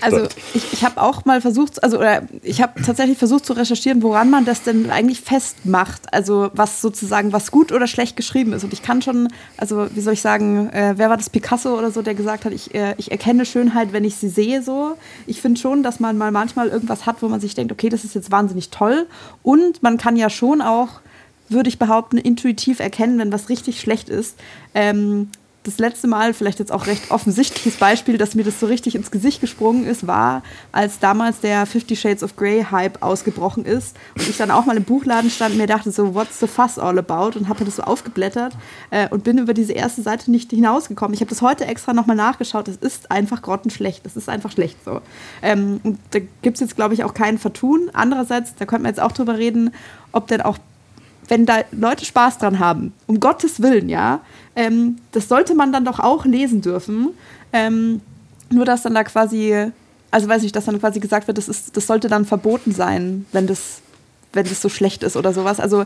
Also 0.01 0.28
ich, 0.55 0.72
ich 0.72 0.84
habe 0.84 1.01
auch 1.01 1.24
mal 1.24 1.40
versucht, 1.40 1.82
also 1.82 1.99
oder 1.99 2.22
ich 2.42 2.62
habe 2.62 2.82
tatsächlich 2.82 3.18
versucht 3.18 3.47
zu 3.47 3.53
recherchieren, 3.53 4.03
woran 4.03 4.30
man 4.30 4.45
das 4.45 4.62
denn 4.62 4.90
eigentlich 4.90 5.20
festmacht. 5.20 6.12
Also 6.12 6.51
was 6.55 6.80
sozusagen, 6.80 7.32
was 7.32 7.51
gut 7.51 7.72
oder 7.72 7.86
schlecht 7.86 8.16
geschrieben 8.16 8.53
ist. 8.53 8.64
Und 8.64 8.72
ich 8.72 8.82
kann 8.82 9.03
schon, 9.03 9.28
also 9.57 9.88
wie 9.95 10.01
soll 10.01 10.14
ich 10.14 10.20
sagen, 10.20 10.68
äh, 10.70 10.95
wer 10.97 11.11
war 11.11 11.16
das 11.16 11.30
Picasso 11.30 11.78
oder 11.78 11.90
so, 11.90 12.03
der 12.03 12.14
gesagt 12.14 12.45
hat, 12.45 12.53
ich, 12.53 12.74
äh, 12.74 12.95
ich 12.99 13.11
erkenne 13.11 13.47
Schönheit, 13.47 13.92
wenn 13.92 14.05
ich 14.05 14.16
sie 14.16 14.28
sehe 14.28 14.62
so. 14.62 14.97
Ich 15.26 15.40
finde 15.40 15.61
schon, 15.61 15.82
dass 15.82 16.01
man 16.01 16.18
mal 16.18 16.30
manchmal 16.30 16.68
irgendwas 16.68 17.07
hat, 17.07 17.22
wo 17.22 17.28
man 17.28 17.40
sich 17.40 17.55
denkt, 17.55 17.72
okay, 17.72 17.88
das 17.88 18.05
ist 18.05 18.14
jetzt 18.14 18.30
wahnsinnig 18.30 18.70
toll. 18.70 19.07
Und 19.42 19.82
man 19.82 19.99
kann 19.99 20.16
ja 20.16 20.30
schon 20.30 20.61
auch 20.61 21.01
würde 21.49 21.68
ich 21.68 21.78
behaupten, 21.78 22.16
intuitiv 22.16 22.80
erkennen, 22.80 23.18
wenn 23.18 23.32
was 23.32 23.49
richtig 23.49 23.80
schlecht 23.80 24.09
ist. 24.09 24.38
Ähm, 24.74 25.28
das 25.65 25.79
letzte 25.79 26.07
Mal, 26.09 26.35
vielleicht 26.35 26.59
jetzt 26.59 26.71
auch 26.71 26.87
recht 26.87 27.11
offensichtliches 27.11 27.77
Beispiel, 27.77 28.19
dass 28.19 28.35
mir 28.35 28.45
das 28.45 28.61
so 28.61 28.67
richtig 28.67 28.95
ins 28.95 29.11
Gesicht 29.11 29.41
gesprungen 29.41 29.87
ist, 29.87 30.07
war, 30.07 30.43
als 30.73 30.99
damals 30.99 31.41
der 31.41 31.65
Fifty 31.65 31.97
Shades 31.97 32.23
of 32.23 32.37
Grey 32.37 32.67
Hype 32.71 33.03
ausgebrochen 33.03 33.65
ist 33.65 33.97
und 34.15 34.29
ich 34.29 34.37
dann 34.37 34.51
auch 34.51 34.67
mal 34.67 34.77
im 34.77 34.85
Buchladen 34.85 35.31
stand 35.31 35.53
und 35.53 35.59
mir 35.59 35.67
dachte 35.67 35.91
so, 35.91 36.15
what's 36.15 36.39
the 36.39 36.47
fuss 36.47 36.79
all 36.79 36.99
about? 36.99 37.39
Und 37.39 37.49
habe 37.49 37.65
das 37.65 37.77
so 37.77 37.83
aufgeblättert 37.83 38.55
äh, 38.91 39.09
und 39.09 39.25
bin 39.25 39.39
über 39.39 39.55
diese 39.55 39.73
erste 39.73 40.03
Seite 40.03 40.31
nicht 40.31 40.51
hinausgekommen. 40.51 41.15
Ich 41.15 41.21
habe 41.21 41.31
das 41.31 41.41
heute 41.41 41.65
extra 41.65 41.95
nochmal 41.95 42.17
nachgeschaut. 42.17 42.69
Es 42.69 42.77
ist 42.77 43.11
einfach 43.11 43.41
grottenschlecht. 43.41 44.05
Es 44.05 44.17
ist 44.17 44.29
einfach 44.29 44.53
schlecht 44.53 44.77
so. 44.85 45.01
Ähm, 45.41 45.81
und 45.83 45.99
da 46.11 46.19
gibt 46.43 46.57
es 46.57 46.61
jetzt, 46.61 46.77
glaube 46.77 46.93
ich, 46.93 47.05
auch 47.05 47.15
keinen 47.15 47.39
Vertun. 47.39 47.91
Andererseits, 47.95 48.55
da 48.55 48.67
könnte 48.67 48.83
man 48.83 48.91
jetzt 48.91 49.01
auch 49.01 49.12
drüber 49.12 49.39
reden, 49.39 49.73
ob 50.12 50.27
denn 50.27 50.43
auch 50.43 50.59
wenn 51.29 51.47
da 51.47 51.61
Leute 51.72 52.05
Spaß 52.05 52.39
dran 52.39 52.59
haben, 52.59 52.93
um 53.07 53.20
Gottes 53.20 53.62
Willen, 53.62 53.89
ja, 53.89 54.20
ähm, 54.57 54.97
das 55.12 55.29
sollte 55.29 55.55
man 55.55 55.72
dann 55.72 55.85
doch 55.85 56.01
auch 56.01 56.25
lesen 56.25 56.61
dürfen. 56.61 57.11
Ähm, 57.53 58.01
nur 58.51 58.64
dass 58.64 58.83
dann 58.83 58.95
da 58.95 59.05
quasi, 59.05 59.70
also 60.11 60.29
weiß 60.29 60.43
ich, 60.43 60.53
dass 60.53 60.66
dann 60.66 60.81
quasi 60.81 61.01
gesagt 61.01 61.27
wird, 61.27 61.39
das, 61.39 61.49
ist, 61.49 61.77
das 61.77 61.87
sollte 61.87 62.09
dann 62.09 62.25
verboten 62.25 62.72
sein, 62.72 63.27
wenn 63.33 63.47
das, 63.47 63.81
wenn 64.33 64.45
das 64.45 64.61
so 64.61 64.68
schlecht 64.68 65.03
ist 65.03 65.16
oder 65.16 65.33
sowas. 65.33 65.61
Also, 65.61 65.85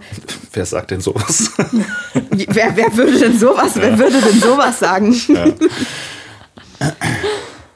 wer 0.53 0.66
sagt 0.66 0.91
denn 0.91 1.01
sowas? 1.01 1.51
wer, 2.30 2.76
wer 2.76 2.97
würde 2.97 3.18
denn 3.18 3.39
sowas, 3.39 3.74
ja. 3.76 3.82
wer 3.82 3.99
würde 3.99 4.20
denn 4.20 4.41
sowas 4.41 4.78
sagen? 4.78 5.14
Ja. 5.28 5.47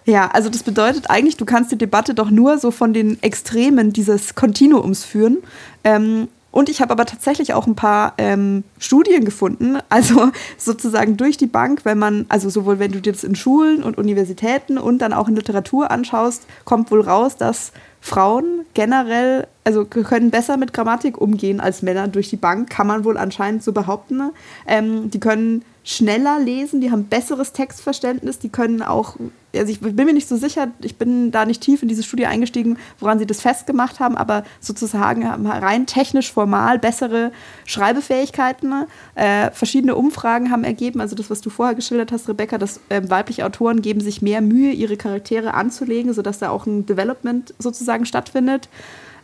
Ja, 0.05 0.29
also 0.29 0.49
das 0.49 0.65
bedeutet 0.65 1.11
eigentlich, 1.11 1.37
du 1.37 1.45
kannst 1.45 1.71
die 1.71 1.79
Debatte 1.79 2.15
doch 2.15 2.31
nur 2.31 2.59
so 2.59 2.73
von 2.73 2.93
den 2.93 3.23
Extremen 3.23 3.93
dieses 3.93 4.35
Kontinuums 4.35 5.05
führen. 5.05 5.39
Ähm, 5.85 6.29
und 6.53 6.69
ich 6.69 6.81
habe 6.81 6.93
aber 6.93 7.07
tatsächlich 7.07 7.55
auch 7.55 7.67
ein 7.67 7.75
paar 7.75 8.13
ähm, 8.19 8.63
Studien 8.79 9.25
gefunden, 9.25 9.79
also 9.89 10.31
sozusagen 10.59 11.17
durch 11.17 11.37
die 11.37 11.47
Bank, 11.47 11.81
wenn 11.85 11.99
man, 11.99 12.27
also 12.29 12.49
sowohl 12.49 12.79
wenn 12.79 12.93
du 12.93 13.01
dir 13.01 13.13
das 13.13 13.25
in 13.25 13.35
Schulen 13.35 13.83
und 13.83 13.99
Universitäten 13.99 14.79
und 14.79 14.99
dann 14.99 15.13
auch 15.13 15.29
in 15.29 15.35
Literatur 15.35 15.91
anschaust, 15.91 16.47
kommt 16.65 16.91
wohl 16.91 17.01
raus, 17.01 17.37
dass 17.37 17.73
Frauen 18.01 18.67
generell, 18.75 19.47
also 19.65 19.85
können 19.85 20.31
besser 20.31 20.57
mit 20.57 20.73
Grammatik 20.73 21.21
umgehen 21.21 21.61
als 21.61 21.83
Männer 21.83 22.07
durch 22.07 22.29
die 22.29 22.37
Bank, 22.37 22.69
kann 22.69 22.87
man 22.87 23.05
wohl 23.05 23.17
anscheinend 23.17 23.63
so 23.63 23.73
behaupten. 23.73 24.31
Ähm, 24.67 25.11
die 25.11 25.21
können 25.21 25.65
schneller 25.85 26.39
lesen, 26.39 26.81
die 26.81 26.91
haben 26.91 27.07
besseres 27.07 27.53
Textverständnis, 27.53 28.39
die 28.39 28.51
können 28.51 28.83
auch, 28.83 29.17
also 29.55 29.73
ich 29.73 29.81
bin 29.81 29.97
mir 29.97 30.13
nicht 30.13 30.29
so 30.29 30.37
sicher, 30.37 30.69
ich 30.81 30.97
bin 30.97 31.33
da 31.33 31.45
nicht 31.45 31.61
tief 31.61 31.83
in 31.83 31.89
diese 31.89 32.05
Studie 32.05 32.27
eingestiegen, 32.27 32.79
woran 33.01 33.19
sie 33.19 33.27
das 33.27 33.41
festgemacht 33.41 33.99
haben, 33.99 34.17
aber 34.17 34.45
sozusagen 34.61 35.29
haben 35.29 35.47
rein 35.47 35.87
technisch 35.87 36.33
formal 36.33 36.79
bessere 36.79 37.33
Schreibefähigkeiten. 37.67 38.87
Äh, 39.17 39.51
verschiedene 39.51 39.97
Umfragen 39.97 40.53
haben 40.53 40.63
ergeben, 40.63 41.01
also 41.01 41.17
das, 41.17 41.31
was 41.31 41.41
du 41.41 41.51
vorher 41.51 41.75
geschildert 41.75 42.13
hast, 42.13 42.29
Rebecca, 42.29 42.59
dass 42.59 42.81
äh, 42.89 43.03
weibliche 43.09 43.45
Autoren 43.45 43.83
geben 43.83 44.01
sich 44.01 44.23
mehr 44.23 44.41
Mühe, 44.41 44.73
ihre 44.73 44.97
Charaktere 44.97 45.55
anzulegen, 45.55 46.13
sodass 46.13 46.39
da 46.39 46.51
auch 46.51 46.67
ein 46.67 46.87
Development 46.87 47.53
sozusagen 47.59 48.07
stattfindet. 48.07 48.69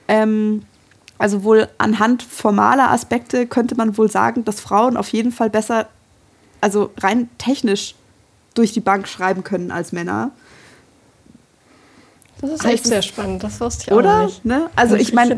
Ähm, 0.09 0.63
also 1.19 1.43
wohl 1.43 1.69
anhand 1.79 2.23
formaler 2.23 2.91
Aspekte 2.91 3.47
könnte 3.47 3.75
man 3.75 3.99
wohl 3.99 4.11
sagen, 4.11 4.45
dass 4.45 4.61
Frauen 4.61 4.97
auf 4.97 5.09
jeden 5.09 5.33
Fall 5.33 5.51
besser, 5.51 5.89
also 6.61 6.93
rein 6.99 7.29
technisch 7.39 7.95
durch 8.55 8.73
die 8.73 8.81
Bank 8.81 9.09
schreiben 9.09 9.45
können 9.45 9.71
als 9.71 9.93
Männer. 9.93 10.33
Das 12.41 12.51
ist 12.51 12.65
echt 12.65 12.87
sehr 12.87 13.03
spannend, 13.03 13.43
das 13.43 13.61
wusste 13.61 13.85
ich 13.87 13.93
auch 13.93 13.97
oder? 13.97 14.25
nicht. 14.25 14.45
Ne? 14.45 14.71
Also 14.77 14.95
ich 14.95 15.13
meine, 15.13 15.37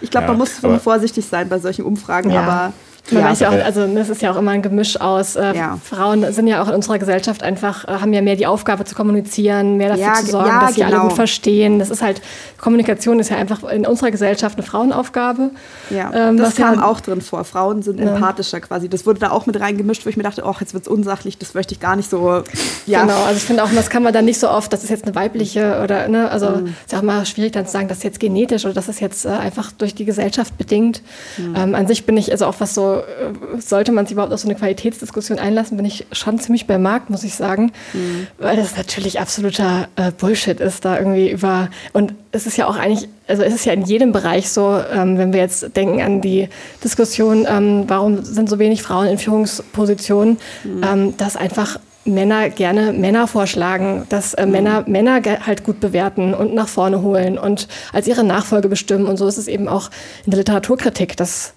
ich 0.00 0.10
glaube, 0.10 0.28
man 0.28 0.38
muss 0.38 0.52
vorsichtig 0.82 1.26
sein 1.26 1.48
bei 1.48 1.58
solchen 1.58 1.84
Umfragen, 1.84 2.30
ja. 2.30 2.42
aber 2.42 2.72
man 3.10 3.22
ja. 3.22 3.30
weiß 3.30 3.40
ja 3.40 3.48
auch, 3.50 3.64
also 3.64 3.82
es 3.82 4.08
ist 4.08 4.22
ja 4.22 4.32
auch 4.32 4.36
immer 4.36 4.52
ein 4.52 4.62
Gemisch 4.62 4.98
aus. 5.00 5.36
Äh, 5.36 5.54
ja. 5.54 5.78
Frauen 5.82 6.32
sind 6.32 6.46
ja 6.46 6.62
auch 6.62 6.68
in 6.68 6.74
unserer 6.74 6.98
Gesellschaft 6.98 7.42
einfach, 7.42 7.84
äh, 7.86 8.00
haben 8.00 8.12
ja 8.12 8.22
mehr 8.22 8.36
die 8.36 8.46
Aufgabe 8.46 8.84
zu 8.84 8.94
kommunizieren, 8.94 9.76
mehr 9.76 9.90
dafür 9.90 10.04
ja, 10.04 10.14
zu 10.14 10.26
sorgen, 10.26 10.60
dass 10.60 10.74
sie 10.74 10.80
genau. 10.80 10.92
alle 10.92 11.08
gut 11.08 11.12
verstehen. 11.12 11.78
Das 11.78 11.90
ist 11.90 12.02
halt, 12.02 12.22
Kommunikation 12.58 13.20
ist 13.20 13.28
ja 13.28 13.36
einfach 13.36 13.62
in 13.64 13.86
unserer 13.86 14.10
Gesellschaft 14.10 14.56
eine 14.56 14.66
Frauenaufgabe. 14.66 15.50
Ja, 15.90 16.12
ähm, 16.14 16.38
das 16.38 16.56
kam 16.56 16.82
auch 16.82 17.00
drin 17.00 17.20
vor. 17.20 17.44
Frauen 17.44 17.82
sind 17.82 18.00
empathischer 18.00 18.60
quasi. 18.60 18.88
Das 18.88 19.04
wurde 19.04 19.20
da 19.20 19.30
auch 19.30 19.44
mit 19.46 19.60
reingemischt, 19.60 20.06
wo 20.06 20.10
ich 20.10 20.16
mir 20.16 20.22
dachte, 20.22 20.42
oh, 20.46 20.54
jetzt 20.60 20.72
wird 20.72 20.84
es 20.84 20.88
unsachlich, 20.88 21.36
das 21.36 21.52
möchte 21.54 21.74
ich 21.74 21.80
gar 21.80 21.96
nicht 21.96 22.08
so. 22.08 22.42
Ja. 22.86 23.02
Genau, 23.02 23.22
also 23.24 23.36
ich 23.36 23.44
finde 23.44 23.64
auch, 23.64 23.70
das 23.74 23.90
kann 23.90 24.02
man 24.02 24.12
dann 24.12 24.24
nicht 24.24 24.40
so 24.40 24.48
oft, 24.48 24.72
das 24.72 24.82
ist 24.82 24.90
jetzt 24.90 25.04
eine 25.04 25.14
weibliche 25.14 25.80
oder, 25.82 26.08
ne, 26.08 26.30
also 26.30 26.50
mhm. 26.50 26.66
ist 26.66 26.92
ja 26.92 26.98
auch 26.98 27.02
mal 27.02 27.26
schwierig 27.26 27.52
dann 27.52 27.66
zu 27.66 27.72
sagen, 27.72 27.88
das 27.88 27.98
ist 27.98 28.04
jetzt 28.04 28.20
genetisch 28.20 28.64
oder 28.64 28.74
das 28.74 28.88
ist 28.88 29.00
jetzt 29.00 29.26
äh, 29.26 29.28
einfach 29.28 29.72
durch 29.72 29.94
die 29.94 30.04
Gesellschaft 30.04 30.56
bedingt. 30.56 31.02
Mhm. 31.36 31.54
Ähm, 31.56 31.74
an 31.74 31.86
sich 31.86 32.06
bin 32.06 32.16
ich, 32.16 32.30
also 32.30 32.46
auch 32.46 32.56
was 32.58 32.74
so 32.74 32.93
äh, 32.98 33.60
sollte 33.60 33.92
man 33.92 34.06
sich 34.06 34.12
überhaupt 34.12 34.32
auf 34.32 34.40
so 34.40 34.48
eine 34.48 34.56
Qualitätsdiskussion 34.56 35.38
einlassen, 35.38 35.76
bin 35.76 35.86
ich 35.86 36.06
schon 36.12 36.38
ziemlich 36.38 36.66
bei 36.66 36.78
Markt, 36.78 37.10
muss 37.10 37.24
ich 37.24 37.34
sagen. 37.34 37.72
Mhm. 37.92 38.26
Weil 38.38 38.56
das 38.56 38.76
natürlich 38.76 39.20
absoluter 39.20 39.88
äh, 39.96 40.10
Bullshit 40.12 40.60
ist, 40.60 40.84
da 40.84 40.98
irgendwie 40.98 41.30
über. 41.30 41.68
Und 41.92 42.14
es 42.32 42.46
ist 42.46 42.56
ja 42.56 42.66
auch 42.66 42.76
eigentlich, 42.76 43.08
also 43.26 43.42
es 43.42 43.54
ist 43.54 43.64
ja 43.64 43.72
in 43.72 43.82
jedem 43.82 44.12
Bereich 44.12 44.50
so, 44.50 44.80
ähm, 44.92 45.18
wenn 45.18 45.32
wir 45.32 45.40
jetzt 45.40 45.76
denken 45.76 46.00
an 46.00 46.20
die 46.20 46.48
Diskussion, 46.82 47.46
ähm, 47.48 47.84
warum 47.86 48.24
sind 48.24 48.48
so 48.48 48.58
wenig 48.58 48.82
Frauen 48.82 49.06
in 49.06 49.18
Führungspositionen, 49.18 50.38
mhm. 50.64 50.82
ähm, 50.82 51.16
dass 51.16 51.36
einfach 51.36 51.78
Männer 52.04 52.50
gerne 52.50 52.92
Männer 52.92 53.26
vorschlagen, 53.26 54.06
dass 54.08 54.34
äh, 54.34 54.46
Männer 54.46 54.82
mhm. 54.82 54.92
Männer 54.92 55.22
halt 55.46 55.64
gut 55.64 55.80
bewerten 55.80 56.34
und 56.34 56.54
nach 56.54 56.68
vorne 56.68 57.02
holen 57.02 57.38
und 57.38 57.68
als 57.92 58.06
ihre 58.06 58.24
Nachfolge 58.24 58.68
bestimmen. 58.68 59.06
Und 59.06 59.16
so 59.16 59.26
ist 59.26 59.38
es 59.38 59.48
eben 59.48 59.68
auch 59.68 59.90
in 60.24 60.30
der 60.30 60.38
Literaturkritik, 60.38 61.16
dass 61.16 61.54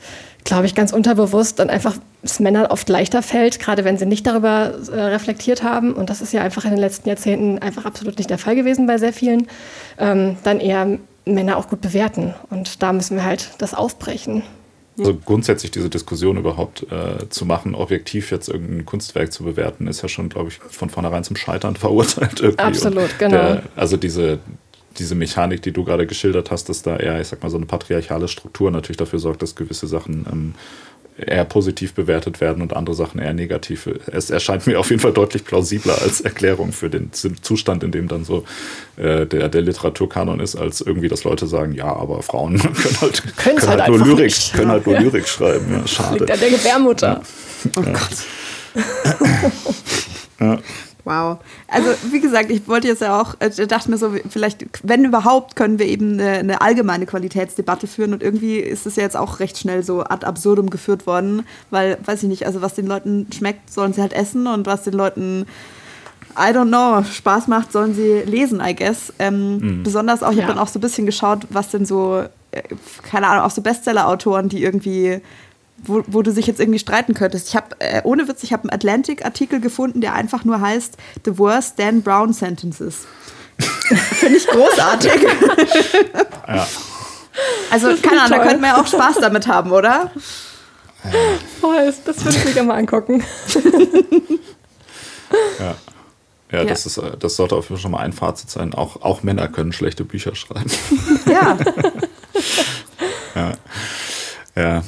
glaube 0.48 0.66
ich, 0.66 0.76
ganz 0.76 0.93
unterbewusst 0.93 1.60
dann 1.60 1.70
einfach 1.70 1.98
es 2.24 2.39
Männern 2.39 2.68
oft 2.68 2.88
leichter 2.88 3.22
fällt, 3.22 3.60
gerade 3.60 3.84
wenn 3.84 3.98
sie 3.98 4.06
nicht 4.06 4.26
darüber 4.26 4.74
äh, 4.91 5.00
reflektiert 5.00 5.62
haben. 5.62 5.93
Und 5.93 6.10
das 6.10 6.22
ist 6.22 6.32
ja 6.32 6.41
einfach 6.41 6.64
in 6.64 6.72
den 6.72 6.80
letzten 6.80 7.10
Jahrzehnten 7.10 7.60
einfach 7.60 7.86
absolut 7.86 8.18
nicht 8.18 8.30
der 8.30 8.38
Fall 8.38 8.56
gewesen 8.56 8.88
bei 8.88 8.98
sehr 8.98 9.12
vielen. 9.12 9.48
Ähm, 10.00 10.38
dann 10.43 10.60
eher 10.62 11.00
Männer 11.26 11.58
auch 11.58 11.68
gut 11.68 11.82
bewerten. 11.82 12.34
Und 12.50 12.82
da 12.82 12.93
müssen 12.93 13.18
wir 13.18 13.26
halt 13.26 13.52
das 13.58 13.74
aufbrechen. 13.74 14.41
Also 14.98 15.16
grundsätzlich 15.16 15.70
diese 15.72 15.89
Diskussion 15.89 16.38
überhaupt 16.38 16.88
äh, 16.91 17.30
zu 17.30 17.45
machen, 17.45 17.76
objektiv 17.76 18.32
jetzt 18.32 18.48
irgendein 18.48 18.86
Kunstwerk 18.86 19.32
zu 19.32 19.43
bewerten, 19.43 19.86
ist 19.86 20.02
ja 20.02 20.08
schon, 20.08 20.30
glaube 20.30 20.48
ich, 20.48 20.60
von 20.60 20.89
vornherein 20.89 21.24
zum 21.24 21.36
Scheitern 21.36 21.76
verurteilt. 21.76 22.39
Irgendwie. 22.39 22.64
Absolut, 22.64 23.04
Und 23.04 23.20
genau. 23.20 23.32
Der, 23.32 23.64
also 23.76 23.98
diese, 23.98 24.39
diese 24.98 25.16
Mechanik, 25.16 25.62
die 25.62 25.72
du 25.72 25.84
gerade 25.84 26.08
geschildert 26.08 26.52
hast, 26.52 26.70
dass 26.70 26.82
da 26.82 26.98
eher, 26.98 27.20
ich 27.22 27.28
sag 27.28 27.41
mal, 27.43 27.50
so 27.50 27.58
eine 27.58 27.66
patriarchale 27.66 28.28
Struktur 28.28 28.72
natürlich 28.72 28.98
dafür 28.98 29.20
sorgt, 29.20 29.41
dass 29.41 29.56
gewisse 29.56 29.88
Sachen 29.88 30.26
ähm, 30.32 30.54
eher 31.18 31.45
positiv 31.45 31.93
bewertet 31.93 32.41
werden 32.41 32.62
und 32.62 32.76
andere 32.76 32.95
Sachen 32.95 33.20
eher 33.20 33.34
negativ. 33.34 33.89
Es 34.12 34.30
erscheint 34.30 34.68
mir 34.68 34.80
auf 34.80 34.89
jeden 34.89 35.02
Fall 35.02 35.14
deutlich 35.14 35.43
plausibler 35.45 36.00
als 36.02 36.22
Erklärung 36.22 36.72
für 36.72 36.89
den 36.89 37.12
Zustand, 37.12 37.84
in 37.84 37.91
dem 37.91 38.08
dann 38.08 38.24
so 38.24 38.43
äh, 38.98 39.26
der, 39.26 39.50
der 39.50 39.62
Literaturkanon 39.62 40.39
ist, 40.39 40.56
als 40.56 40.82
irgendwie, 40.82 41.08
dass 41.08 41.24
Leute 41.24 41.48
sagen, 41.48 41.74
ja, 41.74 41.88
aber 41.88 42.22
Frauen 42.22 42.60
können 42.62 43.02
halt, 43.02 43.38
können 43.38 43.62
halt, 43.68 43.82
halt, 43.82 43.89
nur 43.89 44.06
Lyrik, 44.06 44.26
nicht. 44.26 44.54
können 44.54 44.70
halt 44.70 44.86
nur 44.86 44.95
ja. 44.95 45.02
Lyrik 45.02 45.28
schreiben. 45.28 45.72
Ja, 45.72 45.88
schade. 45.88 46.20
Liegt 46.20 46.32
an 46.32 46.39
der 46.39 46.50
Gebärmutter. 46.50 47.08
Ja. 47.08 47.72
Oh 47.78 47.82
Gott. 47.82 48.84
ja. 50.39 50.60
Wow. 51.08 51.38
Also 51.70 51.89
wie 52.12 52.20
gesagt, 52.20 52.51
ich 52.51 52.68
wollte 52.68 52.89
jetzt 52.89 53.01
ja 53.01 53.22
auch, 53.22 53.36
ich 53.39 53.58
äh, 53.58 53.66
dachte 53.66 53.89
mir 53.89 53.97
so, 53.97 54.12
vielleicht, 54.30 54.66
wenn 54.84 55.05
überhaupt, 55.05 55.55
können 55.55 55.80
wir 55.80 55.86
eben 55.86 56.20
eine, 56.20 56.32
eine, 56.39 56.62
allgemeine 56.62 57.05
Qualitätsdebatte 57.05 57.88
führen 57.88 58.12
und 58.12 58.22
irgendwie 58.22 58.58
ist 58.58 58.86
es 58.86 58.97
ja 58.97 59.03
jetzt 59.03 59.16
auch 59.16 59.39
recht 59.39 59.58
schnell 59.58 59.84
so 59.84 60.01
ad 60.03 60.26
absurdum 60.26 60.70
geführt 60.70 61.08
worden, 61.08 61.45
weil, 61.70 61.97
weiß 62.03 62.24
ich 62.24 62.30
nicht, 62.30 62.45
also 62.45 62.62
was 62.62 62.74
den 62.74 62.88
Leuten 62.88 63.26
schmeckt, 63.34 63.72
sollen 63.72 63.93
sie 63.93 64.01
halt 64.01 64.12
essen 64.12 64.47
und 64.47 64.66
was 64.66 64.84
den 64.84 64.95
Leuten 64.95 65.45
I 66.38 66.51
don't 66.51 66.68
know, 66.68 67.01
Spaß 67.10 67.47
macht, 67.47 67.72
sollen 67.72 67.95
sie 67.95 68.24
lesen, 68.26 68.62
I 68.62 68.76
guess. 68.76 69.14
Ähm, 69.18 69.60
mhm. 69.60 69.84
Besonders 69.84 70.24
auch, 70.24 70.32
ich 70.32 70.38
ja. 70.38 70.43
habe 70.43 70.55
dann 70.55 70.62
auch 70.62 70.68
so 70.68 70.78
ein 70.78 70.82
bisschen 70.82 71.05
geschaut, 71.05 71.47
was 71.51 71.70
denn 71.70 71.86
so, 71.86 72.26
äh, 72.51 72.64
keine 73.10 73.28
Ahnung, 73.28 73.45
auch 73.45 73.51
so 73.51 73.62
Bestseller-Autoren, 73.62 74.49
die 74.49 74.62
irgendwie 74.62 75.22
wo, 75.78 76.03
wo 76.07 76.21
du 76.21 76.32
sich 76.32 76.47
jetzt 76.47 76.59
irgendwie 76.59 76.80
streiten 76.80 77.13
könntest. 77.13 77.49
Ich 77.49 77.55
habe, 77.55 77.75
äh, 77.80 78.01
ohne 78.03 78.28
Witz, 78.28 78.43
ich 78.43 78.53
habe 78.53 78.63
einen 78.63 78.71
Atlantic-Artikel 78.71 79.59
gefunden, 79.59 80.01
der 80.01 80.13
einfach 80.13 80.43
nur 80.43 80.59
heißt 80.59 80.97
The 81.25 81.38
Worst 81.38 81.80
Dan 81.80 82.01
Brown 82.01 82.34
Sentences. 82.34 83.05
Finde 83.59 84.38
ich 84.38 84.47
großartig. 84.47 85.11
ja. 86.47 86.67
Also, 87.69 87.95
keine 88.01 88.21
Ahnung, 88.21 88.39
da 88.39 88.43
könnten 88.43 88.61
wir 88.61 88.69
ja 88.69 88.82
auch 88.82 88.88
Spaß 88.88 89.17
damit 89.21 89.47
haben, 89.47 89.71
oder? 89.71 90.11
Voll, 91.61 91.93
das 92.05 92.25
würde 92.25 92.38
ich 92.38 92.45
mir 92.45 92.53
gerne 92.53 92.67
mal 92.67 92.78
angucken. 92.78 93.23
ja. 95.59 95.75
Ja, 96.49 96.59
ja, 96.59 96.63
Das, 96.63 96.86
ist, 96.86 96.97
äh, 96.97 97.17
das 97.17 97.36
sollte 97.36 97.55
auf 97.55 97.65
jeden 97.65 97.75
Fall 97.75 97.82
schon 97.82 97.91
mal 97.91 97.99
ein 97.99 98.13
Fazit 98.13 98.49
sein. 98.49 98.73
Auch, 98.73 99.01
auch 99.01 99.21
Männer 99.21 99.49
können 99.49 99.73
schlechte 99.73 100.05
Bücher 100.05 100.34
schreiben. 100.34 100.71
Ja. 101.25 101.57
ja. 103.36 103.51
Ja. 104.55 104.84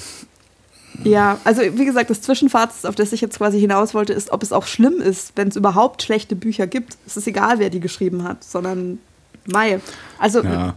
Ja, 1.04 1.40
also 1.44 1.62
wie 1.62 1.86
gesagt, 1.86 2.10
das 2.10 2.22
Zwischenfazit, 2.22 2.86
auf 2.86 2.96
das 2.96 3.14
ich 3.14 3.22
jetzt 3.22 3.38
quasi 3.38 3.60
hinaus 3.60 3.94
wollte, 3.94 4.14
ist, 4.14 4.32
ob 4.32 4.44
es 4.44 4.52
auch 4.52 4.66
schlimm 4.66 5.02
ist, 5.02 5.34
wenn 5.36 5.48
es 5.48 5.56
überhaupt 5.56 6.04
schlechte 6.04 6.36
Bücher 6.36 6.68
gibt. 6.68 6.98
Es 7.06 7.18
ist 7.18 7.28
egal, 7.28 7.60
wer 7.60 7.70
die 7.70 7.80
geschrieben 7.80 8.24
hat, 8.24 8.44
sondern 8.44 9.00
Mai. 9.46 9.80
Also 10.18 10.44
ja. 10.44 10.76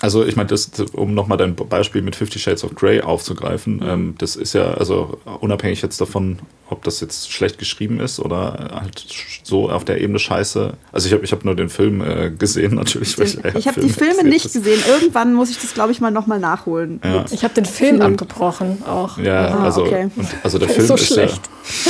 Also 0.00 0.24
ich 0.24 0.36
meine, 0.36 0.54
um 0.92 1.14
nochmal 1.14 1.38
dein 1.38 1.54
Beispiel 1.54 2.02
mit 2.02 2.16
Fifty 2.16 2.38
Shades 2.38 2.62
of 2.62 2.74
Grey 2.74 3.00
aufzugreifen, 3.00 3.82
ähm, 3.82 4.14
das 4.18 4.36
ist 4.36 4.52
ja, 4.52 4.74
also 4.74 5.18
unabhängig 5.40 5.80
jetzt 5.80 5.98
davon, 6.00 6.40
ob 6.74 6.84
das 6.84 7.00
jetzt 7.00 7.32
schlecht 7.32 7.58
geschrieben 7.58 8.00
ist 8.00 8.18
oder 8.18 8.70
halt 8.74 9.06
so 9.42 9.70
auf 9.70 9.84
der 9.84 10.00
Ebene 10.00 10.18
scheiße. 10.18 10.74
Also 10.92 11.06
ich 11.06 11.12
habe 11.12 11.24
ich 11.24 11.32
hab 11.32 11.44
nur 11.44 11.54
den 11.54 11.68
Film 11.68 12.02
äh, 12.02 12.30
gesehen 12.30 12.74
natürlich. 12.74 13.16
Den, 13.16 13.26
ich, 13.26 13.38
ich 13.54 13.68
habe 13.68 13.80
die 13.80 13.88
Filme 13.88 14.24
nicht 14.24 14.52
gesehen. 14.52 14.82
Irgendwann 14.88 15.34
muss 15.34 15.50
ich 15.50 15.58
das, 15.58 15.72
glaube 15.72 15.92
ich, 15.92 16.00
mal 16.00 16.10
nochmal 16.10 16.40
nachholen. 16.40 17.00
Ja. 17.04 17.24
Ich 17.30 17.44
habe 17.44 17.54
den 17.54 17.64
Film 17.64 18.02
abgebrochen 18.02 18.82
auch. 18.84 19.18
Ja, 19.18 19.48
ah, 19.48 19.64
also, 19.64 19.84
okay. 19.84 20.10
und, 20.16 20.26
also 20.42 20.58
der, 20.58 20.68
Film 20.74 20.80
ist, 20.80 20.88
so 20.88 20.94
ist 20.94 21.06
schlecht. 21.06 21.40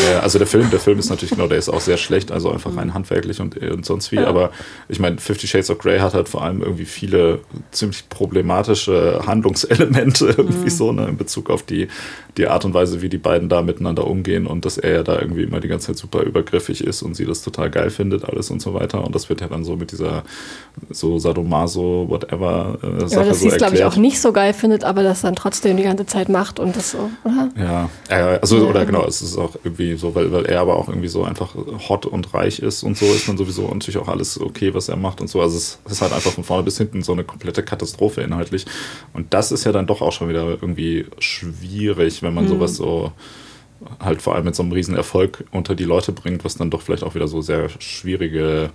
Ja, 0.08 0.20
also 0.20 0.38
der 0.38 0.46
Film, 0.46 0.70
der 0.70 0.78
Film 0.78 0.98
ist 0.98 1.10
natürlich, 1.10 1.32
genau, 1.32 1.48
der 1.48 1.58
ist 1.58 1.68
auch 1.68 1.80
sehr 1.80 1.96
schlecht, 1.96 2.30
also 2.30 2.50
einfach 2.52 2.70
mhm. 2.70 2.78
rein 2.78 2.94
handwerklich 2.94 3.40
und, 3.40 3.56
und 3.56 3.84
sonst 3.84 4.12
wie. 4.12 4.16
Ja. 4.16 4.26
Aber 4.26 4.50
ich 4.88 5.00
meine, 5.00 5.18
Fifty 5.18 5.46
Shades 5.46 5.70
of 5.70 5.78
Grey 5.78 5.98
hat 5.98 6.14
halt 6.14 6.28
vor 6.28 6.42
allem 6.42 6.62
irgendwie 6.62 6.84
viele 6.84 7.40
ziemlich 7.72 8.08
problematische 8.08 9.22
Handlungselemente 9.26 10.26
irgendwie 10.36 10.64
mhm. 10.64 10.70
so, 10.70 10.92
ne, 10.92 11.08
in 11.08 11.16
Bezug 11.16 11.50
auf 11.50 11.62
die, 11.62 11.88
die 12.36 12.48
Art 12.48 12.64
und 12.64 12.74
Weise, 12.74 13.02
wie 13.02 13.08
die 13.08 13.18
beiden 13.18 13.48
da 13.48 13.62
miteinander 13.62 14.06
umgehen 14.06 14.46
und 14.46 14.64
dass 14.64 14.78
er 14.78 14.92
ja 14.92 15.02
da 15.02 15.20
irgendwie 15.20 15.42
immer 15.42 15.60
die 15.60 15.68
ganze 15.68 15.88
Zeit 15.88 15.98
super 15.98 16.22
übergriffig 16.22 16.82
ist 16.82 17.02
und 17.02 17.14
sie 17.14 17.24
das 17.24 17.42
total 17.42 17.70
geil 17.70 17.90
findet, 17.90 18.24
alles 18.24 18.50
und 18.50 18.60
so 18.60 18.74
weiter. 18.74 19.04
Und 19.04 19.14
das 19.14 19.28
wird 19.28 19.40
ja 19.40 19.48
dann 19.48 19.64
so 19.64 19.76
mit 19.76 19.92
dieser 19.92 20.24
so 20.90 21.18
Sadomaso, 21.18 22.06
whatever 22.08 22.78
äh, 22.82 23.08
Sache 23.08 23.20
ja, 23.20 23.28
dass 23.28 23.38
so 23.38 23.42
sie 23.44 23.48
es, 23.48 23.56
glaube 23.56 23.76
ich, 23.76 23.84
auch 23.84 23.96
nicht 23.96 24.20
so 24.20 24.32
geil 24.32 24.52
findet, 24.52 24.84
aber 24.84 25.02
das 25.02 25.20
dann 25.20 25.36
trotzdem 25.36 25.76
die 25.76 25.84
ganze 25.84 26.06
Zeit 26.06 26.28
macht 26.28 26.58
und 26.58 26.74
das 26.76 26.90
so, 26.90 27.10
oder? 27.24 27.50
Ja, 27.56 27.90
äh, 28.08 28.38
also, 28.40 28.58
ja. 28.58 28.64
oder 28.64 28.84
genau, 28.84 29.04
es 29.06 29.22
ist 29.22 29.38
auch 29.38 29.54
irgendwie 29.62 29.94
so, 29.94 30.14
weil, 30.14 30.32
weil 30.32 30.46
er 30.46 30.60
aber 30.60 30.76
auch 30.76 30.88
irgendwie 30.88 31.08
so 31.08 31.22
einfach 31.24 31.54
hot 31.88 32.06
und 32.06 32.34
reich 32.34 32.58
ist 32.58 32.82
und 32.82 32.96
so 32.96 33.06
ist 33.06 33.28
dann 33.28 33.36
sowieso 33.36 33.68
natürlich 33.68 33.98
auch 33.98 34.08
alles 34.08 34.40
okay, 34.40 34.74
was 34.74 34.88
er 34.88 34.96
macht 34.96 35.20
und 35.20 35.28
so. 35.28 35.40
Also 35.40 35.56
es 35.56 35.78
ist 35.88 36.02
halt 36.02 36.12
einfach 36.12 36.32
von 36.32 36.44
vorne 36.44 36.64
bis 36.64 36.78
hinten 36.78 37.02
so 37.02 37.12
eine 37.12 37.24
komplette 37.24 37.62
Katastrophe 37.62 38.22
inhaltlich. 38.22 38.66
Und 39.12 39.32
das 39.32 39.52
ist 39.52 39.64
ja 39.64 39.72
dann 39.72 39.86
doch 39.86 40.02
auch 40.02 40.12
schon 40.12 40.28
wieder 40.28 40.44
irgendwie 40.44 41.06
schwierig, 41.18 42.22
wenn 42.24 42.34
man 42.34 42.44
mhm. 42.44 42.48
sowas 42.48 42.76
so 42.76 43.12
halt 44.00 44.22
vor 44.22 44.34
allem 44.34 44.44
mit 44.44 44.54
so 44.54 44.62
einem 44.62 44.72
riesen 44.72 44.96
Erfolg 44.96 45.44
unter 45.50 45.74
die 45.74 45.84
Leute 45.84 46.12
bringt, 46.12 46.44
was 46.44 46.56
dann 46.56 46.70
doch 46.70 46.82
vielleicht 46.82 47.02
auch 47.02 47.14
wieder 47.14 47.28
so 47.28 47.40
sehr 47.40 47.68
schwierige 47.78 48.70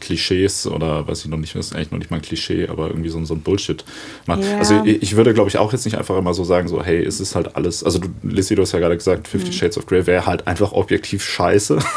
Klischees 0.00 0.66
oder 0.66 1.06
weiß 1.06 1.24
ich 1.24 1.30
noch 1.30 1.38
nicht, 1.38 1.54
das 1.54 1.66
ist 1.66 1.74
eigentlich 1.74 1.90
noch 1.90 1.98
nicht 1.98 2.10
mal 2.10 2.16
ein 2.18 2.22
Klischee, 2.22 2.68
aber 2.68 2.88
irgendwie 2.88 3.08
so, 3.08 3.22
so 3.24 3.34
ein 3.34 3.40
Bullshit 3.40 3.84
macht. 4.26 4.44
Ja. 4.44 4.58
Also 4.58 4.82
ich, 4.84 5.02
ich, 5.02 5.16
würde, 5.16 5.34
glaube 5.34 5.48
ich, 5.48 5.58
auch 5.58 5.72
jetzt 5.72 5.84
nicht 5.84 5.96
einfach 5.96 6.16
immer 6.16 6.34
so 6.34 6.44
sagen, 6.44 6.68
so, 6.68 6.82
hey, 6.82 7.02
es 7.04 7.20
ist 7.20 7.34
halt 7.34 7.56
alles, 7.56 7.84
also 7.84 7.98
du, 7.98 8.08
Lissy, 8.22 8.54
du 8.54 8.62
hast 8.62 8.72
ja 8.72 8.78
gerade 8.78 8.96
gesagt, 8.96 9.28
Fifty 9.28 9.48
mhm. 9.48 9.52
Shades 9.52 9.78
of 9.78 9.86
Grey 9.86 10.06
wäre 10.06 10.26
halt 10.26 10.46
einfach 10.46 10.72
objektiv 10.72 11.24
scheiße. 11.24 11.78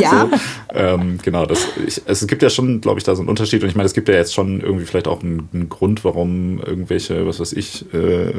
Ja. 0.00 0.28
so, 0.30 0.38
ähm, 0.74 1.18
genau, 1.22 1.46
das, 1.46 1.68
ich, 1.86 2.02
es 2.04 2.26
gibt 2.26 2.42
ja 2.42 2.50
schon, 2.50 2.80
glaube 2.80 2.98
ich, 2.98 3.04
da 3.04 3.14
so 3.14 3.22
einen 3.22 3.28
Unterschied 3.28 3.62
und 3.62 3.68
ich 3.68 3.76
meine, 3.76 3.86
es 3.86 3.94
gibt 3.94 4.08
ja 4.08 4.14
jetzt 4.14 4.34
schon 4.34 4.60
irgendwie 4.60 4.84
vielleicht 4.84 5.08
auch 5.08 5.22
einen, 5.22 5.48
einen 5.54 5.68
Grund, 5.68 6.04
warum 6.04 6.60
irgendwelche, 6.60 7.26
was 7.26 7.40
weiß 7.40 7.52
ich, 7.54 7.86
äh, 7.94 8.30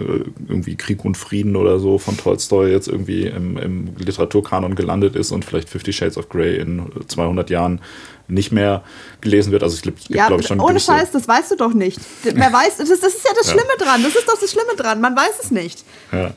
irgendwie 0.48 0.76
Krieg 0.76 1.04
und 1.06 1.18
Frieden 1.18 1.56
oder 1.56 1.80
so 1.80 1.98
von 1.98 2.18
Tolstoy 2.18 2.70
jetzt 2.70 2.88
irgendwie 2.88 3.24
im, 3.24 3.58
im 3.58 3.90
Literaturkanon 3.98 4.76
gelandet 4.76 5.16
ist 5.16 5.32
und 5.32 5.46
vielleicht 5.46 5.70
Fifty 5.70 5.94
Shades 5.94 6.18
of 6.18 6.30
Grey 6.30 6.58
in 6.58 6.84
200 7.08 7.50
Jahren 7.50 7.82
nicht 8.28 8.52
mehr 8.52 8.84
gelesen 9.22 9.52
wird. 9.52 9.64
Also 9.64 9.76
es 9.76 9.82
gibt, 9.82 10.10
ja, 10.10 10.28
glaube 10.28 10.42
ich, 10.42 10.48
schon. 10.48 10.60
Ohne 10.60 10.80
Scheiß, 10.80 11.12
das 11.12 11.28
weißt 11.28 11.52
du 11.52 11.56
doch 11.56 11.74
nicht. 11.74 12.00
Wer 12.24 12.54
weiß, 12.54 12.78
das, 12.78 12.90
das 12.90 13.00
ist 13.00 13.26
ja 13.26 13.32
das 13.36 13.48
Schlimme 13.48 13.70
ja. 13.80 13.86
dran. 13.86 14.04
Das 14.04 14.16
ist 14.16 14.28
doch 14.28 14.40
das 14.40 14.52
Schlimme 14.52 14.76
dran. 14.76 15.02
Man 15.02 15.16
weiß 15.16 15.40
es 15.44 15.52
nicht. 15.52 15.84
Ja. 16.12 16.34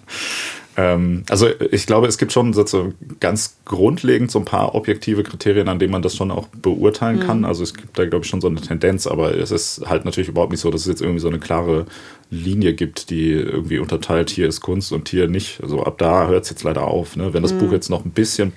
Ähm, 0.76 1.24
also 1.28 1.49
ich 1.70 1.86
glaube, 1.86 2.07
es 2.07 2.16
gibt 2.16 2.32
schon 2.32 2.53
so 2.53 2.93
ganz 3.18 3.57
grundlegend 3.64 4.30
so 4.30 4.38
ein 4.38 4.45
paar 4.45 4.74
objektive 4.74 5.22
Kriterien, 5.22 5.68
an 5.68 5.78
denen 5.78 5.93
man 5.93 6.03
das 6.03 6.16
schon 6.16 6.30
auch 6.30 6.47
beurteilen 6.49 7.18
mhm. 7.18 7.26
kann. 7.26 7.45
Also 7.45 7.62
es 7.62 7.74
gibt 7.74 7.99
da, 7.99 8.07
glaube 8.07 8.24
ich, 8.24 8.30
schon 8.30 8.41
so 8.41 8.49
eine 8.49 8.61
Tendenz, 8.61 9.07
aber 9.07 9.34
es 9.34 9.51
ist 9.51 9.82
halt 9.86 10.05
natürlich 10.05 10.28
überhaupt 10.28 10.53
nicht 10.53 10.61
so, 10.61 10.70
dass 10.70 10.82
es 10.82 10.86
jetzt 10.86 11.03
irgendwie 11.03 11.20
so 11.20 11.28
eine 11.28 11.38
klare 11.38 11.86
Linie 12.31 12.74
gibt, 12.74 13.11
die 13.11 13.33
irgendwie 13.33 13.81
unterteilt, 13.81 14.31
hier 14.31 14.47
ist 14.47 14.61
Kunst 14.61 14.93
und 14.93 15.09
hier 15.09 15.26
nicht. 15.26 15.61
Also 15.62 15.83
ab 15.83 15.99
da 15.99 16.28
hört 16.28 16.45
es 16.45 16.51
jetzt 16.51 16.62
leider 16.62 16.85
auf. 16.85 17.16
Ne? 17.16 17.35
Wenn 17.35 17.43
das 17.43 17.53
mhm. 17.53 17.59
Buch 17.59 17.72
jetzt 17.72 17.91
noch 17.91 18.05
ein 18.05 18.12
bisschen, 18.12 18.53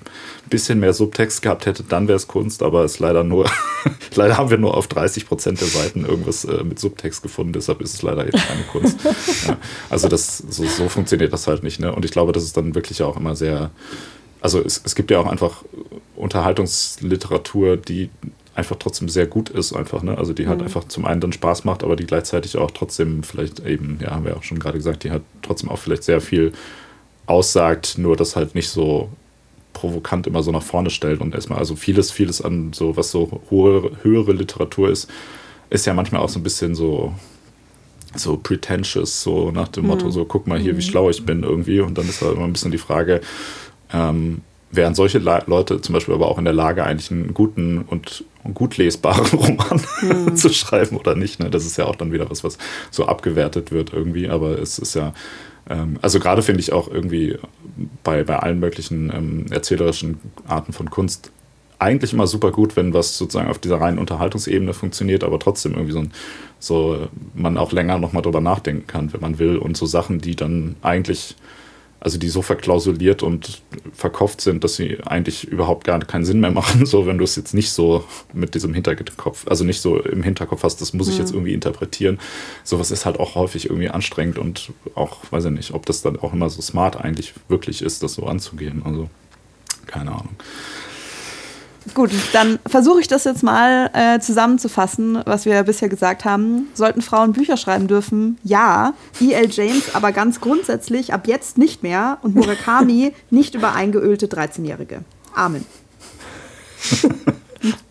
bisschen 0.48 0.78
mehr 0.78 0.92
Subtext 0.92 1.42
gehabt 1.42 1.66
hätte, 1.66 1.82
dann 1.82 2.06
wäre 2.06 2.16
es 2.16 2.28
Kunst, 2.28 2.62
aber 2.62 2.84
es 2.84 3.00
leider 3.00 3.24
nur, 3.24 3.50
leider 4.14 4.38
haben 4.38 4.50
wir 4.50 4.58
nur 4.58 4.76
auf 4.76 4.86
30 4.86 5.26
Prozent 5.26 5.60
der 5.60 5.66
Seiten 5.66 6.04
irgendwas 6.04 6.44
äh, 6.44 6.62
mit 6.62 6.78
Subtext 6.78 7.22
gefunden, 7.22 7.52
deshalb 7.52 7.80
ist 7.80 7.94
es 7.94 8.02
leider 8.02 8.24
jetzt 8.24 8.46
keine 8.46 8.62
Kunst. 8.62 8.96
ja. 9.48 9.56
Also 9.90 10.06
das, 10.06 10.38
so, 10.38 10.64
so, 10.64 10.88
funktioniert 10.88 11.32
das 11.32 11.48
halt 11.48 11.64
nicht. 11.64 11.80
Ne? 11.80 11.92
Und 11.92 12.04
ich 12.04 12.12
glaube, 12.12 12.30
das 12.30 12.44
ist 12.44 12.56
dann 12.56 12.76
wirklich 12.76 13.02
auch 13.02 13.16
immer 13.16 13.34
sehr, 13.34 13.72
also 14.40 14.60
es, 14.60 14.80
es 14.84 14.94
gibt 14.94 15.10
ja 15.10 15.18
auch 15.18 15.26
einfach 15.26 15.64
Unterhaltungsliteratur, 16.14 17.76
die 17.76 18.08
einfach 18.54 18.76
trotzdem 18.76 19.08
sehr 19.08 19.26
gut 19.26 19.50
ist, 19.50 19.72
einfach, 19.72 20.02
ne? 20.02 20.16
Also 20.16 20.32
die 20.32 20.46
halt 20.46 20.58
mhm. 20.58 20.64
einfach 20.64 20.84
zum 20.84 21.04
einen 21.04 21.20
dann 21.20 21.32
Spaß 21.32 21.64
macht, 21.64 21.82
aber 21.82 21.96
die 21.96 22.06
gleichzeitig 22.06 22.56
auch 22.56 22.70
trotzdem 22.70 23.22
vielleicht 23.22 23.60
eben, 23.60 23.98
ja, 24.00 24.12
haben 24.12 24.24
wir 24.24 24.36
auch 24.36 24.42
schon 24.42 24.58
gerade 24.58 24.78
gesagt, 24.78 25.04
die 25.04 25.10
hat 25.10 25.22
trotzdem 25.42 25.68
auch 25.70 25.78
vielleicht 25.78 26.04
sehr 26.04 26.20
viel 26.20 26.52
aussagt, 27.26 27.98
nur 27.98 28.16
das 28.16 28.36
halt 28.36 28.54
nicht 28.54 28.68
so 28.68 29.08
provokant 29.72 30.26
immer 30.26 30.42
so 30.42 30.52
nach 30.52 30.62
vorne 30.62 30.90
stellt 30.90 31.20
und 31.20 31.34
erstmal, 31.34 31.58
also 31.58 31.74
vieles, 31.74 32.10
vieles 32.10 32.40
an 32.40 32.72
so, 32.72 32.96
was 32.96 33.10
so 33.10 33.42
hohe, 33.50 33.90
höhere 34.02 34.32
Literatur 34.32 34.88
ist, 34.88 35.10
ist 35.70 35.86
ja 35.86 35.94
manchmal 35.94 36.22
auch 36.22 36.28
so 36.28 36.38
ein 36.38 36.44
bisschen 36.44 36.74
so, 36.74 37.12
so 38.14 38.36
pretentious, 38.36 39.22
so 39.22 39.50
nach 39.50 39.68
dem 39.68 39.86
Motto, 39.86 40.06
mhm. 40.06 40.12
so 40.12 40.24
guck 40.24 40.46
mal 40.46 40.58
hier, 40.58 40.72
wie 40.72 40.76
mhm. 40.76 40.88
schlau 40.88 41.10
ich 41.10 41.26
bin 41.26 41.42
irgendwie. 41.42 41.80
Und 41.80 41.98
dann 41.98 42.08
ist 42.08 42.22
halt 42.22 42.36
immer 42.36 42.44
ein 42.44 42.52
bisschen 42.52 42.70
die 42.70 42.78
Frage, 42.78 43.20
ähm, 43.92 44.42
wären 44.76 44.94
solche 44.94 45.18
Leute 45.18 45.80
zum 45.80 45.92
Beispiel 45.92 46.14
aber 46.14 46.28
auch 46.28 46.38
in 46.38 46.44
der 46.44 46.54
Lage, 46.54 46.84
eigentlich 46.84 47.10
einen 47.10 47.34
guten 47.34 47.82
und 47.82 48.24
gut 48.52 48.76
lesbaren 48.76 49.26
Roman 49.38 49.80
mhm. 50.02 50.36
zu 50.36 50.50
schreiben 50.50 50.96
oder 50.96 51.14
nicht. 51.14 51.40
Ne? 51.40 51.50
Das 51.50 51.64
ist 51.64 51.76
ja 51.76 51.86
auch 51.86 51.96
dann 51.96 52.12
wieder 52.12 52.30
was, 52.30 52.44
was 52.44 52.58
so 52.90 53.06
abgewertet 53.06 53.72
wird 53.72 53.92
irgendwie. 53.92 54.28
Aber 54.28 54.58
es 54.58 54.78
ist 54.78 54.94
ja, 54.94 55.14
ähm, 55.68 55.98
also 56.02 56.20
gerade 56.20 56.42
finde 56.42 56.60
ich 56.60 56.72
auch 56.72 56.88
irgendwie 56.88 57.38
bei, 58.02 58.22
bei 58.24 58.38
allen 58.38 58.60
möglichen 58.60 59.10
ähm, 59.14 59.46
erzählerischen 59.50 60.20
Arten 60.46 60.72
von 60.72 60.90
Kunst 60.90 61.30
eigentlich 61.78 62.12
immer 62.12 62.26
super 62.26 62.50
gut, 62.50 62.76
wenn 62.76 62.94
was 62.94 63.18
sozusagen 63.18 63.50
auf 63.50 63.58
dieser 63.58 63.80
reinen 63.80 63.98
Unterhaltungsebene 63.98 64.72
funktioniert, 64.72 65.24
aber 65.24 65.38
trotzdem 65.38 65.72
irgendwie 65.72 65.92
so, 65.92 66.04
so 66.58 67.08
man 67.34 67.58
auch 67.58 67.72
länger 67.72 67.98
nochmal 67.98 68.22
drüber 68.22 68.40
nachdenken 68.40 68.86
kann, 68.86 69.12
wenn 69.12 69.20
man 69.20 69.38
will. 69.38 69.58
Und 69.58 69.76
so 69.76 69.84
Sachen, 69.84 70.20
die 70.20 70.36
dann 70.36 70.76
eigentlich 70.82 71.36
also 72.04 72.18
die 72.18 72.28
so 72.28 72.42
verklausuliert 72.42 73.22
und 73.22 73.62
verkauft 73.94 74.42
sind, 74.42 74.62
dass 74.62 74.76
sie 74.76 74.98
eigentlich 75.06 75.48
überhaupt 75.48 75.84
gar 75.84 75.98
keinen 76.00 76.26
Sinn 76.26 76.38
mehr 76.38 76.50
machen, 76.50 76.84
so 76.86 77.06
wenn 77.06 77.16
du 77.16 77.24
es 77.24 77.34
jetzt 77.34 77.54
nicht 77.54 77.72
so 77.72 78.04
mit 78.34 78.54
diesem 78.54 78.74
Hinterkopf, 78.74 79.48
also 79.48 79.64
nicht 79.64 79.80
so 79.80 79.98
im 79.98 80.22
Hinterkopf 80.22 80.62
hast, 80.62 80.82
das 80.82 80.92
muss 80.92 81.08
ich 81.08 81.16
jetzt 81.16 81.30
mhm. 81.30 81.38
irgendwie 81.38 81.54
interpretieren. 81.54 82.20
Sowas 82.62 82.90
ist 82.90 83.06
halt 83.06 83.18
auch 83.18 83.34
häufig 83.36 83.70
irgendwie 83.70 83.88
anstrengend 83.88 84.38
und 84.38 84.72
auch, 84.94 85.20
weiß 85.30 85.46
ich 85.46 85.50
nicht, 85.52 85.72
ob 85.72 85.86
das 85.86 86.02
dann 86.02 86.18
auch 86.18 86.34
immer 86.34 86.50
so 86.50 86.60
smart 86.60 87.02
eigentlich 87.02 87.32
wirklich 87.48 87.80
ist, 87.80 88.02
das 88.02 88.12
so 88.12 88.26
anzugehen. 88.26 88.82
Also 88.84 89.08
keine 89.86 90.10
Ahnung. 90.10 90.36
Gut, 91.92 92.10
dann 92.32 92.58
versuche 92.66 93.00
ich 93.00 93.08
das 93.08 93.24
jetzt 93.24 93.42
mal 93.42 93.90
äh, 93.92 94.18
zusammenzufassen, 94.18 95.20
was 95.26 95.44
wir 95.44 95.62
bisher 95.64 95.88
gesagt 95.90 96.24
haben. 96.24 96.68
Sollten 96.72 97.02
Frauen 97.02 97.32
Bücher 97.32 97.58
schreiben 97.58 97.88
dürfen? 97.88 98.38
Ja. 98.42 98.94
E.L. 99.20 99.50
James 99.50 99.94
aber 99.94 100.12
ganz 100.12 100.40
grundsätzlich 100.40 101.12
ab 101.12 101.26
jetzt 101.26 101.58
nicht 101.58 101.82
mehr 101.82 102.18
und 102.22 102.34
Murakami 102.34 103.12
nicht 103.30 103.54
über 103.54 103.74
eingeölte 103.74 104.26
13-Jährige. 104.26 105.02
Amen. 105.34 105.66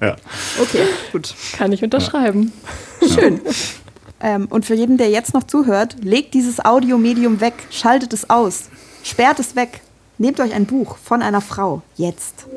ja. 0.01 0.15
Okay, 0.59 0.85
gut. 1.11 1.35
Kann 1.55 1.71
ich 1.71 1.83
unterschreiben. 1.83 2.51
Schön. 3.13 3.41
Ähm, 4.19 4.47
und 4.49 4.65
für 4.65 4.73
jeden, 4.73 4.97
der 4.97 5.09
jetzt 5.09 5.33
noch 5.33 5.43
zuhört, 5.43 5.97
legt 6.01 6.33
dieses 6.33 6.63
Audiomedium 6.63 7.41
weg, 7.41 7.53
schaltet 7.69 8.13
es 8.13 8.29
aus, 8.29 8.69
sperrt 9.03 9.39
es 9.39 9.55
weg, 9.55 9.81
Nehmt 10.17 10.39
euch 10.39 10.53
ein 10.53 10.65
Buch 10.65 10.97
von 10.97 11.21
einer 11.21 11.41
Frau 11.41 11.81
jetzt. 11.95 12.47